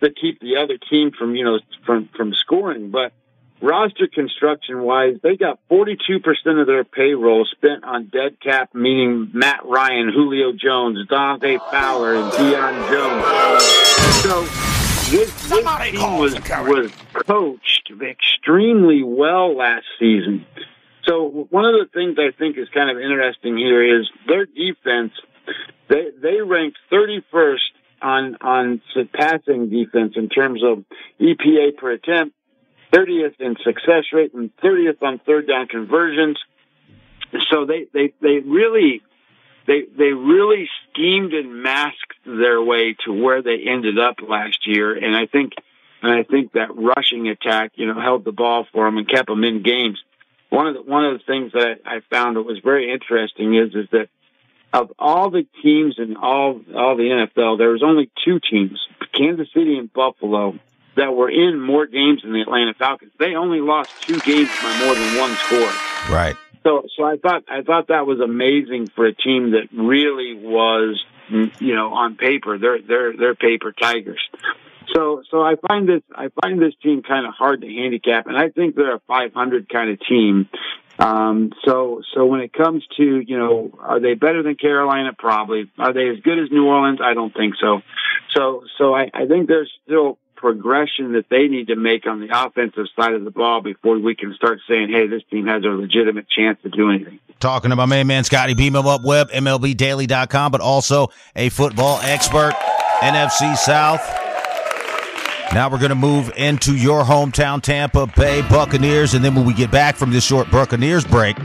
to 0.00 0.10
keep 0.10 0.40
the 0.40 0.56
other 0.56 0.76
team 0.76 1.12
from 1.12 1.36
you 1.36 1.44
know 1.44 1.60
from 1.84 2.08
from 2.16 2.34
scoring. 2.34 2.90
But 2.90 3.12
roster 3.60 4.08
construction 4.08 4.82
wise, 4.82 5.18
they 5.22 5.36
got 5.36 5.60
42% 5.70 6.60
of 6.60 6.66
their 6.66 6.84
payroll 6.84 7.44
spent 7.44 7.84
on 7.84 8.06
dead 8.06 8.40
cap, 8.40 8.74
meaning 8.74 9.30
Matt 9.32 9.64
Ryan, 9.64 10.10
Julio 10.12 10.52
Jones, 10.52 11.06
Dante 11.08 11.58
Fowler, 11.70 12.16
and 12.16 12.32
Deion 12.32 12.90
Jones. 12.90 13.64
So 14.22 14.42
this, 15.10 15.48
this 15.48 15.90
team 15.92 16.18
was, 16.18 16.34
was 16.34 16.90
coached 17.12 17.75
extremely 17.90 19.02
well 19.02 19.56
last 19.56 19.86
season. 19.98 20.46
So 21.06 21.46
one 21.50 21.64
of 21.64 21.74
the 21.74 21.86
things 21.92 22.16
I 22.18 22.36
think 22.36 22.58
is 22.58 22.68
kind 22.74 22.90
of 22.90 22.98
interesting 22.98 23.56
here 23.56 24.00
is 24.00 24.08
their 24.26 24.46
defense. 24.46 25.12
They 25.88 26.10
they 26.20 26.40
ranked 26.40 26.78
31st 26.90 27.58
on 28.02 28.36
on 28.40 28.82
passing 29.12 29.70
defense 29.70 30.14
in 30.16 30.28
terms 30.28 30.62
of 30.64 30.84
EPA 31.20 31.76
per 31.76 31.92
attempt, 31.92 32.34
30th 32.92 33.40
in 33.40 33.56
success 33.62 34.04
rate, 34.12 34.34
and 34.34 34.54
30th 34.56 35.02
on 35.02 35.20
third 35.24 35.46
down 35.46 35.68
conversions. 35.68 36.38
So 37.50 37.66
they 37.66 37.86
they 37.92 38.12
they 38.20 38.38
really 38.40 39.02
they 39.66 39.82
they 39.96 40.12
really 40.12 40.68
schemed 40.90 41.34
and 41.34 41.62
masked 41.62 42.14
their 42.24 42.60
way 42.62 42.96
to 43.04 43.12
where 43.12 43.42
they 43.42 43.64
ended 43.66 43.98
up 43.98 44.16
last 44.26 44.66
year, 44.66 44.94
and 44.96 45.16
I 45.16 45.26
think 45.26 45.52
and 46.02 46.12
I 46.12 46.22
think 46.22 46.52
that 46.52 46.76
rushing 46.76 47.28
attack, 47.28 47.72
you 47.74 47.86
know, 47.86 48.00
held 48.00 48.24
the 48.24 48.32
ball 48.32 48.66
for 48.72 48.84
them 48.84 48.98
and 48.98 49.08
kept 49.08 49.28
them 49.28 49.44
in 49.44 49.62
games. 49.62 50.02
One 50.50 50.66
of 50.68 50.74
the 50.74 50.82
one 50.82 51.04
of 51.04 51.18
the 51.18 51.24
things 51.24 51.52
that 51.52 51.80
I 51.84 52.00
found 52.10 52.36
that 52.36 52.42
was 52.42 52.58
very 52.58 52.92
interesting 52.92 53.54
is 53.54 53.74
is 53.74 53.88
that 53.90 54.08
of 54.72 54.92
all 54.98 55.30
the 55.30 55.46
teams 55.62 55.96
in 55.98 56.16
all 56.16 56.60
all 56.74 56.96
the 56.96 57.28
NFL, 57.36 57.58
there 57.58 57.70
was 57.70 57.82
only 57.82 58.10
two 58.24 58.38
teams, 58.38 58.78
Kansas 59.12 59.48
City 59.52 59.78
and 59.78 59.92
Buffalo, 59.92 60.58
that 60.96 61.14
were 61.14 61.30
in 61.30 61.60
more 61.60 61.86
games 61.86 62.22
than 62.22 62.32
the 62.32 62.42
Atlanta 62.42 62.74
Falcons. 62.74 63.12
They 63.18 63.34
only 63.34 63.60
lost 63.60 63.90
two 64.02 64.18
games 64.20 64.50
by 64.62 64.78
more 64.84 64.94
than 64.94 65.18
one 65.18 65.34
score. 65.36 65.72
Right. 66.10 66.36
So, 66.62 66.86
so 66.96 67.04
I 67.04 67.16
thought 67.16 67.44
I 67.48 67.62
thought 67.62 67.88
that 67.88 68.06
was 68.06 68.20
amazing 68.20 68.88
for 68.88 69.06
a 69.06 69.14
team 69.14 69.52
that 69.52 69.68
really 69.72 70.34
was, 70.34 71.02
you 71.28 71.74
know, 71.74 71.94
on 71.94 72.16
paper 72.16 72.58
they're 72.58 72.82
they're 72.82 73.16
they're 73.16 73.34
paper 73.34 73.72
tigers. 73.72 74.20
So, 74.94 75.22
so 75.30 75.42
I 75.42 75.54
find 75.68 75.88
this 75.88 76.02
I 76.14 76.28
find 76.42 76.60
this 76.60 76.74
team 76.82 77.02
kind 77.02 77.26
of 77.26 77.34
hard 77.34 77.60
to 77.62 77.66
handicap, 77.66 78.26
and 78.26 78.36
I 78.36 78.48
think 78.48 78.76
they're 78.76 78.94
a 78.94 79.00
500 79.06 79.68
kind 79.68 79.90
of 79.90 80.00
team. 80.06 80.48
Um, 80.98 81.52
so, 81.64 82.00
so 82.14 82.24
when 82.24 82.40
it 82.40 82.52
comes 82.52 82.86
to, 82.96 83.20
you 83.20 83.38
know, 83.38 83.78
are 83.80 84.00
they 84.00 84.14
better 84.14 84.42
than 84.42 84.54
Carolina? 84.54 85.12
Probably. 85.16 85.70
Are 85.78 85.92
they 85.92 86.08
as 86.08 86.20
good 86.20 86.38
as 86.38 86.50
New 86.50 86.66
Orleans? 86.66 87.00
I 87.02 87.14
don't 87.14 87.34
think 87.34 87.54
so. 87.60 87.82
So, 88.34 88.64
so 88.78 88.94
I, 88.94 89.10
I 89.12 89.26
think 89.26 89.48
there's 89.48 89.70
still 89.84 90.18
progression 90.36 91.12
that 91.12 91.26
they 91.28 91.48
need 91.48 91.68
to 91.68 91.76
make 91.76 92.06
on 92.06 92.20
the 92.20 92.28
offensive 92.32 92.86
side 92.94 93.14
of 93.14 93.24
the 93.24 93.30
ball 93.30 93.60
before 93.62 93.98
we 93.98 94.14
can 94.14 94.34
start 94.34 94.60
saying, 94.68 94.90
hey, 94.90 95.06
this 95.06 95.22
team 95.30 95.46
has 95.46 95.64
a 95.64 95.68
legitimate 95.68 96.28
chance 96.28 96.58
to 96.62 96.68
do 96.68 96.90
anything. 96.90 97.18
Talking 97.40 97.70
to 97.70 97.76
my 97.76 97.86
main 97.86 98.06
man, 98.06 98.24
Scotty, 98.24 98.54
beam 98.54 98.76
up 98.76 99.02
web, 99.02 99.30
MLBdaily.com, 99.30 100.52
but 100.52 100.60
also 100.60 101.08
a 101.34 101.48
football 101.50 102.00
expert, 102.02 102.54
NFC 103.00 103.56
South. 103.56 104.25
Now 105.52 105.70
we're 105.70 105.78
going 105.78 105.90
to 105.90 105.94
move 105.94 106.32
into 106.36 106.76
your 106.76 107.04
hometown, 107.04 107.62
Tampa 107.62 108.06
Bay 108.08 108.42
Buccaneers. 108.42 109.14
And 109.14 109.24
then 109.24 109.34
when 109.34 109.44
we 109.44 109.54
get 109.54 109.70
back 109.70 109.96
from 109.96 110.10
this 110.10 110.24
short 110.24 110.50
Buccaneers 110.50 111.04
break, 111.04 111.38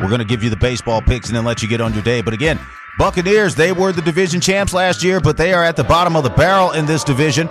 we're 0.00 0.08
going 0.08 0.18
to 0.18 0.26
give 0.26 0.42
you 0.42 0.50
the 0.50 0.56
baseball 0.56 1.00
picks 1.00 1.28
and 1.28 1.36
then 1.36 1.44
let 1.44 1.62
you 1.62 1.68
get 1.68 1.80
on 1.80 1.94
your 1.94 2.02
day. 2.02 2.20
But 2.20 2.34
again, 2.34 2.58
Buccaneers, 2.98 3.54
they 3.54 3.72
were 3.72 3.92
the 3.92 4.02
division 4.02 4.40
champs 4.40 4.72
last 4.74 5.04
year, 5.04 5.20
but 5.20 5.36
they 5.36 5.52
are 5.52 5.64
at 5.64 5.76
the 5.76 5.84
bottom 5.84 6.16
of 6.16 6.24
the 6.24 6.30
barrel 6.30 6.72
in 6.72 6.86
this 6.86 7.04
division. 7.04 7.48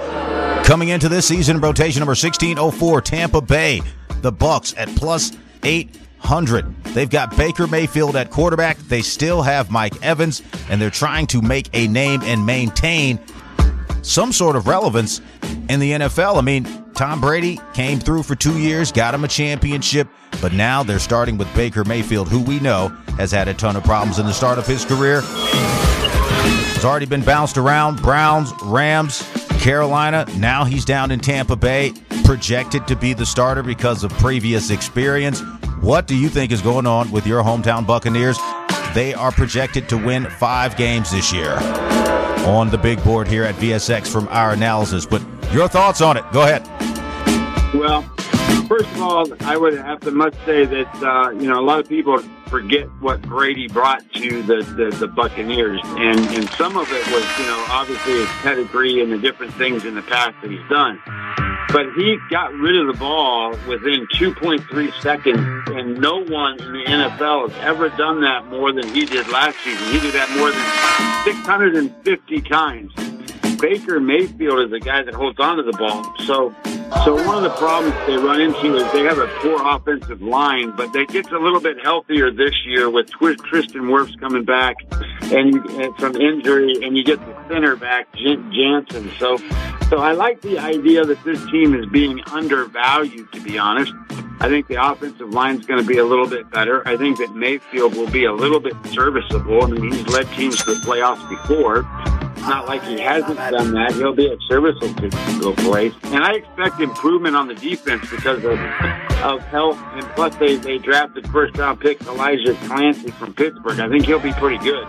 Coming 0.64 0.89
into 0.89 1.08
this 1.08 1.28
season, 1.28 1.60
rotation 1.60 2.00
number 2.00 2.12
1604, 2.12 3.02
Tampa 3.02 3.41
Bay, 3.41 3.82
the 4.22 4.32
Bucks 4.32 4.74
at 4.78 4.89
plus 4.96 5.32
800. 5.64 6.84
They've 6.86 7.10
got 7.10 7.36
Baker 7.38 7.68
Mayfield 7.68 8.16
at 8.16 8.32
quarterback. 8.32 8.78
They 8.78 9.02
still 9.02 9.43
have 9.43 9.72
Mike 9.72 10.04
Evans, 10.04 10.41
and 10.70 10.82
they're 10.82 10.89
trying 10.89 11.28
to 11.28 11.41
make 11.41 11.70
a 11.74 11.88
name 11.88 12.22
and 12.24 12.46
maintain 12.46 13.20
some 14.06 14.32
sort 14.32 14.56
of 14.56 14.68
relevance 14.68 15.20
in 15.70 15.80
the 15.80 15.91
NFL. 15.91 16.38
I 16.38 16.41
mean, 16.41 16.66
Tom 16.93 17.20
Brady 17.20 17.60
came 17.74 17.99
through 17.99 18.24
for 18.24 18.36
two 18.36 18.60
years, 18.60 18.91
got 18.91 19.14
him 19.14 19.24
a 19.24 19.28
championship, 19.28 20.08
but 20.41 20.53
now 20.53 20.84
they're 20.84 20.99
starting 20.99 21.38
with 21.38 21.53
Baker 21.56 21.84
Mayfield, 21.84 22.30
who 22.30 22.41
we 22.41 22.60
know 22.60 22.89
has 23.18 23.32
had 23.32 23.47
a 23.47 23.53
ton 23.53 23.76
of 23.76 23.84
problems 23.84 24.20
in 24.20 24.26
the 24.26 24.34
start 24.34 24.60
of 24.60 24.68
his 24.68 24.86
career. 24.86 25.22
He's 26.74 26.86
already 26.86 27.06
been 27.06 27.24
bounced 27.24 27.58
around 27.58 28.01
Browns, 28.01 28.51
Rams, 28.64 29.28
Carolina. 29.60 30.26
Now 30.38 30.64
he's 30.64 30.86
down 30.86 31.12
in 31.12 31.20
Tampa 31.20 31.56
Bay, 31.56 31.93
projected 32.24 32.88
to 32.88 32.95
be 32.95 33.14
the 33.14 33.26
starter 33.26 33.64
because 33.64 34.03
of 34.03 34.12
previous 34.14 34.70
experience. 34.70 35.41
What 35.82 36.08
do 36.08 36.16
you 36.16 36.30
think 36.30 36.51
is 36.51 36.62
going 36.62 36.86
on 36.86 37.12
with 37.12 37.26
your 37.26 37.43
hometown 37.43 37.86
Buccaneers? 37.86 38.38
They 38.93 39.14
are 39.14 39.32
projected 39.32 39.89
to 39.89 39.97
win 39.97 40.26
five 40.26 40.78
games 40.78 41.12
this 41.12 41.34
year 41.34 41.60
on 42.46 42.70
the 42.70 42.78
big 42.78 43.04
board 43.04 43.28
here 43.28 43.43
at 43.43 43.56
VSX 43.56 44.08
from 44.08 44.28
our 44.30 44.52
analysis. 44.52 45.06
But 45.06 45.22
your 45.52 45.68
thoughts 45.68 46.02
on 46.02 46.18
it? 46.18 46.24
Go 46.32 46.43
ahead. 46.43 46.66
Well, 47.74 48.04
first 48.68 48.89
of 48.91 49.02
all, 49.02 49.28
I 49.43 49.58
would 49.58 49.74
have 49.74 50.00
to 50.02 50.12
must 50.12 50.38
say 50.46 50.66
that 50.66 51.04
uh, 51.04 51.32
you 51.32 51.50
know 51.50 51.60
a 51.60 51.66
lot 51.66 51.80
of 51.80 51.89
people 51.89 52.20
forget 52.48 52.88
what 53.02 53.22
Brady 53.24 53.68
brought 53.68 54.10
to 54.14 54.41
the, 54.43 54.62
the, 54.62 54.96
the 54.98 55.08
Buccaneers, 55.08 55.82
and 55.84 56.20
and 56.20 56.50
some 56.52 56.78
of 56.78 56.88
it 56.91 57.06
was 57.12 57.39
you 57.39 57.46
know 57.46 57.66
obviously 57.70 58.14
his 58.14 58.30
pedigree 58.41 59.02
and 59.02 59.12
the 59.12 59.18
different 59.18 59.54
things 59.56 59.86
in 59.86 59.96
the 59.96 60.04
past 60.04 60.36
that 60.41 60.52
he's 60.52 60.70
done. 60.70 61.45
But 61.76 61.91
he 61.91 62.17
got 62.30 62.53
rid 62.53 62.78
of 62.78 62.88
the 62.88 62.97
ball 62.97 63.49
within 63.67 64.07
2.3 64.07 65.01
seconds, 65.01 65.67
and 65.76 65.99
no 65.99 66.23
one 66.23 66.53
in 66.53 66.71
the 66.71 66.86
NFL 66.86 67.51
has 67.51 67.63
ever 67.65 67.89
done 67.89 68.21
that 68.21 68.45
more 68.45 68.71
than 68.71 68.88
he 68.93 69.03
did 69.03 69.28
last 69.28 69.57
season. 69.61 69.86
He 69.91 69.99
did 69.99 70.13
that 70.13 70.30
more 70.38 70.51
than 70.51 71.26
650 71.26 72.41
times. 72.43 73.14
Baker 73.58 73.99
Mayfield 73.99 74.60
is 74.60 74.72
the 74.72 74.80
guy 74.80 75.03
that 75.03 75.14
holds 75.14 75.39
on 75.39 75.58
to 75.58 75.64
the 75.64 75.74
ball. 75.74 76.03
So, 76.26 76.53
so 77.03 77.16
one 77.26 77.38
of 77.38 77.43
the 77.43 77.56
problems 77.58 77.95
they 78.08 78.18
run 78.18 78.41
into 78.41 78.76
is 78.76 78.91
they 78.91 79.03
have 79.03 79.18
a 79.18 79.28
poor 79.39 79.62
offensive 79.64 80.22
line, 80.22 80.76
but 80.76 80.93
they 80.93 81.06
get 81.06 81.32
a 81.32 81.39
little 81.39 81.60
bit 81.60 81.82
healthier 81.82 82.32
this 82.32 82.53
year 82.66 82.89
with 82.89 83.10
Tristan 83.10 83.84
Wirfs 83.84 84.20
coming 84.20 84.43
back 84.43 84.76
and, 85.24 85.56
and 85.56 85.95
from 85.97 86.16
injury, 86.16 86.76
and 86.84 86.97
you 86.97 87.03
get 87.03 87.20
the 87.20 87.47
center 87.47 87.76
back 87.76 88.08
Jensen. 88.16 89.12
So, 89.18 89.38
so 89.89 89.97
I 89.97 90.12
like 90.12 90.41
the 90.41 90.60
idea 90.60 91.03
that 91.06 91.24
this 91.24 91.43
team 91.51 91.74
is 91.76 91.86
being 91.88 92.22
undervalued. 92.28 93.32
To 93.34 93.41
be 93.41 93.58
honest, 93.58 93.93
I 94.39 94.49
think 94.49 94.68
the 94.68 94.76
offensive 94.76 95.30
line 95.30 95.60
is 95.60 95.66
going 95.66 95.82
to 95.82 95.88
be 95.88 95.97
a 95.97 96.06
little 96.06 96.28
bit 96.28 96.49
better. 96.51 96.88
I 96.88 96.97
think 96.97 97.18
that 97.18 97.36
Mayfield 97.36 97.95
will 97.95 98.10
be 98.10 98.26
a 98.26 98.34
little 98.34 98.60
bit 98.60 98.74
serviceable. 98.88 99.64
I 99.64 99.68
mean, 99.68 99.91
he's 99.91 100.08
led 100.08 100.28
teams 100.30 100.58
to 100.64 100.74
the 100.74 100.80
playoffs 100.82 101.28
before. 101.30 101.84
It's 102.46 102.52
not 102.52 102.68
like 102.68 102.84
he 102.84 103.00
hasn't 103.00 103.39
done 103.39 103.74
that. 103.74 103.93
He'll 103.93 104.14
be 104.14 104.28
a 104.28 104.38
serviceable 104.48 105.10
to 105.10 105.54
place. 105.64 105.91
And 106.04 106.24
I 106.24 106.34
expect 106.34 106.80
improvement 106.80 107.36
on 107.36 107.48
the 107.48 107.56
defense 107.56 108.08
because 108.08 108.43
of, 108.43 108.60
of 109.24 109.41
health. 109.46 109.80
And 109.93 110.06
plus, 110.10 110.36
they, 110.36 110.58
they 110.58 110.78
drafted 110.78 111.28
first 111.32 111.58
round 111.58 111.80
pick 111.80 111.98
Calijah 111.98 112.56
Kancey 112.68 113.10
from 113.10 113.34
Pittsburgh. 113.34 113.80
I 113.80 113.89
think 113.89 114.06
he'll 114.06 114.20
be 114.20 114.32
pretty 114.34 114.60
good. 114.60 114.88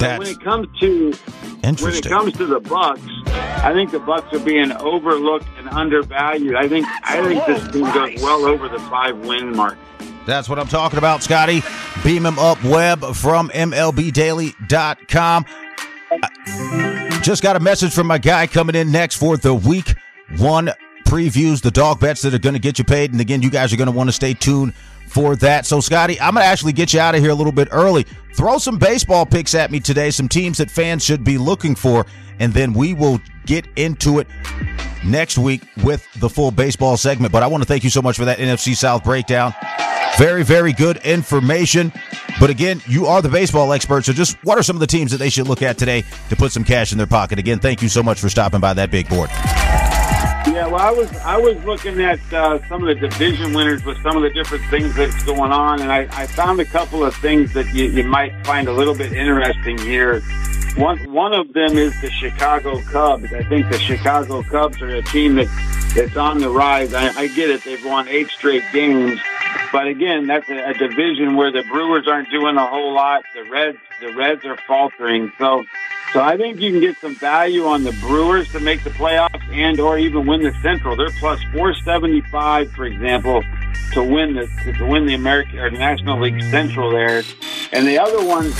So 0.00 0.18
when 0.18 0.26
it 0.26 0.40
comes 0.40 0.66
to 0.80 1.12
when 1.62 1.94
it 1.94 2.04
comes 2.04 2.32
to 2.38 2.46
the 2.46 2.58
Bucks, 2.58 3.00
I 3.28 3.72
think 3.72 3.92
the 3.92 4.00
Bucks 4.00 4.34
are 4.34 4.44
being 4.44 4.72
overlooked 4.72 5.46
and 5.58 5.68
undervalued. 5.68 6.56
I 6.56 6.66
think 6.66 6.84
I 7.04 7.22
think 7.22 7.46
this 7.46 7.62
team 7.70 7.84
goes 7.92 8.20
well 8.20 8.44
over 8.44 8.68
the 8.68 8.80
five 8.80 9.16
win 9.18 9.54
mark. 9.54 9.78
That's 10.26 10.48
what 10.48 10.58
I'm 10.58 10.66
talking 10.68 10.98
about, 10.98 11.22
Scotty. 11.22 11.62
Beam 12.02 12.26
him 12.26 12.40
up 12.40 12.62
web 12.64 13.04
from 13.14 13.50
MLBdaily.com. 13.50 15.46
Just 17.22 17.40
got 17.40 17.54
a 17.54 17.60
message 17.60 17.94
from 17.94 18.08
my 18.08 18.18
guy 18.18 18.48
coming 18.48 18.74
in 18.74 18.90
next 18.90 19.14
for 19.14 19.36
the 19.36 19.54
week 19.54 19.94
one 20.38 20.70
previews, 21.06 21.62
the 21.62 21.70
dog 21.70 22.00
bets 22.00 22.22
that 22.22 22.34
are 22.34 22.38
going 22.38 22.54
to 22.54 22.58
get 22.60 22.80
you 22.80 22.84
paid. 22.84 23.12
And 23.12 23.20
again, 23.20 23.42
you 23.42 23.50
guys 23.50 23.72
are 23.72 23.76
going 23.76 23.86
to 23.86 23.92
want 23.92 24.08
to 24.08 24.12
stay 24.12 24.34
tuned 24.34 24.74
for 25.06 25.36
that. 25.36 25.64
So, 25.64 25.78
Scotty, 25.78 26.20
I'm 26.20 26.34
going 26.34 26.42
to 26.42 26.48
actually 26.48 26.72
get 26.72 26.92
you 26.92 26.98
out 26.98 27.14
of 27.14 27.20
here 27.20 27.30
a 27.30 27.34
little 27.34 27.52
bit 27.52 27.68
early. 27.70 28.06
Throw 28.34 28.58
some 28.58 28.76
baseball 28.76 29.24
picks 29.24 29.54
at 29.54 29.70
me 29.70 29.78
today, 29.78 30.10
some 30.10 30.28
teams 30.28 30.58
that 30.58 30.68
fans 30.68 31.04
should 31.04 31.22
be 31.22 31.38
looking 31.38 31.76
for, 31.76 32.06
and 32.40 32.52
then 32.52 32.72
we 32.72 32.92
will 32.92 33.20
get 33.46 33.68
into 33.76 34.18
it 34.18 34.26
next 35.04 35.38
week 35.38 35.62
with 35.84 36.04
the 36.18 36.28
full 36.28 36.50
baseball 36.50 36.96
segment. 36.96 37.32
But 37.32 37.44
I 37.44 37.46
want 37.46 37.62
to 37.62 37.68
thank 37.68 37.84
you 37.84 37.90
so 37.90 38.02
much 38.02 38.16
for 38.16 38.24
that 38.24 38.38
NFC 38.38 38.74
South 38.74 39.04
breakdown. 39.04 39.54
Very, 40.18 40.42
very 40.42 40.72
good 40.72 40.98
information. 40.98 41.92
But 42.38 42.50
again, 42.50 42.82
you 42.86 43.06
are 43.06 43.22
the 43.22 43.28
baseball 43.28 43.72
expert. 43.72 44.04
So 44.04 44.12
just 44.12 44.36
what 44.44 44.58
are 44.58 44.62
some 44.62 44.76
of 44.76 44.80
the 44.80 44.86
teams 44.86 45.10
that 45.10 45.18
they 45.18 45.30
should 45.30 45.48
look 45.48 45.62
at 45.62 45.78
today 45.78 46.04
to 46.28 46.36
put 46.36 46.52
some 46.52 46.64
cash 46.64 46.92
in 46.92 46.98
their 46.98 47.06
pocket? 47.06 47.38
Again, 47.38 47.58
thank 47.58 47.82
you 47.82 47.88
so 47.88 48.02
much 48.02 48.20
for 48.20 48.28
stopping 48.28 48.60
by 48.60 48.74
that 48.74 48.90
big 48.90 49.08
board. 49.08 49.30
Yeah, 50.44 50.66
well, 50.66 50.80
I 50.80 50.90
was 50.90 51.10
I 51.18 51.38
was 51.38 51.56
looking 51.64 52.00
at 52.02 52.20
uh, 52.32 52.58
some 52.68 52.86
of 52.86 52.88
the 52.88 53.08
division 53.08 53.54
winners 53.54 53.84
with 53.84 53.96
some 54.02 54.16
of 54.16 54.22
the 54.22 54.30
different 54.30 54.64
things 54.66 54.94
that's 54.94 55.22
going 55.22 55.52
on, 55.52 55.80
and 55.80 55.90
I, 55.90 56.00
I 56.10 56.26
found 56.26 56.58
a 56.60 56.64
couple 56.64 57.04
of 57.04 57.14
things 57.16 57.52
that 57.54 57.72
you, 57.72 57.84
you 57.84 58.04
might 58.04 58.44
find 58.44 58.66
a 58.66 58.72
little 58.72 58.94
bit 58.94 59.12
interesting 59.12 59.78
here. 59.78 60.20
One 60.76 61.12
one 61.12 61.34
of 61.34 61.52
them 61.52 61.76
is 61.76 61.98
the 62.00 62.10
Chicago 62.10 62.80
Cubs. 62.82 63.32
I 63.32 63.42
think 63.42 63.70
the 63.70 63.78
Chicago 63.78 64.42
Cubs 64.42 64.80
are 64.80 64.88
a 64.88 65.02
team 65.02 65.34
that 65.34 65.48
that's 65.94 66.16
on 66.16 66.38
the 66.38 66.48
rise. 66.48 66.94
I, 66.94 67.08
I 67.08 67.26
get 67.28 67.50
it; 67.50 67.62
they've 67.62 67.84
won 67.84 68.08
eight 68.08 68.28
straight 68.28 68.64
games, 68.72 69.20
but 69.70 69.86
again, 69.86 70.26
that's 70.26 70.48
a, 70.48 70.70
a 70.70 70.74
division 70.74 71.36
where 71.36 71.52
the 71.52 71.62
Brewers 71.64 72.08
aren't 72.08 72.30
doing 72.30 72.56
a 72.56 72.66
whole 72.66 72.94
lot. 72.94 73.22
The 73.34 73.44
Reds 73.50 73.78
the 74.00 74.14
Reds 74.14 74.44
are 74.44 74.56
faltering, 74.66 75.32
so. 75.38 75.64
So 76.12 76.20
I 76.20 76.36
think 76.36 76.60
you 76.60 76.70
can 76.70 76.80
get 76.80 76.98
some 76.98 77.14
value 77.14 77.64
on 77.64 77.84
the 77.84 77.92
Brewers 77.92 78.52
to 78.52 78.60
make 78.60 78.84
the 78.84 78.90
playoffs 78.90 79.48
and 79.50 79.80
or 79.80 79.96
even 79.96 80.26
win 80.26 80.42
the 80.42 80.52
Central. 80.60 80.94
They're 80.94 81.08
plus 81.08 81.42
475, 81.54 82.70
for 82.72 82.84
example, 82.84 83.42
to 83.94 84.02
win 84.02 84.34
the 84.34 84.46
to 84.78 84.86
win 84.86 85.06
the 85.06 85.14
American 85.14 85.58
or 85.58 85.70
National 85.70 86.20
League 86.20 86.42
Central 86.42 86.90
there. 86.90 87.22
And 87.72 87.86
the 87.86 87.98
other 87.98 88.22
one, 88.26 88.52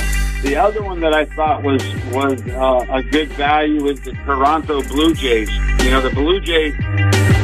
the 0.42 0.56
other 0.56 0.82
one 0.82 1.00
that 1.00 1.14
I 1.14 1.24
thought 1.24 1.62
was 1.62 1.82
was 2.12 2.42
uh, 2.48 2.86
a 2.90 3.02
good 3.02 3.28
value 3.30 3.88
is 3.88 4.00
the 4.00 4.12
Toronto 4.12 4.82
Blue 4.82 5.14
Jays. 5.14 5.50
You 5.84 5.90
know, 5.90 6.00
the 6.00 6.10
Blue 6.10 6.40
Jays 6.40 6.74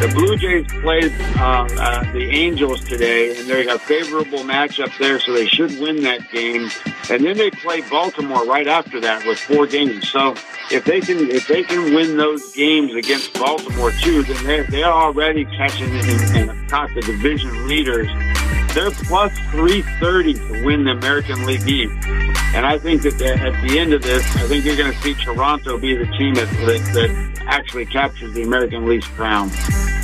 the 0.00 0.06
Blue 0.14 0.36
Jays 0.36 0.64
played 0.80 1.12
uh, 1.38 1.68
uh, 1.72 2.12
the 2.12 2.30
Angels 2.30 2.84
today, 2.84 3.36
and 3.36 3.48
they're 3.48 3.68
a 3.74 3.78
favorable 3.80 4.44
matchup 4.44 4.96
there, 4.96 5.18
so 5.18 5.32
they 5.32 5.46
should 5.46 5.76
win 5.80 6.04
that 6.04 6.30
game. 6.30 6.70
and 7.10 7.24
then 7.24 7.36
they 7.36 7.50
play 7.50 7.80
Baltimore 7.80 8.46
right 8.46 8.68
after 8.68 9.00
that 9.00 9.26
with 9.26 9.40
four 9.40 9.66
games. 9.66 10.08
So 10.08 10.36
if 10.70 10.84
they 10.84 11.00
can 11.00 11.28
if 11.30 11.48
they 11.48 11.64
can 11.64 11.94
win 11.94 12.16
those 12.16 12.54
games 12.54 12.94
against 12.94 13.34
Baltimore 13.34 13.90
too, 13.90 14.22
then 14.22 14.44
they're 14.44 14.64
they're 14.64 14.84
already 14.84 15.44
catching 15.46 15.90
and 16.36 16.70
caught 16.70 16.94
the 16.94 17.00
division 17.02 17.66
leaders. 17.66 18.08
They're 18.74 18.90
plus 18.90 19.36
three 19.50 19.82
thirty 20.00 20.34
to 20.34 20.64
win 20.64 20.84
the 20.84 20.92
American 20.92 21.44
League 21.46 21.66
East, 21.66 21.94
and 22.54 22.64
I 22.66 22.78
think 22.78 23.02
that 23.02 23.20
at 23.20 23.68
the 23.68 23.78
end 23.78 23.92
of 23.92 24.02
this, 24.02 24.24
I 24.36 24.46
think 24.46 24.64
you're 24.64 24.76
going 24.76 24.92
to 24.92 24.98
see 25.00 25.14
Toronto 25.14 25.78
be 25.78 25.94
the 25.96 26.06
team 26.16 26.34
that, 26.34 26.48
that, 26.66 27.28
actually 27.48 27.86
captures 27.86 28.32
the 28.34 28.42
American 28.42 28.86
League 28.86 29.02
crown. 29.02 29.50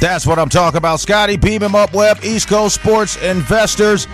That's 0.01 0.27
what 0.27 0.39
I'm 0.39 0.49
talking 0.49 0.79
about. 0.79 0.99
Scotty, 0.99 1.37
beam 1.37 1.63
him 1.63 1.75
up, 1.75 1.93
Web, 1.93 2.25
East 2.25 2.49
Coast 2.49 2.75
Sports 2.77 3.17
Investors, 3.23 4.07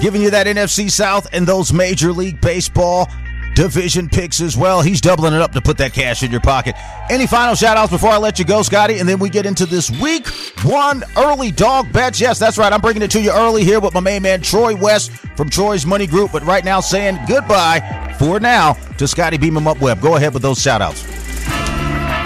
giving 0.00 0.22
you 0.22 0.30
that 0.30 0.46
NFC 0.46 0.90
South 0.90 1.26
and 1.32 1.46
those 1.46 1.72
Major 1.72 2.12
League 2.12 2.40
Baseball 2.40 3.08
division 3.54 4.08
picks 4.08 4.40
as 4.40 4.56
well. 4.56 4.82
He's 4.82 5.00
doubling 5.00 5.34
it 5.34 5.40
up 5.40 5.52
to 5.52 5.60
put 5.60 5.78
that 5.78 5.92
cash 5.92 6.22
in 6.22 6.30
your 6.30 6.40
pocket. 6.40 6.74
Any 7.10 7.26
final 7.26 7.54
shout 7.54 7.76
outs 7.76 7.90
before 7.90 8.10
I 8.10 8.18
let 8.18 8.38
you 8.38 8.44
go, 8.44 8.62
Scotty? 8.62 8.98
And 8.98 9.08
then 9.08 9.18
we 9.18 9.28
get 9.30 9.46
into 9.46 9.66
this 9.66 9.90
week 10.00 10.26
one 10.62 11.02
early 11.16 11.50
dog 11.50 11.92
bets. 11.92 12.20
Yes, 12.20 12.38
that's 12.38 12.58
right. 12.58 12.72
I'm 12.72 12.80
bringing 12.80 13.02
it 13.02 13.10
to 13.12 13.20
you 13.20 13.32
early 13.32 13.64
here 13.64 13.80
with 13.80 13.94
my 13.94 14.00
main 14.00 14.22
man, 14.22 14.40
Troy 14.40 14.74
West 14.74 15.10
from 15.36 15.50
Troy's 15.50 15.86
Money 15.86 16.06
Group. 16.06 16.32
But 16.32 16.44
right 16.44 16.64
now, 16.64 16.80
saying 16.80 17.18
goodbye 17.28 18.14
for 18.18 18.40
now 18.40 18.74
to 18.98 19.08
Scotty 19.08 19.38
Beam 19.38 19.56
him 19.56 19.66
up 19.66 19.80
Web. 19.80 20.00
Go 20.00 20.16
ahead 20.16 20.32
with 20.34 20.42
those 20.42 20.60
shout 20.60 20.82
outs. 20.82 21.19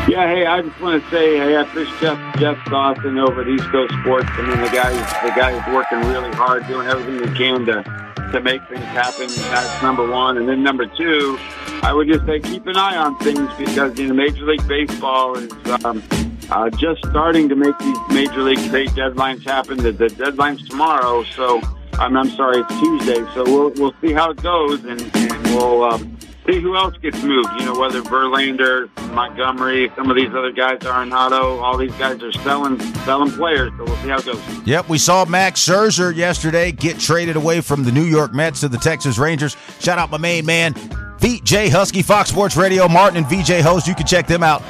Yeah, 0.07 0.28
hey, 0.28 0.44
I 0.44 0.61
just 0.61 0.78
want 0.82 1.02
to 1.02 1.11
say, 1.11 1.38
hey, 1.38 1.57
I 1.57 1.62
appreciate 1.62 1.98
Jeff, 1.98 2.38
Jeff 2.38 2.64
Dawson 2.66 3.18
over 3.18 3.40
at 3.40 3.48
East 3.48 3.64
Coast 3.70 3.94
Sports. 4.02 4.28
I 4.32 4.42
mean, 4.42 4.61
the 4.61 4.68
guys, 4.68 4.94
the 5.22 5.30
guys 5.34 5.74
working 5.74 5.98
really 6.00 6.30
hard, 6.32 6.66
doing 6.66 6.86
everything 6.86 7.16
they 7.16 7.38
can 7.38 7.64
to 7.64 7.82
to 8.30 8.40
make 8.42 8.61
things 8.68 8.84
happen. 8.84 9.28
That's 9.28 9.82
number 9.82 10.07
one, 10.07 10.36
and 10.36 10.46
then 10.46 10.62
number 10.62 10.84
two, 10.86 11.38
I 11.82 11.94
would 11.94 12.07
just 12.07 12.26
say 12.26 12.38
keep 12.38 12.66
an 12.66 12.76
eye 12.76 12.98
on 12.98 13.16
things 13.20 13.48
because 13.57 13.98
you 13.98 14.09
know 14.09 14.14
Major 14.14 14.44
League 14.44 14.68
Baseball 14.68 15.38
is 15.38 15.50
um, 15.84 16.02
uh, 16.50 16.68
just 16.68 17.00
starting 17.07 17.48
to 17.48 17.55
make 17.57 17.78
these 17.78 17.98
Major 18.11 18.42
League 18.42 18.62
trade 18.68 18.90
deadlines 18.90 19.42
happen. 19.42 19.78
The, 19.78 19.92
the 19.92 20.11
deadline's 20.11 20.68
tomorrow, 20.68 21.22
so 21.22 21.62
I'm, 21.94 22.14
I'm 22.14 22.28
sorry, 22.28 22.59
it's 22.61 22.78
Tuesday. 22.78 23.24
So 23.32 23.44
we'll 23.44 23.70
we'll 23.70 23.94
see 24.02 24.12
how 24.12 24.32
it 24.32 24.42
goes, 24.42 24.84
and, 24.84 25.00
and 25.00 25.44
we'll. 25.44 25.84
Um, 25.84 26.18
see 26.47 26.61
who 26.61 26.76
else 26.76 26.97
gets 26.99 27.22
moved. 27.22 27.49
You 27.59 27.66
know, 27.66 27.78
whether 27.78 28.03
Verlander, 28.03 28.88
Montgomery, 29.12 29.90
some 29.97 30.11
of 30.11 30.16
these 30.16 30.30
other 30.30 30.53
guys, 30.53 30.78
Arenado, 30.80 31.61
all 31.61 31.76
these 31.76 31.95
guys 31.95 32.22
are 32.22 32.32
selling 32.32 32.80
selling 33.05 33.30
players. 33.32 33.72
So 33.76 33.84
we'll 33.84 33.97
see 33.97 34.09
how 34.09 34.18
it 34.18 34.24
goes. 34.24 34.66
Yep, 34.66 34.88
we 34.88 34.99
saw 34.99 35.24
Max 35.24 35.64
Scherzer 35.66 36.14
yesterday 36.14 36.72
get 36.72 36.99
traded 36.99 37.36
away 37.36 37.61
from 37.61 37.84
the 37.84 37.92
New 37.92 38.05
York 38.05 38.34
Mets 38.34 38.61
to 38.61 38.68
the 38.68 38.78
Texas 38.78 39.18
Rangers. 39.18 39.57
Shout 39.80 39.99
out 39.99 40.11
my 40.11 40.18
main 40.18 40.47
man, 40.47 40.74
VJ 41.18 41.70
Husky, 41.70 42.03
Fox 42.03 42.30
Sports 42.30 42.57
Radio, 42.57 42.88
Martin 42.88 43.24
and 43.24 43.26
VJ 43.26 43.61
host. 43.61 43.86
You 43.86 43.95
can 43.95 44.07
check 44.07 44.26
them 44.26 44.42
out 44.42 44.62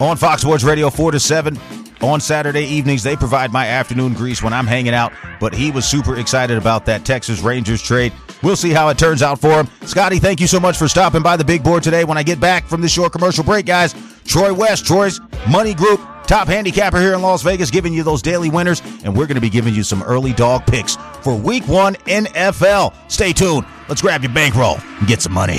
on 0.00 0.16
Fox 0.16 0.42
Sports 0.42 0.64
Radio 0.64 0.90
4 0.90 1.12
to 1.12 1.20
7 1.20 1.58
on 2.02 2.20
Saturday 2.20 2.64
evenings. 2.64 3.02
They 3.02 3.16
provide 3.16 3.52
my 3.52 3.66
afternoon 3.66 4.14
grease 4.14 4.42
when 4.42 4.52
I'm 4.52 4.66
hanging 4.66 4.94
out, 4.94 5.12
but 5.40 5.54
he 5.54 5.70
was 5.70 5.86
super 5.86 6.16
excited 6.16 6.58
about 6.58 6.86
that 6.86 7.04
Texas 7.04 7.40
Rangers 7.40 7.82
trade. 7.82 8.12
We'll 8.42 8.56
see 8.56 8.70
how 8.70 8.88
it 8.88 8.98
turns 8.98 9.22
out 9.22 9.40
for 9.40 9.50
him. 9.50 9.68
Scotty, 9.86 10.18
thank 10.18 10.40
you 10.40 10.46
so 10.46 10.60
much 10.60 10.76
for 10.76 10.88
stopping 10.88 11.22
by 11.22 11.36
the 11.36 11.44
big 11.44 11.62
board 11.62 11.82
today. 11.82 12.04
When 12.04 12.18
I 12.18 12.22
get 12.22 12.38
back 12.40 12.66
from 12.66 12.80
this 12.80 12.92
short 12.92 13.12
commercial 13.12 13.44
break, 13.44 13.66
guys, 13.66 13.94
Troy 14.24 14.52
West, 14.52 14.84
Troy's 14.86 15.20
Money 15.48 15.74
Group, 15.74 16.00
top 16.26 16.48
handicapper 16.48 17.00
here 17.00 17.14
in 17.14 17.22
Las 17.22 17.42
Vegas, 17.42 17.70
giving 17.70 17.92
you 17.92 18.02
those 18.02 18.22
daily 18.22 18.50
winners, 18.50 18.82
and 19.04 19.16
we're 19.16 19.26
going 19.26 19.36
to 19.36 19.40
be 19.40 19.50
giving 19.50 19.74
you 19.74 19.82
some 19.82 20.02
early 20.02 20.32
dog 20.32 20.66
picks 20.66 20.96
for 21.22 21.34
week 21.34 21.66
one 21.66 21.94
NFL. 22.06 22.94
Stay 23.10 23.32
tuned. 23.32 23.66
Let's 23.88 24.02
grab 24.02 24.22
your 24.22 24.32
bankroll 24.32 24.78
and 24.98 25.08
get 25.08 25.22
some 25.22 25.32
money. 25.32 25.58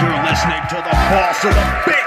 You're 0.00 0.22
listening 0.22 0.62
to 0.68 0.76
the 0.76 0.94
boss 1.10 1.44
of 1.44 1.54
the 1.54 1.82
big 1.86 2.03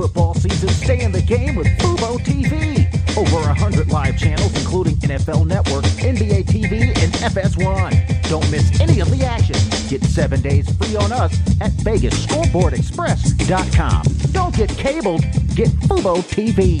football 0.00 0.32
season, 0.32 0.70
stay 0.70 1.02
in 1.02 1.12
the 1.12 1.20
game 1.20 1.56
with 1.56 1.66
Fubo 1.78 2.18
TV. 2.20 2.88
Over 3.18 3.36
100 3.48 3.92
live 3.92 4.16
channels, 4.16 4.58
including 4.58 4.94
NFL 4.96 5.46
Network, 5.46 5.84
NBA 5.84 6.46
TV, 6.46 6.96
and 7.02 7.12
FS1. 7.12 8.26
Don't 8.30 8.50
miss 8.50 8.80
any 8.80 9.00
of 9.00 9.10
the 9.10 9.26
action. 9.26 9.56
Get 9.90 10.02
seven 10.04 10.40
days 10.40 10.74
free 10.76 10.96
on 10.96 11.12
us 11.12 11.34
at 11.60 11.72
VegasScoreboardExpress.com. 11.84 14.02
Don't 14.32 14.56
get 14.56 14.70
cabled, 14.70 15.20
get 15.54 15.68
Fubo 15.68 16.22
TV. 16.22 16.80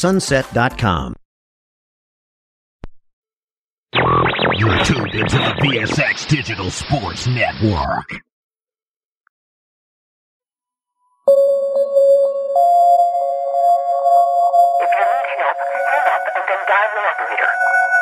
KlondikeSunset.com. 0.01 1.15
You're 4.57 4.83
tuned 4.83 5.13
into 5.13 5.37
the 5.37 5.55
VSX 5.61 6.27
Digital 6.27 6.71
Sports 6.71 7.27
Network. 7.27 8.11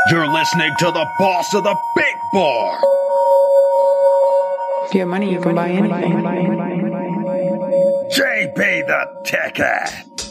If 0.06 0.12
You're 0.12 0.28
listening 0.28 0.74
to 0.80 0.86
the 0.86 1.06
boss 1.20 1.54
of 1.54 1.64
the 1.66 1.76
big 1.96 2.16
board. 2.32 2.80
If 4.86 4.94
you 4.94 5.02
have 5.02 5.10
money, 5.10 5.32
you 5.34 5.42
can 5.42 5.54
buy 5.54 5.70
anything. 5.70 6.14
JB 8.10 8.88
the 8.88 9.22
Ticket. 9.26 10.29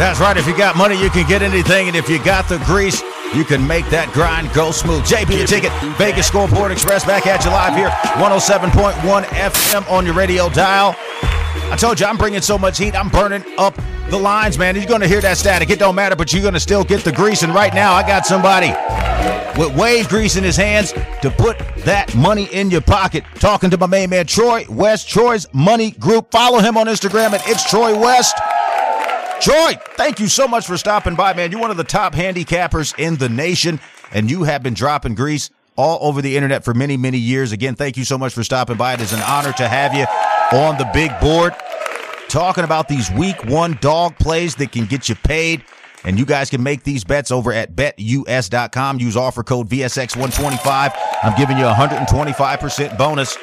That's 0.00 0.18
right. 0.18 0.36
If 0.36 0.46
you 0.46 0.56
got 0.56 0.76
money, 0.76 1.00
you 1.00 1.10
can 1.10 1.28
get 1.28 1.42
anything. 1.42 1.88
And 1.88 1.96
if 1.96 2.08
you 2.08 2.22
got 2.24 2.48
the 2.48 2.58
grease, 2.64 3.02
you 3.34 3.44
can 3.44 3.66
make 3.66 3.88
that 3.90 4.10
grind 4.12 4.52
go 4.52 4.70
smooth. 4.70 5.02
JB 5.04 5.40
the 5.40 5.46
Ticket, 5.46 5.72
Vegas 5.96 6.26
Scoreboard 6.26 6.72
Express, 6.72 7.04
back 7.04 7.26
at 7.26 7.44
you 7.44 7.50
live 7.50 7.74
here, 7.74 7.88
107.1 8.22 9.22
FM 9.24 9.90
on 9.90 10.04
your 10.04 10.14
radio 10.14 10.48
dial. 10.48 10.94
I 11.70 11.76
told 11.76 12.00
you, 12.00 12.06
I'm 12.06 12.16
bringing 12.16 12.40
so 12.40 12.58
much 12.58 12.78
heat, 12.78 12.94
I'm 12.94 13.08
burning 13.08 13.44
up 13.56 13.74
the 14.10 14.18
lines, 14.18 14.58
man. 14.58 14.74
You're 14.74 14.86
going 14.86 15.00
to 15.00 15.08
hear 15.08 15.20
that 15.20 15.36
static. 15.36 15.70
It 15.70 15.78
don't 15.78 15.94
matter, 15.94 16.16
but 16.16 16.32
you're 16.32 16.42
going 16.42 16.54
to 16.54 16.60
still 16.60 16.82
get 16.82 17.04
the 17.04 17.12
grease. 17.12 17.42
And 17.42 17.54
right 17.54 17.72
now, 17.72 17.92
I 17.94 18.02
got 18.02 18.26
somebody 18.26 18.68
with 19.58 19.76
wave 19.76 20.08
grease 20.08 20.36
in 20.36 20.44
his 20.44 20.56
hands 20.56 20.92
to 21.22 21.30
put 21.30 21.58
that 21.84 22.12
money 22.16 22.44
in 22.52 22.70
your 22.70 22.80
pocket. 22.80 23.24
Talking 23.36 23.70
to 23.70 23.78
my 23.78 23.86
main 23.86 24.10
man, 24.10 24.26
Troy 24.26 24.64
West, 24.68 25.08
Troy's 25.08 25.46
Money 25.52 25.92
Group. 25.92 26.30
Follow 26.30 26.58
him 26.58 26.76
on 26.76 26.86
Instagram 26.86 27.32
at 27.32 27.46
It's 27.46 27.68
Troy 27.68 27.98
West. 27.98 28.36
Troy, 29.40 29.72
thank 29.96 30.20
you 30.20 30.28
so 30.28 30.46
much 30.46 30.66
for 30.66 30.76
stopping 30.76 31.14
by, 31.14 31.32
man. 31.32 31.50
You're 31.50 31.60
one 31.60 31.70
of 31.70 31.78
the 31.78 31.84
top 31.84 32.14
handicappers 32.14 32.98
in 32.98 33.16
the 33.16 33.28
nation, 33.28 33.80
and 34.12 34.30
you 34.30 34.44
have 34.44 34.62
been 34.62 34.74
dropping 34.74 35.14
grease 35.14 35.48
all 35.76 35.98
over 36.06 36.20
the 36.20 36.36
internet 36.36 36.62
for 36.62 36.74
many, 36.74 36.98
many 36.98 37.16
years. 37.16 37.52
Again, 37.52 37.74
thank 37.74 37.96
you 37.96 38.04
so 38.04 38.18
much 38.18 38.34
for 38.34 38.44
stopping 38.44 38.76
by. 38.76 38.92
It 38.94 39.00
is 39.00 39.14
an 39.14 39.20
honor 39.20 39.52
to 39.54 39.66
have 39.66 39.94
you 39.94 40.04
on 40.58 40.76
the 40.76 40.88
big 40.92 41.18
board 41.20 41.54
talking 42.28 42.64
about 42.64 42.86
these 42.86 43.10
week 43.10 43.44
one 43.46 43.78
dog 43.80 44.16
plays 44.18 44.54
that 44.56 44.72
can 44.72 44.84
get 44.86 45.08
you 45.08 45.14
paid. 45.14 45.64
And 46.04 46.18
you 46.18 46.24
guys 46.24 46.48
can 46.48 46.62
make 46.62 46.82
these 46.82 47.04
bets 47.04 47.30
over 47.30 47.52
at 47.52 47.74
betus.com. 47.74 49.00
Use 49.00 49.16
offer 49.16 49.42
code 49.42 49.68
VSX125. 49.68 50.94
I'm 51.22 51.36
giving 51.36 51.58
you 51.58 51.66
a 51.66 51.72
125% 51.72 52.96
bonus 52.96 53.36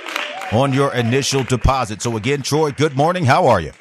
on 0.51 0.73
your 0.73 0.93
initial 0.95 1.43
deposit. 1.43 2.01
So 2.01 2.17
again, 2.17 2.41
Troy, 2.41 2.71
good 2.71 2.95
morning. 2.95 3.25
How 3.25 3.47
are 3.47 3.61
you? 3.61 3.73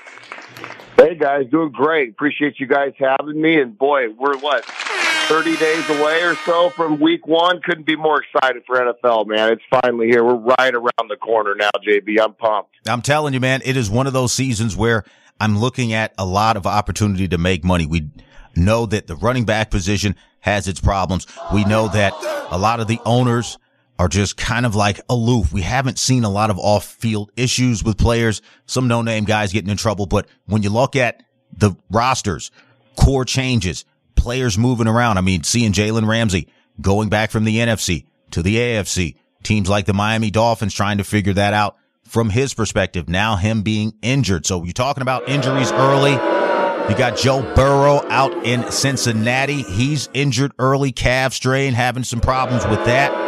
Hey 1.07 1.15
guys, 1.15 1.45
doing 1.53 1.71
great. 1.71 2.11
Appreciate 2.11 2.59
you 2.59 2.67
guys 2.67 2.93
having 2.99 3.41
me. 3.41 3.61
And 3.61 3.79
boy, 3.79 4.11
we're 4.11 4.37
what, 4.39 4.65
30 4.65 5.57
days 5.57 5.89
away 5.89 6.25
or 6.25 6.35
so 6.45 6.69
from 6.71 6.99
week 6.99 7.29
one. 7.29 7.61
Couldn't 7.63 7.87
be 7.87 7.95
more 7.95 8.21
excited 8.21 8.65
for 8.67 8.75
NFL, 8.75 9.29
man. 9.29 9.53
It's 9.53 9.63
finally 9.71 10.09
here. 10.09 10.25
We're 10.25 10.35
right 10.35 10.75
around 10.75 11.09
the 11.09 11.15
corner 11.15 11.55
now, 11.55 11.71
JB. 11.87 12.21
I'm 12.21 12.35
pumped. 12.35 12.75
I'm 12.89 13.03
telling 13.03 13.35
you, 13.35 13.39
man, 13.39 13.63
it 13.65 13.77
is 13.77 13.89
one 13.89 14.09
of 14.09 14.15
those 14.15 14.33
seasons 14.33 14.77
where 14.77 15.05
I'm 15.41 15.57
looking 15.57 15.93
at 15.93 16.13
a 16.19 16.27
lot 16.27 16.57
of 16.57 16.67
opportunity 16.67 17.29
to 17.29 17.39
make 17.39 17.63
money. 17.63 17.87
We 17.87 18.11
know 18.57 18.85
that 18.87 19.07
the 19.07 19.15
running 19.15 19.45
back 19.45 19.71
position 19.71 20.17
has 20.41 20.67
its 20.67 20.81
problems. 20.81 21.29
We 21.55 21.65
know 21.67 21.87
that 21.87 22.15
a 22.51 22.59
lot 22.59 22.81
of 22.81 22.89
the 22.89 22.99
owners 23.07 23.59
are 23.99 24.09
just 24.09 24.37
kind 24.37 24.67
of 24.67 24.75
like 24.75 25.01
aloof. 25.09 25.53
We 25.53 25.63
haven't 25.63 25.99
seen 25.99 26.25
a 26.25 26.31
lot 26.31 26.51
of 26.51 26.59
off 26.59 26.85
field 26.85 27.31
issues 27.37 27.83
with 27.83 27.97
players, 27.97 28.43
some 28.67 28.89
no 28.89 29.03
name 29.03 29.25
guys 29.25 29.53
getting 29.53 29.71
in 29.71 29.77
trouble. 29.77 30.07
But 30.07 30.27
when 30.47 30.63
you 30.63 30.71
look 30.71 30.97
at 30.97 31.23
the 31.57 31.73
rosters, 31.91 32.51
core 32.97 33.25
changes, 33.25 33.85
players 34.15 34.59
moving 34.59 34.89
around. 34.89 35.19
I 35.19 35.21
mean, 35.21 35.45
seeing 35.45 35.73
Jalen 35.73 36.07
Ramsey 36.07 36.49
going 36.81 37.09
back 37.09 37.31
from 37.31 37.45
the 37.45 37.57
NFC 37.59 38.07
to 38.33 38.43
the 38.43 38.57
AFC, 38.57 39.17
teams 39.43 39.69
like 39.69 39.87
the 39.87 39.95
Miami 39.95 40.31
Dolphins 40.31 40.75
trying 40.75 40.99
to 40.99 41.05
figure 41.05 41.35
that 41.35 41.55
out 41.55 41.77
from 42.05 42.31
his 42.31 42.55
perspective. 42.55 43.09
Now 43.09 43.37
him 43.37 43.63
being 43.63 43.95
injured. 44.03 44.47
So 44.47 44.65
you're 44.65 44.73
talking 44.73 45.03
about 45.03 45.29
injuries 45.29 45.73
early. 45.73 46.13
You 46.13 46.97
got 46.97 47.17
Joe 47.17 47.43
Burrow 47.55 48.05
out 48.11 48.47
in 48.47 48.71
Cincinnati. 48.71 49.63
He's 49.63 50.09
injured 50.15 50.53
early 50.59 50.93
calf 50.93 51.33
strain, 51.33 51.75
having 51.75 52.05
some 52.05 52.21
problems 52.21 52.65
with 52.67 52.85
that. 52.85 53.26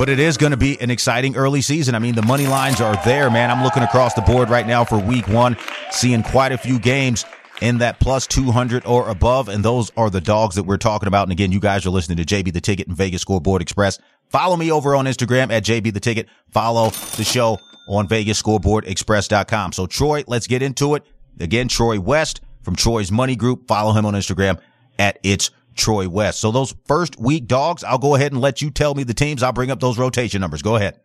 But 0.00 0.08
it 0.08 0.18
is 0.18 0.38
going 0.38 0.52
to 0.52 0.56
be 0.56 0.80
an 0.80 0.90
exciting 0.90 1.36
early 1.36 1.60
season. 1.60 1.94
I 1.94 1.98
mean, 1.98 2.14
the 2.14 2.22
money 2.22 2.46
lines 2.46 2.80
are 2.80 2.96
there, 3.04 3.28
man. 3.28 3.50
I'm 3.50 3.62
looking 3.62 3.82
across 3.82 4.14
the 4.14 4.22
board 4.22 4.48
right 4.48 4.66
now 4.66 4.82
for 4.82 4.98
week 4.98 5.28
one, 5.28 5.58
seeing 5.90 6.22
quite 6.22 6.52
a 6.52 6.56
few 6.56 6.78
games 6.78 7.26
in 7.60 7.76
that 7.78 8.00
plus 8.00 8.26
200 8.26 8.86
or 8.86 9.10
above. 9.10 9.50
And 9.50 9.62
those 9.62 9.92
are 9.98 10.08
the 10.08 10.22
dogs 10.22 10.54
that 10.54 10.62
we're 10.62 10.78
talking 10.78 11.06
about. 11.06 11.24
And 11.24 11.32
again, 11.32 11.52
you 11.52 11.60
guys 11.60 11.84
are 11.84 11.90
listening 11.90 12.16
to 12.16 12.24
JB 12.24 12.54
the 12.54 12.62
Ticket 12.62 12.88
and 12.88 12.96
Vegas 12.96 13.20
Scoreboard 13.20 13.60
Express. 13.60 13.98
Follow 14.30 14.56
me 14.56 14.72
over 14.72 14.96
on 14.96 15.04
Instagram 15.04 15.52
at 15.52 15.64
JB 15.64 15.92
the 15.92 16.00
Ticket. 16.00 16.30
Follow 16.50 16.88
the 17.18 17.24
show 17.24 17.58
on 17.86 18.08
VegasScoreboardExpress.com. 18.08 19.74
So 19.74 19.86
Troy, 19.86 20.24
let's 20.26 20.46
get 20.46 20.62
into 20.62 20.94
it. 20.94 21.04
Again, 21.40 21.68
Troy 21.68 22.00
West 22.00 22.40
from 22.62 22.74
Troy's 22.74 23.12
Money 23.12 23.36
Group. 23.36 23.68
Follow 23.68 23.92
him 23.92 24.06
on 24.06 24.14
Instagram 24.14 24.60
at 24.98 25.18
It's 25.22 25.50
Troy 25.74 26.08
West. 26.08 26.40
So 26.40 26.50
those 26.50 26.74
first 26.86 27.18
week 27.18 27.46
dogs, 27.46 27.84
I'll 27.84 27.98
go 27.98 28.14
ahead 28.14 28.32
and 28.32 28.40
let 28.40 28.60
you 28.62 28.70
tell 28.70 28.94
me 28.94 29.04
the 29.04 29.14
teams. 29.14 29.42
I'll 29.42 29.52
bring 29.52 29.70
up 29.70 29.80
those 29.80 29.98
rotation 29.98 30.40
numbers. 30.40 30.62
Go 30.62 30.76
ahead. 30.76 31.00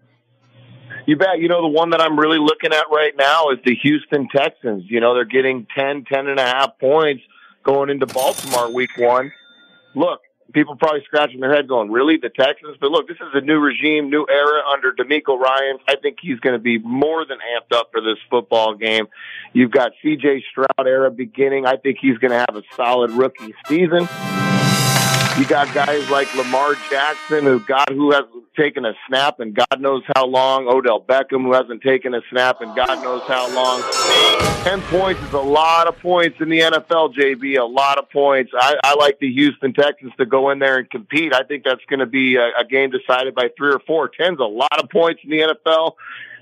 You 1.06 1.16
bet. 1.16 1.40
You 1.40 1.48
know, 1.48 1.62
the 1.62 1.68
one 1.68 1.92
that 1.92 2.02
I'm 2.02 2.20
really 2.20 2.40
looking 2.40 2.74
at 2.74 2.86
right 2.92 3.14
now 3.18 3.50
is 3.50 3.60
the 3.64 3.76
Houston 3.76 4.28
Texans. 4.36 4.84
You 4.88 5.00
know, 5.00 5.14
they're 5.14 5.26
getting 5.26 5.68
10, 5.78 6.06
10 6.06 6.28
and 6.28 6.40
a 6.40 6.46
half 6.46 6.80
points 6.80 7.24
going 7.64 7.90
into 7.90 8.06
Baltimore 8.06 8.72
week 8.72 8.92
one. 8.98 9.32
Look, 9.94 10.22
people 10.54 10.76
probably 10.76 11.04
scratching 11.06 11.40
their 11.40 11.54
head 11.54 11.68
going, 11.68 11.92
really? 11.92 12.18
The 12.18 12.30
Texans? 12.30 12.78
But 12.80 12.92
look, 12.92 13.08
this 13.08 13.18
is 13.18 13.30
a 13.34 13.42
new 13.42 13.60
regime, 13.60 14.10
new 14.10 14.26
era 14.30 14.62
under 14.72 14.94
DeMeco 14.94 15.38
Ryan. 15.40 15.78
I 15.88 15.96
think 15.96 16.18
he's 16.22 16.40
going 16.40 16.54
to 16.54 16.62
be 16.62 16.78
more 16.80 17.26
than 17.26 17.38
amped 17.38 17.76
up 17.76 17.90
for 17.92 18.02
this 18.02 18.18
football 18.30 18.76
game. 18.76 19.08
You've 19.54 19.72
got 19.72 19.92
CJ 20.04 20.44
Stroud 20.52 20.88
era 20.88 21.12
beginning. 21.12 21.66
I 21.66 21.78
think 21.78 21.98
he's 22.02 22.18
going 22.18 22.32
to 22.32 22.40
have 22.40 22.56
a 22.56 22.64
solid 22.76 23.12
rookie 23.12 23.54
season. 23.68 24.08
You 25.38 25.46
got 25.46 25.74
guys 25.74 26.10
like 26.10 26.34
Lamar 26.36 26.76
Jackson, 26.90 27.44
who 27.44 27.60
God 27.60 27.90
who 27.90 28.12
hasn't 28.12 28.46
taken 28.56 28.86
a 28.86 28.94
snap 29.06 29.42
and 29.42 29.54
God 29.54 29.82
knows 29.82 30.02
how 30.16 30.26
long. 30.26 30.70
Odell 30.70 31.02
Beckham, 31.02 31.42
who 31.42 31.52
hasn't 31.52 31.82
taken 31.82 32.14
a 32.14 32.22
snap 32.30 32.62
and 32.62 32.74
God 32.74 33.04
knows 33.04 33.22
how 33.28 33.54
long. 33.54 33.84
Ten 34.64 34.80
points 34.84 35.22
is 35.24 35.34
a 35.34 35.38
lot 35.38 35.88
of 35.88 36.00
points 36.00 36.40
in 36.40 36.48
the 36.48 36.60
NFL, 36.62 37.16
JB. 37.16 37.60
A 37.60 37.66
lot 37.66 37.98
of 37.98 38.10
points. 38.10 38.54
I, 38.58 38.76
I 38.82 38.96
like 38.96 39.20
the 39.20 39.30
Houston 39.30 39.74
Texans 39.74 40.14
to 40.18 40.26
go 40.26 40.52
in 40.52 40.60
there 40.60 40.78
and 40.78 40.90
compete. 40.90 41.34
I 41.34 41.44
think 41.44 41.66
that's 41.66 41.84
going 41.90 42.00
to 42.00 42.06
be 42.06 42.38
a, 42.38 42.52
a 42.58 42.64
game 42.64 42.92
decided 42.92 43.36
by 43.36 43.50
three 43.58 43.74
or 43.74 43.80
four. 43.80 44.08
Ten's 44.08 44.40
a 44.40 44.44
lot 44.44 44.82
of 44.82 44.90
points 44.90 45.20
in 45.26 45.32
the 45.32 45.40
NFL. 45.40 45.96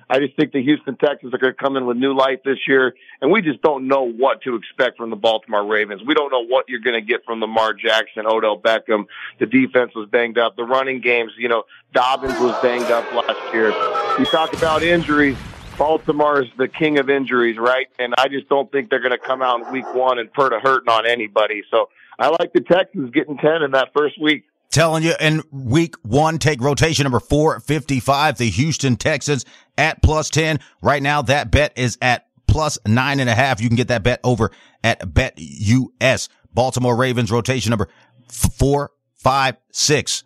I 0.10 0.20
just 0.20 0.36
think 0.36 0.51
the 0.51 0.62
Houston 0.62 0.95
Texans 0.97 1.34
are 1.34 1.38
going 1.38 1.54
to 1.54 1.60
come 1.62 1.78
in 1.78 1.86
with 1.86 1.97
new 1.97 2.16
life 2.16 2.39
this 2.43 2.60
year, 2.68 2.93
and 3.22 3.32
we 3.32 3.41
just 3.41 3.62
don't 3.62 3.88
know 3.88 4.04
what 4.04 4.41
to 4.43 4.56
expect 4.56 4.97
from 4.97 5.10
the 5.10 5.16
Baltimore 5.16 5.66
Ravens. 5.66 6.01
We 6.06 6.14
don't 6.14 6.32
know 6.32 6.45
what 6.45 6.66
you're 6.68 6.82
going 6.82 6.99
to 6.99 7.06
get 7.06 7.26
from 7.26 7.39
Lamar 7.39 7.74
Jackson, 7.74 8.26
Odell 8.26 8.60
Beckham. 8.60 9.06
The 9.39 9.45
defense 9.45 9.93
was 9.95 10.10
banged 10.10 10.38
up. 10.38 10.56
The 10.56 10.64
running 10.64 11.01
games, 11.01 11.32
you 11.38 11.49
know, 11.49 11.64
Dobbins 11.93 12.39
was 12.39 12.60
banged 12.62 12.91
up 12.91 13.12
last 13.14 13.54
year. 13.54 13.70
You 14.20 14.26
talk 14.26 14.54
about 14.54 14.84
injuries. 14.84 15.38
Baltimore 15.78 16.43
is 16.43 16.49
the 16.58 16.68
king 16.68 16.99
of 16.99 17.10
injuries, 17.10 17.58
right? 17.58 17.88
And 17.97 18.14
I 18.18 18.28
just 18.28 18.47
don't 18.47 18.72
think 18.72 18.89
they're 18.89 18.99
going 18.99 19.12
to 19.12 19.18
come 19.18 19.41
out 19.41 19.62
in 19.62 19.72
week 19.72 19.91
one 19.93 20.20
and 20.20 20.32
put 20.32 20.54
a 20.54 20.60
hurting 20.60 20.89
on 20.89 21.08
anybody. 21.08 21.64
So 21.72 21.89
I 22.20 22.28
like 22.28 22.54
the 22.54 22.62
Texans 22.62 23.10
getting 23.12 23.38
10 23.38 23.64
in 23.64 23.72
that 23.72 23.89
first 23.93 24.22
week 24.22 24.45
telling 24.74 25.03
you 25.03 25.13
in 25.19 25.43
week 25.51 25.95
one, 26.01 26.39
take 26.39 26.61
rotation 26.61 27.03
number 27.03 27.19
455, 27.19 28.38
the 28.38 28.49
Houston 28.49 28.95
Texans 28.97 29.45
at 29.78 30.01
plus 30.01 30.30
10. 30.30 30.59
Right 30.82 31.01
now, 31.01 31.21
that 31.21 31.51
bet 31.51 31.74
is 31.78 31.97
at 32.01 32.28
plus 32.47 32.78
nine 32.86 33.19
and 33.19 33.30
a 33.30 33.36
half. 33.36 33.61
You 33.61 33.69
can 33.69 33.78
get 33.78 33.88
that 33.88 34.03
bet 34.03 34.19
over 34.24 34.51
at 34.84 35.13
Bet 35.13 35.36
US. 35.38 36.28
Baltimore 36.53 36.95
Ravens 36.95 37.32
rotation 37.32 37.69
number 37.69 37.88
four, 38.28 38.91
five, 39.15 39.57
six. 39.71 40.24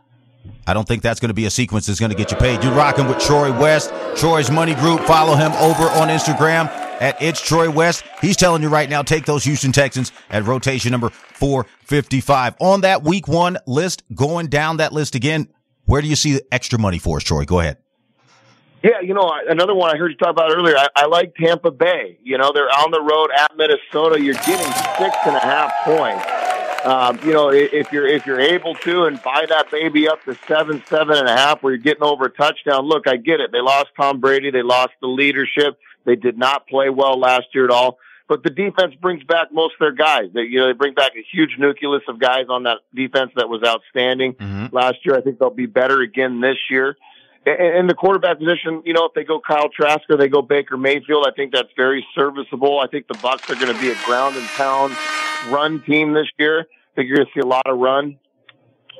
I 0.65 0.73
don't 0.73 0.87
think 0.87 1.03
that's 1.03 1.19
going 1.19 1.29
to 1.29 1.33
be 1.33 1.45
a 1.45 1.49
sequence 1.49 1.85
that's 1.85 1.99
going 1.99 2.11
to 2.11 2.17
get 2.17 2.31
you 2.31 2.37
paid. 2.37 2.63
You're 2.63 2.73
rocking 2.73 3.07
with 3.07 3.19
Troy 3.19 3.57
West, 3.57 3.93
Troy's 4.15 4.49
Money 4.49 4.75
Group. 4.75 5.01
Follow 5.01 5.35
him 5.35 5.51
over 5.53 5.83
on 5.83 6.07
Instagram 6.07 6.86
at 6.99 7.21
It's 7.21 7.41
Troy 7.41 7.69
West. 7.69 8.03
He's 8.21 8.37
telling 8.37 8.61
you 8.61 8.69
right 8.69 8.89
now, 8.89 9.01
take 9.01 9.25
those 9.25 9.43
Houston 9.43 9.71
Texans 9.71 10.11
at 10.29 10.45
rotation 10.45 10.91
number 10.91 11.09
455. 11.09 12.55
On 12.59 12.81
that 12.81 13.03
week 13.03 13.27
one 13.27 13.57
list, 13.67 14.03
going 14.13 14.47
down 14.47 14.77
that 14.77 14.93
list 14.93 15.15
again, 15.15 15.47
where 15.85 16.01
do 16.01 16.07
you 16.07 16.15
see 16.15 16.33
the 16.33 16.45
extra 16.51 16.79
money 16.79 16.99
for 16.99 17.17
us, 17.17 17.23
Troy? 17.23 17.45
Go 17.45 17.59
ahead. 17.59 17.77
Yeah, 18.83 19.01
you 19.01 19.13
know, 19.13 19.31
another 19.49 19.73
one 19.73 19.93
I 19.93 19.97
heard 19.97 20.11
you 20.11 20.17
talk 20.17 20.29
about 20.29 20.51
earlier. 20.51 20.77
I, 20.77 20.87
I 20.95 21.05
like 21.07 21.33
Tampa 21.35 21.71
Bay. 21.71 22.19
You 22.23 22.37
know, 22.37 22.51
they're 22.53 22.69
on 22.69 22.91
the 22.91 23.01
road 23.01 23.29
at 23.35 23.51
Minnesota. 23.57 24.21
You're 24.21 24.35
getting 24.35 24.71
six 24.97 25.17
and 25.25 25.35
a 25.35 25.39
half 25.39 25.73
points. 25.83 26.23
Um, 26.85 27.19
you 27.27 27.33
know, 27.33 27.49
if 27.51 27.91
you're 27.91 28.07
if 28.07 28.25
you're 28.25 28.39
able 28.39 28.75
to 28.75 29.05
and 29.05 29.21
buy 29.23 29.45
that 29.49 29.71
baby 29.71 30.07
up 30.07 30.23
to 30.25 30.37
seven, 30.47 30.83
seven 30.87 31.17
and 31.17 31.27
a 31.27 31.35
half, 31.35 31.63
where 31.63 31.73
you're 31.73 31.81
getting 31.81 32.03
over 32.03 32.25
a 32.25 32.29
touchdown. 32.29 32.85
Look, 32.85 33.07
I 33.07 33.17
get 33.17 33.41
it. 33.41 33.51
They 33.51 33.59
lost 33.59 33.87
Tom 33.97 34.19
Brady. 34.19 34.51
They 34.51 34.61
lost 34.61 34.93
the 35.01 35.07
leadership. 35.07 35.77
They 36.07 36.15
did 36.15 36.37
not 36.37 36.67
play 36.67 36.89
well 36.89 37.19
last 37.19 37.47
year 37.53 37.65
at 37.65 37.69
all. 37.69 37.99
But 38.29 38.43
the 38.43 38.49
defense 38.49 38.95
brings 38.95 39.23
back 39.23 39.49
most 39.51 39.73
of 39.73 39.79
their 39.79 39.91
guys. 39.93 40.25
They, 40.33 40.43
you 40.43 40.59
know, 40.59 40.67
they 40.67 40.73
bring 40.73 40.93
back 40.93 41.11
a 41.15 41.23
huge 41.31 41.51
nucleus 41.59 42.01
of 42.07 42.19
guys 42.19 42.45
on 42.49 42.63
that 42.63 42.79
defense 42.95 43.31
that 43.35 43.47
was 43.47 43.61
outstanding 43.65 44.33
mm-hmm. 44.33 44.75
last 44.75 44.97
year. 45.05 45.15
I 45.15 45.21
think 45.21 45.39
they'll 45.39 45.49
be 45.49 45.65
better 45.65 46.01
again 46.01 46.41
this 46.41 46.57
year. 46.69 46.97
And 47.45 47.77
in 47.77 47.87
the 47.87 47.93
quarterback 47.93 48.39
position, 48.39 48.83
you 48.85 48.93
know, 48.93 49.05
if 49.05 49.13
they 49.13 49.23
go 49.23 49.39
Kyle 49.39 49.69
Trask 49.69 50.01
or 50.09 50.17
they 50.17 50.27
go 50.27 50.41
Baker 50.41 50.75
Mayfield, 50.75 51.25
I 51.25 51.31
think 51.33 51.53
that's 51.53 51.69
very 51.77 52.05
serviceable. 52.15 52.79
I 52.79 52.87
think 52.87 53.07
the 53.07 53.13
Bucs 53.15 53.49
are 53.49 53.55
going 53.55 53.73
to 53.73 53.79
be 53.79 53.91
a 53.91 53.95
ground 54.05 54.35
and 54.35 54.45
pound 54.47 54.93
run 55.47 55.81
team 55.83 56.13
this 56.13 56.27
year. 56.37 56.61
I 56.61 56.95
think 56.95 57.07
you're 57.07 57.17
going 57.17 57.27
to 57.27 57.33
see 57.33 57.41
a 57.41 57.47
lot 57.47 57.65
of 57.65 57.79
run, 57.79 58.19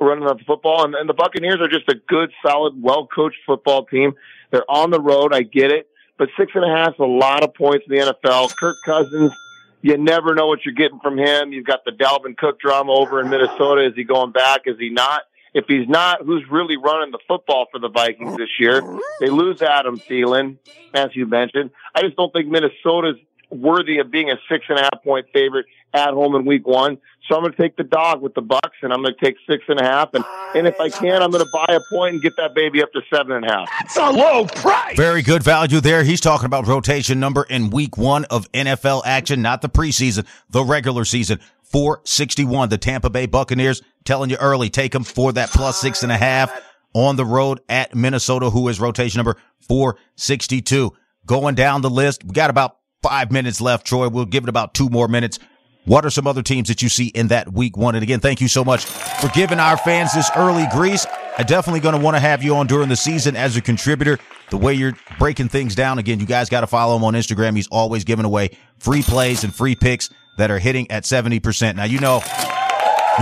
running 0.00 0.26
of 0.26 0.38
the 0.38 0.44
football. 0.44 0.84
And, 0.84 0.94
and 0.94 1.06
the 1.06 1.14
Buccaneers 1.14 1.60
are 1.60 1.68
just 1.68 1.90
a 1.90 1.96
good, 2.08 2.32
solid, 2.42 2.80
well 2.80 3.06
coached 3.06 3.36
football 3.44 3.84
team. 3.84 4.14
They're 4.50 4.70
on 4.70 4.90
the 4.90 5.00
road. 5.00 5.34
I 5.34 5.42
get 5.42 5.70
it 5.70 5.86
but 6.18 6.28
six 6.36 6.52
and 6.54 6.64
a 6.64 6.76
half 6.76 6.94
is 6.94 7.00
a 7.00 7.04
lot 7.04 7.44
of 7.44 7.54
points 7.54 7.86
in 7.88 7.96
the 7.96 8.12
NFL. 8.12 8.54
Kirk 8.56 8.76
Cousins, 8.84 9.32
you 9.80 9.96
never 9.96 10.34
know 10.34 10.46
what 10.46 10.64
you're 10.64 10.74
getting 10.74 10.98
from 11.00 11.18
him. 11.18 11.52
You've 11.52 11.66
got 11.66 11.84
the 11.84 11.92
Dalvin 11.92 12.36
Cook 12.36 12.60
drama 12.60 12.92
over 12.92 13.20
in 13.20 13.30
Minnesota. 13.30 13.86
Is 13.86 13.94
he 13.94 14.04
going 14.04 14.32
back? 14.32 14.62
Is 14.66 14.76
he 14.78 14.90
not? 14.90 15.22
If 15.54 15.64
he's 15.66 15.88
not, 15.88 16.22
who's 16.24 16.44
really 16.50 16.76
running 16.76 17.10
the 17.10 17.18
football 17.26 17.66
for 17.72 17.78
the 17.80 17.88
Vikings 17.88 18.36
this 18.36 18.50
year? 18.60 18.82
They 19.20 19.30
lose 19.30 19.62
Adam 19.62 19.98
Thielen, 19.98 20.58
as 20.92 21.08
you 21.14 21.26
mentioned. 21.26 21.70
I 21.94 22.02
just 22.02 22.16
don't 22.16 22.32
think 22.32 22.48
Minnesota's 22.48 23.16
worthy 23.50 23.98
of 23.98 24.10
being 24.10 24.30
a 24.30 24.36
six 24.48 24.64
and 24.68 24.78
a 24.78 24.82
half 24.82 25.02
point 25.02 25.26
favorite 25.32 25.66
at 25.94 26.10
home 26.10 26.34
in 26.34 26.44
week 26.44 26.66
one. 26.66 26.98
So 27.26 27.34
I'm 27.34 27.42
going 27.42 27.52
to 27.52 27.60
take 27.60 27.76
the 27.76 27.84
dog 27.84 28.22
with 28.22 28.34
the 28.34 28.40
Bucks, 28.40 28.76
and 28.82 28.92
I'm 28.92 29.02
going 29.02 29.14
to 29.14 29.24
take 29.24 29.36
six 29.48 29.64
and 29.68 29.78
a 29.78 29.84
half. 29.84 30.14
And, 30.14 30.24
and 30.54 30.66
if 30.66 30.80
I 30.80 30.88
can, 30.88 31.22
I'm 31.22 31.30
going 31.30 31.44
to 31.44 31.50
buy 31.52 31.74
a 31.74 31.80
point 31.90 32.14
and 32.14 32.22
get 32.22 32.34
that 32.36 32.54
baby 32.54 32.82
up 32.82 32.90
to 32.92 33.02
seven 33.12 33.32
and 33.32 33.44
a 33.44 33.52
half. 33.52 33.70
That's 33.80 33.96
a 33.96 34.10
low 34.10 34.46
price. 34.46 34.96
Very 34.96 35.22
good 35.22 35.42
value 35.42 35.80
there. 35.80 36.04
He's 36.04 36.20
talking 36.20 36.46
about 36.46 36.66
rotation 36.66 37.20
number 37.20 37.42
in 37.42 37.70
week 37.70 37.98
one 37.98 38.24
of 38.26 38.50
NFL 38.52 39.02
action, 39.04 39.42
not 39.42 39.60
the 39.60 39.68
preseason, 39.68 40.26
the 40.50 40.64
regular 40.64 41.04
season. 41.04 41.40
461. 41.64 42.70
The 42.70 42.78
Tampa 42.78 43.10
Bay 43.10 43.26
Buccaneers 43.26 43.82
telling 44.04 44.30
you 44.30 44.36
early, 44.36 44.70
take 44.70 44.92
them 44.92 45.04
for 45.04 45.32
that 45.34 45.50
plus 45.50 45.78
six 45.78 46.02
and 46.02 46.10
a 46.10 46.16
half 46.16 46.50
on 46.94 47.16
the 47.16 47.26
road 47.26 47.60
at 47.68 47.94
Minnesota, 47.94 48.48
who 48.48 48.68
is 48.68 48.80
rotation 48.80 49.18
number 49.18 49.36
462. 49.60 50.94
Going 51.26 51.54
down 51.54 51.82
the 51.82 51.90
list, 51.90 52.24
we 52.24 52.32
got 52.32 52.48
about 52.48 52.77
five 53.02 53.30
minutes 53.30 53.60
left, 53.60 53.86
Troy. 53.86 54.08
We'll 54.08 54.24
give 54.24 54.44
it 54.44 54.48
about 54.48 54.74
two 54.74 54.88
more 54.88 55.08
minutes. 55.08 55.38
What 55.84 56.04
are 56.04 56.10
some 56.10 56.26
other 56.26 56.42
teams 56.42 56.68
that 56.68 56.82
you 56.82 56.88
see 56.88 57.06
in 57.06 57.28
that 57.28 57.52
week 57.52 57.76
one? 57.76 57.94
And 57.94 58.02
again, 58.02 58.20
thank 58.20 58.40
you 58.40 58.48
so 58.48 58.62
much 58.62 58.84
for 58.84 59.28
giving 59.28 59.58
our 59.58 59.76
fans 59.78 60.12
this 60.12 60.30
early 60.36 60.66
grease. 60.70 61.06
I 61.38 61.44
definitely 61.44 61.80
going 61.80 61.94
to 61.94 62.00
want 62.00 62.14
to 62.16 62.20
have 62.20 62.42
you 62.42 62.56
on 62.56 62.66
during 62.66 62.88
the 62.88 62.96
season 62.96 63.36
as 63.36 63.56
a 63.56 63.62
contributor. 63.62 64.18
The 64.50 64.58
way 64.58 64.74
you're 64.74 64.92
breaking 65.18 65.48
things 65.48 65.74
down. 65.74 65.98
Again, 65.98 66.20
you 66.20 66.26
guys 66.26 66.50
got 66.50 66.60
to 66.60 66.66
follow 66.66 66.96
him 66.96 67.04
on 67.04 67.14
Instagram. 67.14 67.56
He's 67.56 67.68
always 67.68 68.04
giving 68.04 68.26
away 68.26 68.50
free 68.78 69.02
plays 69.02 69.44
and 69.44 69.54
free 69.54 69.76
picks 69.76 70.10
that 70.36 70.50
are 70.50 70.58
hitting 70.58 70.90
at 70.90 71.04
70%. 71.04 71.76
Now, 71.76 71.84
you 71.84 72.00
know, 72.00 72.20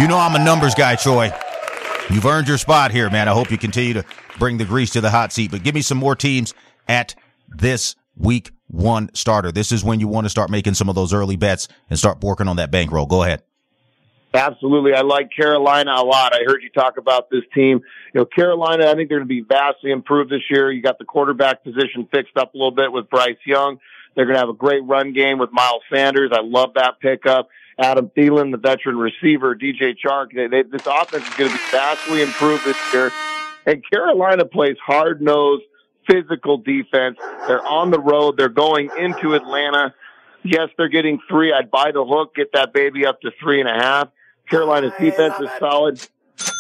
you 0.01 0.09
know, 0.09 0.19
I'm 0.19 0.35
a 0.35 0.45
numbers 0.45 0.75
guy, 0.75 0.97
Troy. 0.97 1.31
You've 2.11 2.27
earned 2.27 2.49
your 2.49 2.59
spot 2.59 2.91
here, 2.91 3.11
man. 3.11 3.29
I 3.29 3.33
hope 3.33 3.51
you 3.51 3.59
continue 3.59 3.95
to 3.95 4.05
bring 4.39 4.59
the 4.59 4.65
grease 4.65 4.91
to 4.91 5.01
the 5.01 5.11
hot 5.11 5.33
seat, 5.33 5.51
but 5.51 5.63
give 5.63 5.75
me 5.75 5.83
some 5.83 5.99
more 5.99 6.17
teams 6.17 6.55
at 6.89 7.15
this 7.49 7.97
week 8.17 8.51
one 8.69 9.11
starter. 9.15 9.53
This 9.53 9.73
is 9.73 9.85
when 9.85 10.01
you 10.01 10.09
want 10.09 10.25
to 10.25 10.31
start 10.31 10.51
making 10.51 10.75
some 10.75 10.89
of 10.89 10.95
those 10.95 11.13
early 11.13 11.37
bets 11.37 11.69
and 11.89 11.99
start 11.99 12.23
working 12.23 12.49
on 12.49 12.57
that 12.57 12.71
bankroll. 12.71 13.07
Go 13.07 13.23
ahead. 13.23 13.43
Absolutely. 14.35 14.93
I 14.93 15.01
like 15.01 15.31
Carolina 15.35 15.93
a 15.97 16.05
lot. 16.05 16.35
I 16.35 16.41
heard 16.47 16.63
you 16.63 16.69
talk 16.69 16.99
about 16.99 17.31
this 17.31 17.45
team. 17.55 17.81
You 18.13 18.21
know, 18.21 18.25
Carolina, 18.27 18.87
I 18.87 18.95
think 18.95 19.09
they're 19.09 19.19
going 19.19 19.29
to 19.29 19.35
be 19.35 19.41
vastly 19.41 19.91
improved 19.91 20.31
this 20.31 20.43
year. 20.51 20.71
You 20.71 20.83
got 20.83 20.99
the 20.99 21.05
quarterback 21.05 21.65
position 21.65 22.07
fixed 22.11 22.37
up 22.37 22.55
a 22.55 22.57
little 22.57 22.73
bit 22.73 22.93
with 22.93 23.09
Bryce 23.09 23.39
Young. 23.47 23.79
They're 24.15 24.27
going 24.27 24.35
to 24.35 24.41
have 24.41 24.49
a 24.49 24.55
great 24.55 24.85
run 24.85 25.13
game 25.13 25.39
with 25.39 25.53
Miles 25.53 25.83
Sanders. 25.93 26.33
I 26.35 26.43
love 26.43 26.75
that 26.75 27.01
pickup. 27.01 27.49
Adam 27.79 28.11
Thielen, 28.17 28.51
the 28.53 28.59
veteran 28.59 28.97
receiver, 28.97 29.55
DJ 29.55 29.95
Chark. 29.97 30.35
They, 30.35 30.47
they, 30.49 30.63
this 30.63 30.87
offense 30.87 31.29
is 31.29 31.35
going 31.35 31.51
to 31.51 31.57
be 31.57 31.63
vastly 31.71 32.23
improved 32.23 32.65
this 32.65 32.77
year. 32.93 33.13
And 33.67 33.83
Carolina 33.91 34.45
plays 34.45 34.77
hard 34.85 35.21
nosed, 35.21 35.65
physical 36.07 36.59
defense. 36.59 37.19
They're 37.47 37.67
on 37.67 37.91
the 37.91 38.01
road. 38.01 38.37
They're 38.37 38.49
going 38.49 38.91
into 38.99 39.35
Atlanta. 39.35 39.95
Yes, 40.43 40.69
they're 40.77 40.89
getting 40.89 41.19
three. 41.29 41.53
I'd 41.53 41.71
buy 41.71 41.93
the 41.93 42.05
hook, 42.05 42.35
get 42.35 42.53
that 42.53 42.73
baby 42.73 43.05
up 43.07 43.21
to 43.23 43.33
three 43.41 43.61
and 43.61 43.69
a 43.69 43.75
half. 43.75 44.09
Carolina's 44.49 44.93
defense 44.99 45.35
is 45.41 45.49
solid 45.59 46.01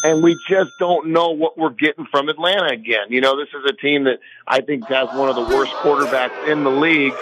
and 0.06 0.22
we 0.22 0.38
just 0.48 0.70
don't 0.78 1.08
know 1.08 1.30
what 1.30 1.58
we're 1.58 1.70
getting 1.70 2.06
from 2.06 2.28
Atlanta 2.28 2.68
again. 2.68 3.06
You 3.08 3.20
know, 3.20 3.36
this 3.36 3.48
is 3.48 3.64
a 3.68 3.72
team 3.72 4.04
that 4.04 4.20
I 4.46 4.60
think 4.60 4.86
has 4.86 5.08
one 5.08 5.28
of 5.28 5.34
the 5.34 5.42
worst 5.42 5.72
quarterbacks 5.72 6.48
in 6.48 6.62
the 6.62 6.70
league 6.70 7.12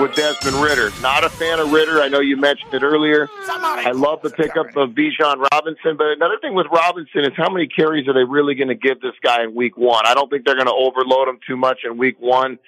with 0.00 0.14
Desmond 0.14 0.56
Ridder. 0.56 0.90
Not 1.02 1.24
a 1.24 1.28
fan 1.28 1.60
of 1.60 1.70
Ridder. 1.70 2.00
I 2.00 2.08
know 2.08 2.20
you 2.20 2.38
mentioned 2.38 2.72
it 2.72 2.82
earlier. 2.82 3.28
I 3.46 3.90
love 3.90 4.22
the 4.22 4.30
pickup 4.30 4.74
of 4.76 4.90
Bijan 4.90 5.46
Robinson, 5.52 5.98
but 5.98 6.06
another 6.06 6.38
thing 6.40 6.54
with 6.54 6.68
Robinson 6.72 7.24
is 7.24 7.32
how 7.36 7.50
many 7.50 7.66
carries 7.66 8.08
are 8.08 8.14
they 8.14 8.24
really 8.24 8.54
going 8.54 8.68
to 8.68 8.74
give 8.74 9.02
this 9.02 9.14
guy 9.22 9.44
in 9.44 9.54
week 9.54 9.76
one? 9.76 10.06
I 10.06 10.14
don't 10.14 10.30
think 10.30 10.46
they're 10.46 10.56
going 10.56 10.66
to 10.66 10.72
overload 10.72 11.28
him 11.28 11.38
too 11.46 11.58
much 11.58 11.80
in 11.84 11.98
week 11.98 12.16
one. 12.18 12.58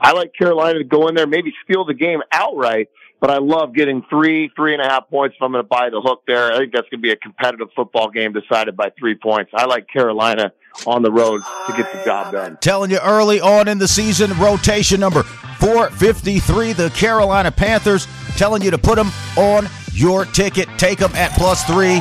I 0.00 0.12
like 0.12 0.32
Carolina 0.34 0.78
to 0.78 0.84
go 0.84 1.06
in 1.06 1.14
there, 1.14 1.28
maybe 1.28 1.54
steal 1.62 1.84
the 1.84 1.94
game 1.94 2.22
outright 2.32 2.88
but 3.22 3.30
I 3.30 3.38
love 3.38 3.72
getting 3.72 4.02
three, 4.10 4.50
three 4.56 4.74
and 4.74 4.82
a 4.82 4.84
half 4.84 5.08
points 5.08 5.36
if 5.36 5.42
I'm 5.42 5.52
going 5.52 5.62
to 5.62 5.68
buy 5.68 5.90
the 5.90 6.00
hook 6.00 6.24
there. 6.26 6.52
I 6.52 6.58
think 6.58 6.72
that's 6.72 6.88
going 6.88 6.98
to 7.00 7.02
be 7.02 7.12
a 7.12 7.16
competitive 7.16 7.68
football 7.74 8.10
game 8.10 8.32
decided 8.32 8.76
by 8.76 8.90
three 8.98 9.14
points. 9.14 9.52
I 9.54 9.66
like 9.66 9.86
Carolina 9.86 10.52
on 10.88 11.02
the 11.02 11.12
road 11.12 11.40
to 11.68 11.72
get 11.76 11.92
the 11.92 12.04
job 12.04 12.32
done. 12.32 12.58
Telling 12.60 12.90
you 12.90 12.98
early 12.98 13.40
on 13.40 13.68
in 13.68 13.78
the 13.78 13.86
season, 13.86 14.36
rotation 14.40 14.98
number 14.98 15.22
453, 15.22 16.72
the 16.72 16.90
Carolina 16.90 17.52
Panthers. 17.52 18.08
Telling 18.36 18.60
you 18.60 18.72
to 18.72 18.78
put 18.78 18.96
them 18.96 19.12
on 19.36 19.68
your 19.92 20.24
ticket. 20.24 20.66
Take 20.76 20.98
them 20.98 21.14
at 21.14 21.30
plus 21.38 21.62
three. 21.62 22.00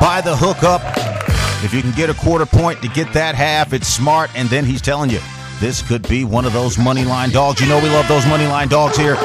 Buy 0.00 0.20
the 0.20 0.34
hook 0.36 0.64
up. 0.64 0.82
If 1.64 1.72
you 1.72 1.80
can 1.80 1.92
get 1.92 2.10
a 2.10 2.14
quarter 2.14 2.46
point 2.46 2.82
to 2.82 2.88
get 2.88 3.12
that 3.12 3.36
half, 3.36 3.72
it's 3.72 3.86
smart. 3.86 4.30
And 4.34 4.48
then 4.48 4.64
he's 4.64 4.82
telling 4.82 5.10
you 5.10 5.20
this 5.60 5.80
could 5.80 6.08
be 6.08 6.24
one 6.24 6.44
of 6.44 6.52
those 6.52 6.76
money 6.76 7.04
line 7.04 7.30
dogs. 7.30 7.60
You 7.60 7.68
know 7.68 7.80
we 7.80 7.90
love 7.90 8.08
those 8.08 8.26
money 8.26 8.48
line 8.48 8.66
dogs 8.66 8.96
here 8.96 9.16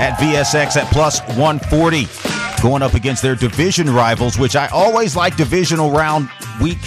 at 0.00 0.18
VSX 0.18 0.76
at 0.76 0.90
plus 0.92 1.20
140. 1.36 2.06
Going 2.62 2.82
up 2.82 2.94
against 2.94 3.22
their 3.22 3.34
division 3.34 3.88
rivals, 3.92 4.38
which 4.38 4.56
I 4.56 4.66
always 4.68 5.14
like 5.14 5.36
divisional 5.36 5.90
round 5.90 6.28
week 6.60 6.78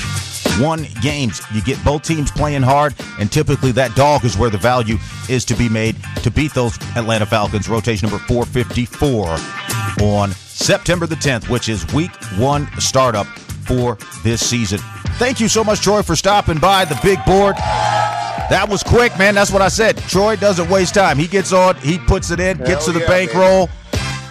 one 0.59 0.86
games. 1.01 1.41
You 1.53 1.62
get 1.62 1.84
both 1.84 2.03
teams 2.03 2.32
playing 2.32 2.62
hard, 2.62 2.93
and 3.20 3.32
typically 3.32 3.72
that 3.74 3.95
dog 3.95 4.26
is 4.26 4.38
where 4.38 4.49
the 4.49 4.57
value 4.57 4.97
is 5.30 5.45
to 5.45 5.55
be 5.55 5.70
made 5.70 5.95
to 6.24 6.32
beat 6.32 6.53
those 6.53 6.78
Atlanta 6.95 7.26
Falcons. 7.26 7.70
Rotation 7.70 8.09
number 8.09 8.24
454 8.26 9.38
on 10.05 10.32
September 10.32 11.07
the 11.07 11.16
10th, 11.16 11.49
which 11.49 11.70
is 11.70 11.91
week 11.93 12.12
one 12.38 12.68
startup 12.80 13.28
for 13.66 13.97
this 14.24 14.47
season. 14.47 14.80
Thank 15.18 15.39
you 15.39 15.47
so 15.47 15.64
much, 15.64 15.82
Troy, 15.82 16.01
for 16.01 16.16
stopping 16.16 16.57
by 16.57 16.86
the 16.86 16.99
big 17.03 17.24
board. 17.26 17.55
That 18.52 18.68
was 18.68 18.84
quick, 18.84 19.18
man. 19.18 19.34
That's 19.34 19.49
what 19.49 19.62
I 19.62 19.70
said. 19.70 19.97
Troy 20.10 20.36
doesn't 20.36 20.70
waste 20.70 20.93
time. 20.93 21.18
He 21.18 21.26
gets 21.26 21.54
on, 21.54 21.78
he 21.78 21.97
puts 21.97 22.32
it 22.32 22.41
in, 22.41 22.58
Hell 22.58 22.68
gets 22.68 22.84
to 22.84 22.91
the 22.91 22.99
yeah, 22.99 23.08
bankroll, 23.08 23.70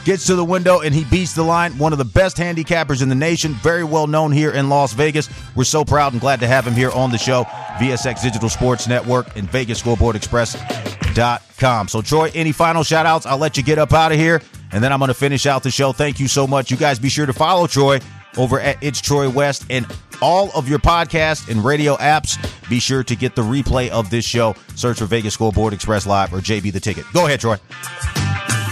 gets 0.04 0.26
to 0.26 0.34
the 0.34 0.44
window, 0.44 0.80
and 0.80 0.94
he 0.94 1.04
beats 1.04 1.32
the 1.32 1.42
line. 1.42 1.78
One 1.78 1.92
of 1.92 1.98
the 1.98 2.04
best 2.04 2.36
handicappers 2.36 3.02
in 3.02 3.08
the 3.08 3.14
nation, 3.14 3.54
very 3.54 3.82
well 3.82 4.06
known 4.06 4.30
here 4.30 4.50
in 4.50 4.68
Las 4.68 4.92
Vegas. 4.92 5.30
We're 5.56 5.64
so 5.64 5.86
proud 5.86 6.12
and 6.12 6.20
glad 6.20 6.40
to 6.40 6.46
have 6.46 6.66
him 6.66 6.74
here 6.74 6.90
on 6.90 7.10
the 7.10 7.16
show. 7.16 7.44
VSX 7.78 8.22
Digital 8.22 8.50
Sports 8.50 8.86
Network 8.86 9.34
and 9.38 9.48
Vegas 9.48 9.78
Scoreboard 9.78 10.16
Express.com. 10.16 11.88
So, 11.88 12.02
Troy, 12.02 12.30
any 12.34 12.52
final 12.52 12.82
shout 12.82 13.06
outs? 13.06 13.24
I'll 13.24 13.38
let 13.38 13.56
you 13.56 13.62
get 13.62 13.78
up 13.78 13.94
out 13.94 14.12
of 14.12 14.18
here, 14.18 14.42
and 14.70 14.84
then 14.84 14.92
I'm 14.92 14.98
going 14.98 15.08
to 15.08 15.14
finish 15.14 15.46
out 15.46 15.62
the 15.62 15.70
show. 15.70 15.92
Thank 15.92 16.20
you 16.20 16.28
so 16.28 16.46
much. 16.46 16.70
You 16.70 16.76
guys 16.76 16.98
be 16.98 17.08
sure 17.08 17.24
to 17.24 17.32
follow 17.32 17.66
Troy 17.66 18.00
over 18.36 18.60
at 18.60 18.82
It's 18.82 19.00
Troy 19.00 19.28
West 19.28 19.66
and 19.70 19.86
all 20.22 20.50
of 20.54 20.68
your 20.68 20.78
podcast 20.78 21.50
and 21.50 21.64
radio 21.64 21.96
apps. 21.96 22.38
Be 22.68 22.80
sure 22.80 23.02
to 23.04 23.16
get 23.16 23.34
the 23.34 23.42
replay 23.42 23.88
of 23.88 24.10
this 24.10 24.24
show. 24.24 24.54
Search 24.74 24.98
for 24.98 25.06
Vegas 25.06 25.34
Scoreboard 25.34 25.72
Express 25.72 26.06
Live 26.06 26.32
or 26.32 26.38
JB 26.38 26.72
the 26.72 26.80
Ticket. 26.80 27.04
Go 27.12 27.26
ahead, 27.26 27.40
Troy. 27.40 27.56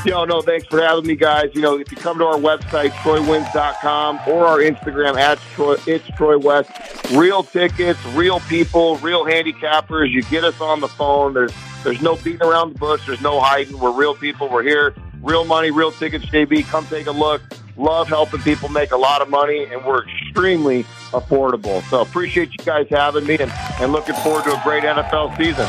Yo, 0.05 0.25
no, 0.25 0.41
thanks 0.41 0.67
for 0.69 0.81
having 0.81 1.07
me, 1.07 1.17
guys. 1.17 1.51
You 1.55 1.61
know, 1.61 1.79
if 1.79 1.91
you 1.91 1.97
come 1.97 2.19
to 2.19 2.25
our 2.25 2.37
website, 2.39 2.91
TroyWins.com, 2.91 4.21
or 4.29 4.47
our 4.47 4.59
Instagram 4.59 5.17
at 5.19 5.39
Troy, 5.55 5.77
it's 5.87 6.07
Troy 6.17 6.39
West, 6.39 6.71
real 7.13 7.43
tickets, 7.43 8.03
real 8.15 8.41
people, 8.41 8.97
real 8.99 9.25
handicappers. 9.25 10.11
You 10.11 10.23
get 10.23 10.45
us 10.45 10.61
on 10.61 10.81
the 10.81 10.89
phone. 10.89 11.35
There's 11.35 11.53
there's 11.83 12.01
no 12.01 12.17
beating 12.17 12.43
around 12.43 12.75
the 12.75 12.79
bush. 12.79 13.07
There's 13.07 13.21
no 13.21 13.41
hiding. 13.41 13.79
We're 13.79 13.93
real 13.93 14.15
people. 14.15 14.49
We're 14.49 14.63
here. 14.63 14.95
Real 15.23 15.45
money, 15.45 15.71
real 15.71 15.93
tickets. 15.93 16.25
JB, 16.27 16.65
come 16.67 16.87
take 16.87 17.07
a 17.07 17.13
look. 17.13 17.43
Love 17.77 18.09
helping 18.09 18.41
people 18.41 18.69
make 18.69 18.91
a 18.91 18.97
lot 18.97 19.23
of 19.23 19.29
money, 19.29 19.65
and 19.65 19.85
we're 19.85 20.05
extremely 20.09 20.83
affordable. 21.13 21.81
So 21.89 22.01
appreciate 22.01 22.51
you 22.51 22.65
guys 22.65 22.87
having 22.91 23.25
me, 23.25 23.39
and, 23.39 23.53
and 23.81 23.93
looking 23.93 24.17
forward 24.17 24.45
to 24.45 24.59
a 24.59 24.61
great 24.65 24.83
NFL 24.83 25.37
season. 25.37 25.67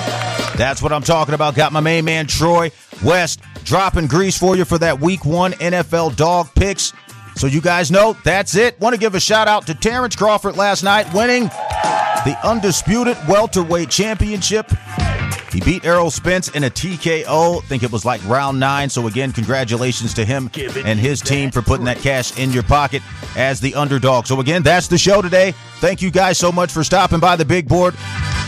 That's 0.57 0.81
what 0.81 0.91
I'm 0.91 1.03
talking 1.03 1.35
about. 1.35 1.55
Got 1.55 1.71
my 1.71 1.79
main 1.79 2.05
man 2.05 2.25
Troy 2.25 2.71
West 3.03 3.41
dropping 3.63 4.07
grease 4.07 4.37
for 4.37 4.55
you 4.57 4.65
for 4.65 4.77
that 4.79 4.99
Week 4.99 5.23
One 5.23 5.53
NFL 5.53 6.15
dog 6.15 6.49
picks. 6.55 6.93
So 7.35 7.47
you 7.47 7.61
guys 7.61 7.91
know 7.91 8.17
that's 8.23 8.55
it. 8.55 8.79
Want 8.81 8.93
to 8.93 8.99
give 8.99 9.15
a 9.15 9.19
shout 9.19 9.47
out 9.47 9.67
to 9.67 9.75
Terence 9.75 10.15
Crawford 10.15 10.57
last 10.57 10.83
night, 10.83 11.13
winning 11.13 11.43
the 11.43 12.37
undisputed 12.43 13.17
welterweight 13.27 13.89
championship 13.89 14.69
he 15.51 15.61
beat 15.61 15.85
Errol 15.85 16.11
Spence 16.11 16.49
in 16.49 16.63
a 16.63 16.69
TKO. 16.69 17.57
I 17.57 17.65
think 17.65 17.83
it 17.83 17.91
was 17.91 18.05
like 18.05 18.23
round 18.25 18.59
nine. 18.59 18.89
So 18.89 19.07
again, 19.07 19.31
congratulations 19.31 20.13
to 20.15 20.25
him 20.25 20.49
and 20.85 20.99
his 20.99 21.21
team 21.21 21.51
for 21.51 21.61
putting 21.61 21.85
that 21.85 21.97
cash 21.97 22.37
in 22.37 22.51
your 22.51 22.63
pocket 22.63 23.01
as 23.35 23.59
the 23.59 23.73
underdog. 23.75 24.27
So 24.27 24.39
again, 24.39 24.61
that's 24.63 24.87
the 24.87 24.97
show 24.97 25.21
today. 25.21 25.53
Thank 25.79 26.01
you 26.01 26.11
guys 26.11 26.37
so 26.37 26.51
much 26.51 26.71
for 26.71 26.83
stopping 26.83 27.19
by 27.19 27.35
the 27.35 27.45
big 27.45 27.67
board. 27.67 27.95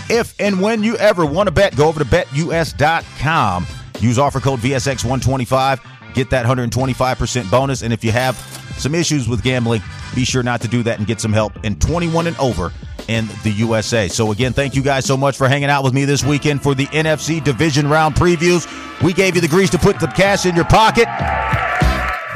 If 0.10 0.36
and 0.40 0.62
when 0.62 0.84
you 0.84 0.98
ever 0.98 1.26
want 1.26 1.48
to 1.48 1.52
bet, 1.52 1.76
go 1.76 1.88
over 1.88 2.04
to 2.04 2.06
betus.com. 2.06 3.66
Use 4.00 4.20
offer 4.20 4.40
code 4.40 4.60
VSX125. 4.60 6.14
Get 6.14 6.30
that 6.32 6.46
125% 6.46 7.50
bonus. 7.50 7.82
And 7.82 7.94
if 7.94 8.04
you 8.04 8.12
have 8.12 8.36
some 8.78 8.94
issues 8.96 9.28
with 9.28 9.44
gambling, 9.44 9.82
be 10.14 10.26
sure 10.26 10.44
not 10.44 10.62
to 10.62 10.68
do 10.68 10.84
that 10.84 10.98
and 10.98 11.08
get 11.08 11.22
some 11.22 11.32
help. 11.32 11.54
And 11.64 11.82
21 11.82 12.28
and 12.28 12.38
over 12.38 12.72
in 13.08 13.28
the 13.44 13.52
USA. 13.52 14.08
So, 14.08 14.32
again, 14.32 14.54
thank 14.54 14.76
you 14.76 14.82
guys 14.82 15.06
so 15.06 15.18
much 15.18 15.38
for 15.38 15.48
hanging 15.48 15.70
out 15.70 15.84
with 15.84 15.94
me 15.94 16.06
this 16.06 16.24
weekend 16.24 16.64
for 16.64 16.76
the 16.76 16.88
NFC 16.88 17.44
Division 17.44 17.88
Round 17.90 18.16
previews. 18.16 18.68
We 19.02 19.14
gave 19.14 19.36
you 19.36 19.42
the 19.42 19.48
grease 19.48 19.70
to 19.72 19.78
put 19.78 20.00
the 20.00 20.08
cash 20.08 20.46
in 20.46 20.56
your 20.56 20.66
pocket. 20.66 21.08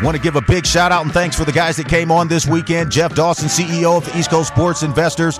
Want 0.03 0.17
to 0.17 0.21
give 0.21 0.35
a 0.35 0.41
big 0.41 0.65
shout 0.65 0.91
out 0.91 1.05
and 1.05 1.13
thanks 1.13 1.37
for 1.37 1.45
the 1.45 1.53
guys 1.53 1.77
that 1.77 1.87
came 1.87 2.11
on 2.11 2.27
this 2.27 2.45
weekend. 2.45 2.91
Jeff 2.91 3.15
Dawson, 3.15 3.47
CEO 3.47 3.97
of 3.97 4.05
the 4.05 4.17
East 4.17 4.29
Coast 4.29 4.49
Sports 4.49 4.83
Investors. 4.83 5.39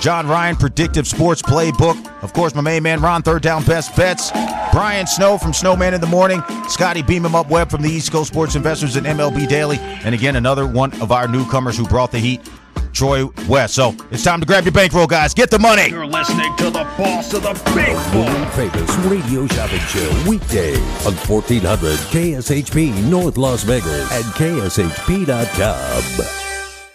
John 0.00 0.26
Ryan, 0.26 0.56
Predictive 0.56 1.06
Sports 1.06 1.40
Playbook. 1.40 2.22
Of 2.22 2.32
course, 2.32 2.56
my 2.56 2.60
main 2.60 2.82
man, 2.82 3.00
Ron, 3.00 3.22
Third 3.22 3.42
Down 3.42 3.62
Best 3.64 3.94
Bets. 3.94 4.32
Brian 4.72 5.06
Snow 5.06 5.38
from 5.38 5.52
Snowman 5.52 5.94
in 5.94 6.00
the 6.00 6.08
Morning. 6.08 6.42
Scotty 6.66 7.02
Beam 7.02 7.24
Him 7.24 7.36
Up 7.36 7.48
Web 7.48 7.70
from 7.70 7.82
the 7.82 7.88
East 7.88 8.10
Coast 8.10 8.32
Sports 8.32 8.56
Investors 8.56 8.96
and 8.96 9.06
MLB 9.06 9.48
Daily. 9.48 9.76
And 9.78 10.12
again, 10.12 10.34
another 10.34 10.66
one 10.66 10.92
of 11.00 11.12
our 11.12 11.28
newcomers 11.28 11.76
who 11.76 11.86
brought 11.86 12.10
the 12.10 12.18
heat 12.18 12.40
Troy 12.92 13.26
West. 13.48 13.74
So 13.74 13.94
it's 14.10 14.24
time 14.24 14.40
to 14.40 14.46
grab 14.46 14.64
your 14.64 14.72
bankroll, 14.72 15.06
guys. 15.06 15.34
Get 15.34 15.50
the 15.50 15.58
money. 15.58 15.88
You're 15.88 16.06
listening 16.06 16.54
to 16.56 16.64
the 16.64 16.84
boss 16.96 17.32
of 17.34 17.42
the 17.42 17.54
big 17.74 17.94
boy. 18.12 18.32
Famous 18.52 18.96
radio 19.06 19.46
shopping 19.46 19.80
show 19.80 20.24
weekday 20.28 20.74
on 21.06 21.14
1400 21.14 21.98
KSHP 22.10 23.10
North 23.10 23.36
Las 23.36 23.62
Vegas 23.64 24.10
and 24.12 24.24
KSHP.com. 24.34 26.02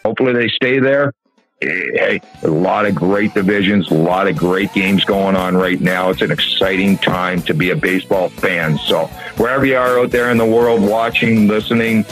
Hopefully 0.05 0.33
they 0.33 0.47
stay 0.47 0.79
there. 0.79 1.11
Eh, 1.61 1.67
hey, 1.67 2.21
a 2.43 2.47
lot 2.47 2.85
of 2.85 2.93
great 2.93 3.33
divisions, 3.33 3.89
a 3.89 3.93
lot 3.95 4.27
of 4.27 4.37
great 4.37 4.71
games 4.73 5.03
going 5.03 5.35
on 5.35 5.57
right 5.57 5.81
now. 5.81 6.11
It's 6.11 6.21
an 6.21 6.29
exciting 6.31 6.99
time 6.99 7.41
to 7.43 7.53
be 7.55 7.71
a 7.71 7.75
baseball 7.75 8.29
fan. 8.29 8.77
So 8.77 9.07
wherever 9.37 9.65
you 9.65 9.75
are 9.75 9.99
out 9.99 10.11
there 10.11 10.29
in 10.29 10.37
the 10.37 10.45
world, 10.45 10.83
watching, 10.83 11.47
listening, 11.47 12.03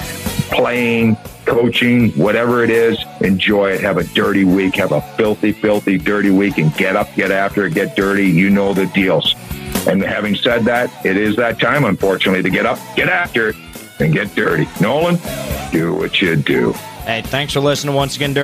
playing, 0.49 1.15
coaching, 1.45 2.11
whatever 2.11 2.63
it 2.63 2.69
is, 2.69 2.97
enjoy 3.21 3.71
it. 3.71 3.81
Have 3.81 3.97
a 3.97 4.03
dirty 4.03 4.43
week. 4.43 4.75
Have 4.75 4.91
a 4.91 5.01
filthy, 5.15 5.51
filthy, 5.51 5.97
dirty 5.97 6.31
week 6.31 6.57
and 6.57 6.73
get 6.75 6.95
up, 6.95 7.13
get 7.15 7.31
after 7.31 7.65
it, 7.65 7.73
get 7.73 7.95
dirty. 7.95 8.27
You 8.27 8.49
know 8.49 8.73
the 8.73 8.87
deals. 8.87 9.35
And 9.87 10.01
having 10.01 10.35
said 10.35 10.65
that, 10.65 11.05
it 11.05 11.15
is 11.15 11.35
that 11.35 11.59
time, 11.59 11.85
unfortunately, 11.85 12.41
to 12.41 12.49
get 12.49 12.65
up, 12.65 12.79
get 12.95 13.07
after 13.07 13.49
it, 13.49 13.55
and 13.99 14.11
get 14.11 14.33
dirty. 14.35 14.67
Nolan, 14.81 15.17
do 15.71 15.93
what 15.93 16.21
you 16.21 16.35
do. 16.35 16.73
Hey, 17.05 17.21
thanks 17.21 17.53
for 17.53 17.59
listening 17.59 17.93
once 17.93 18.15
again, 18.15 18.33
Dirk. 18.33 18.43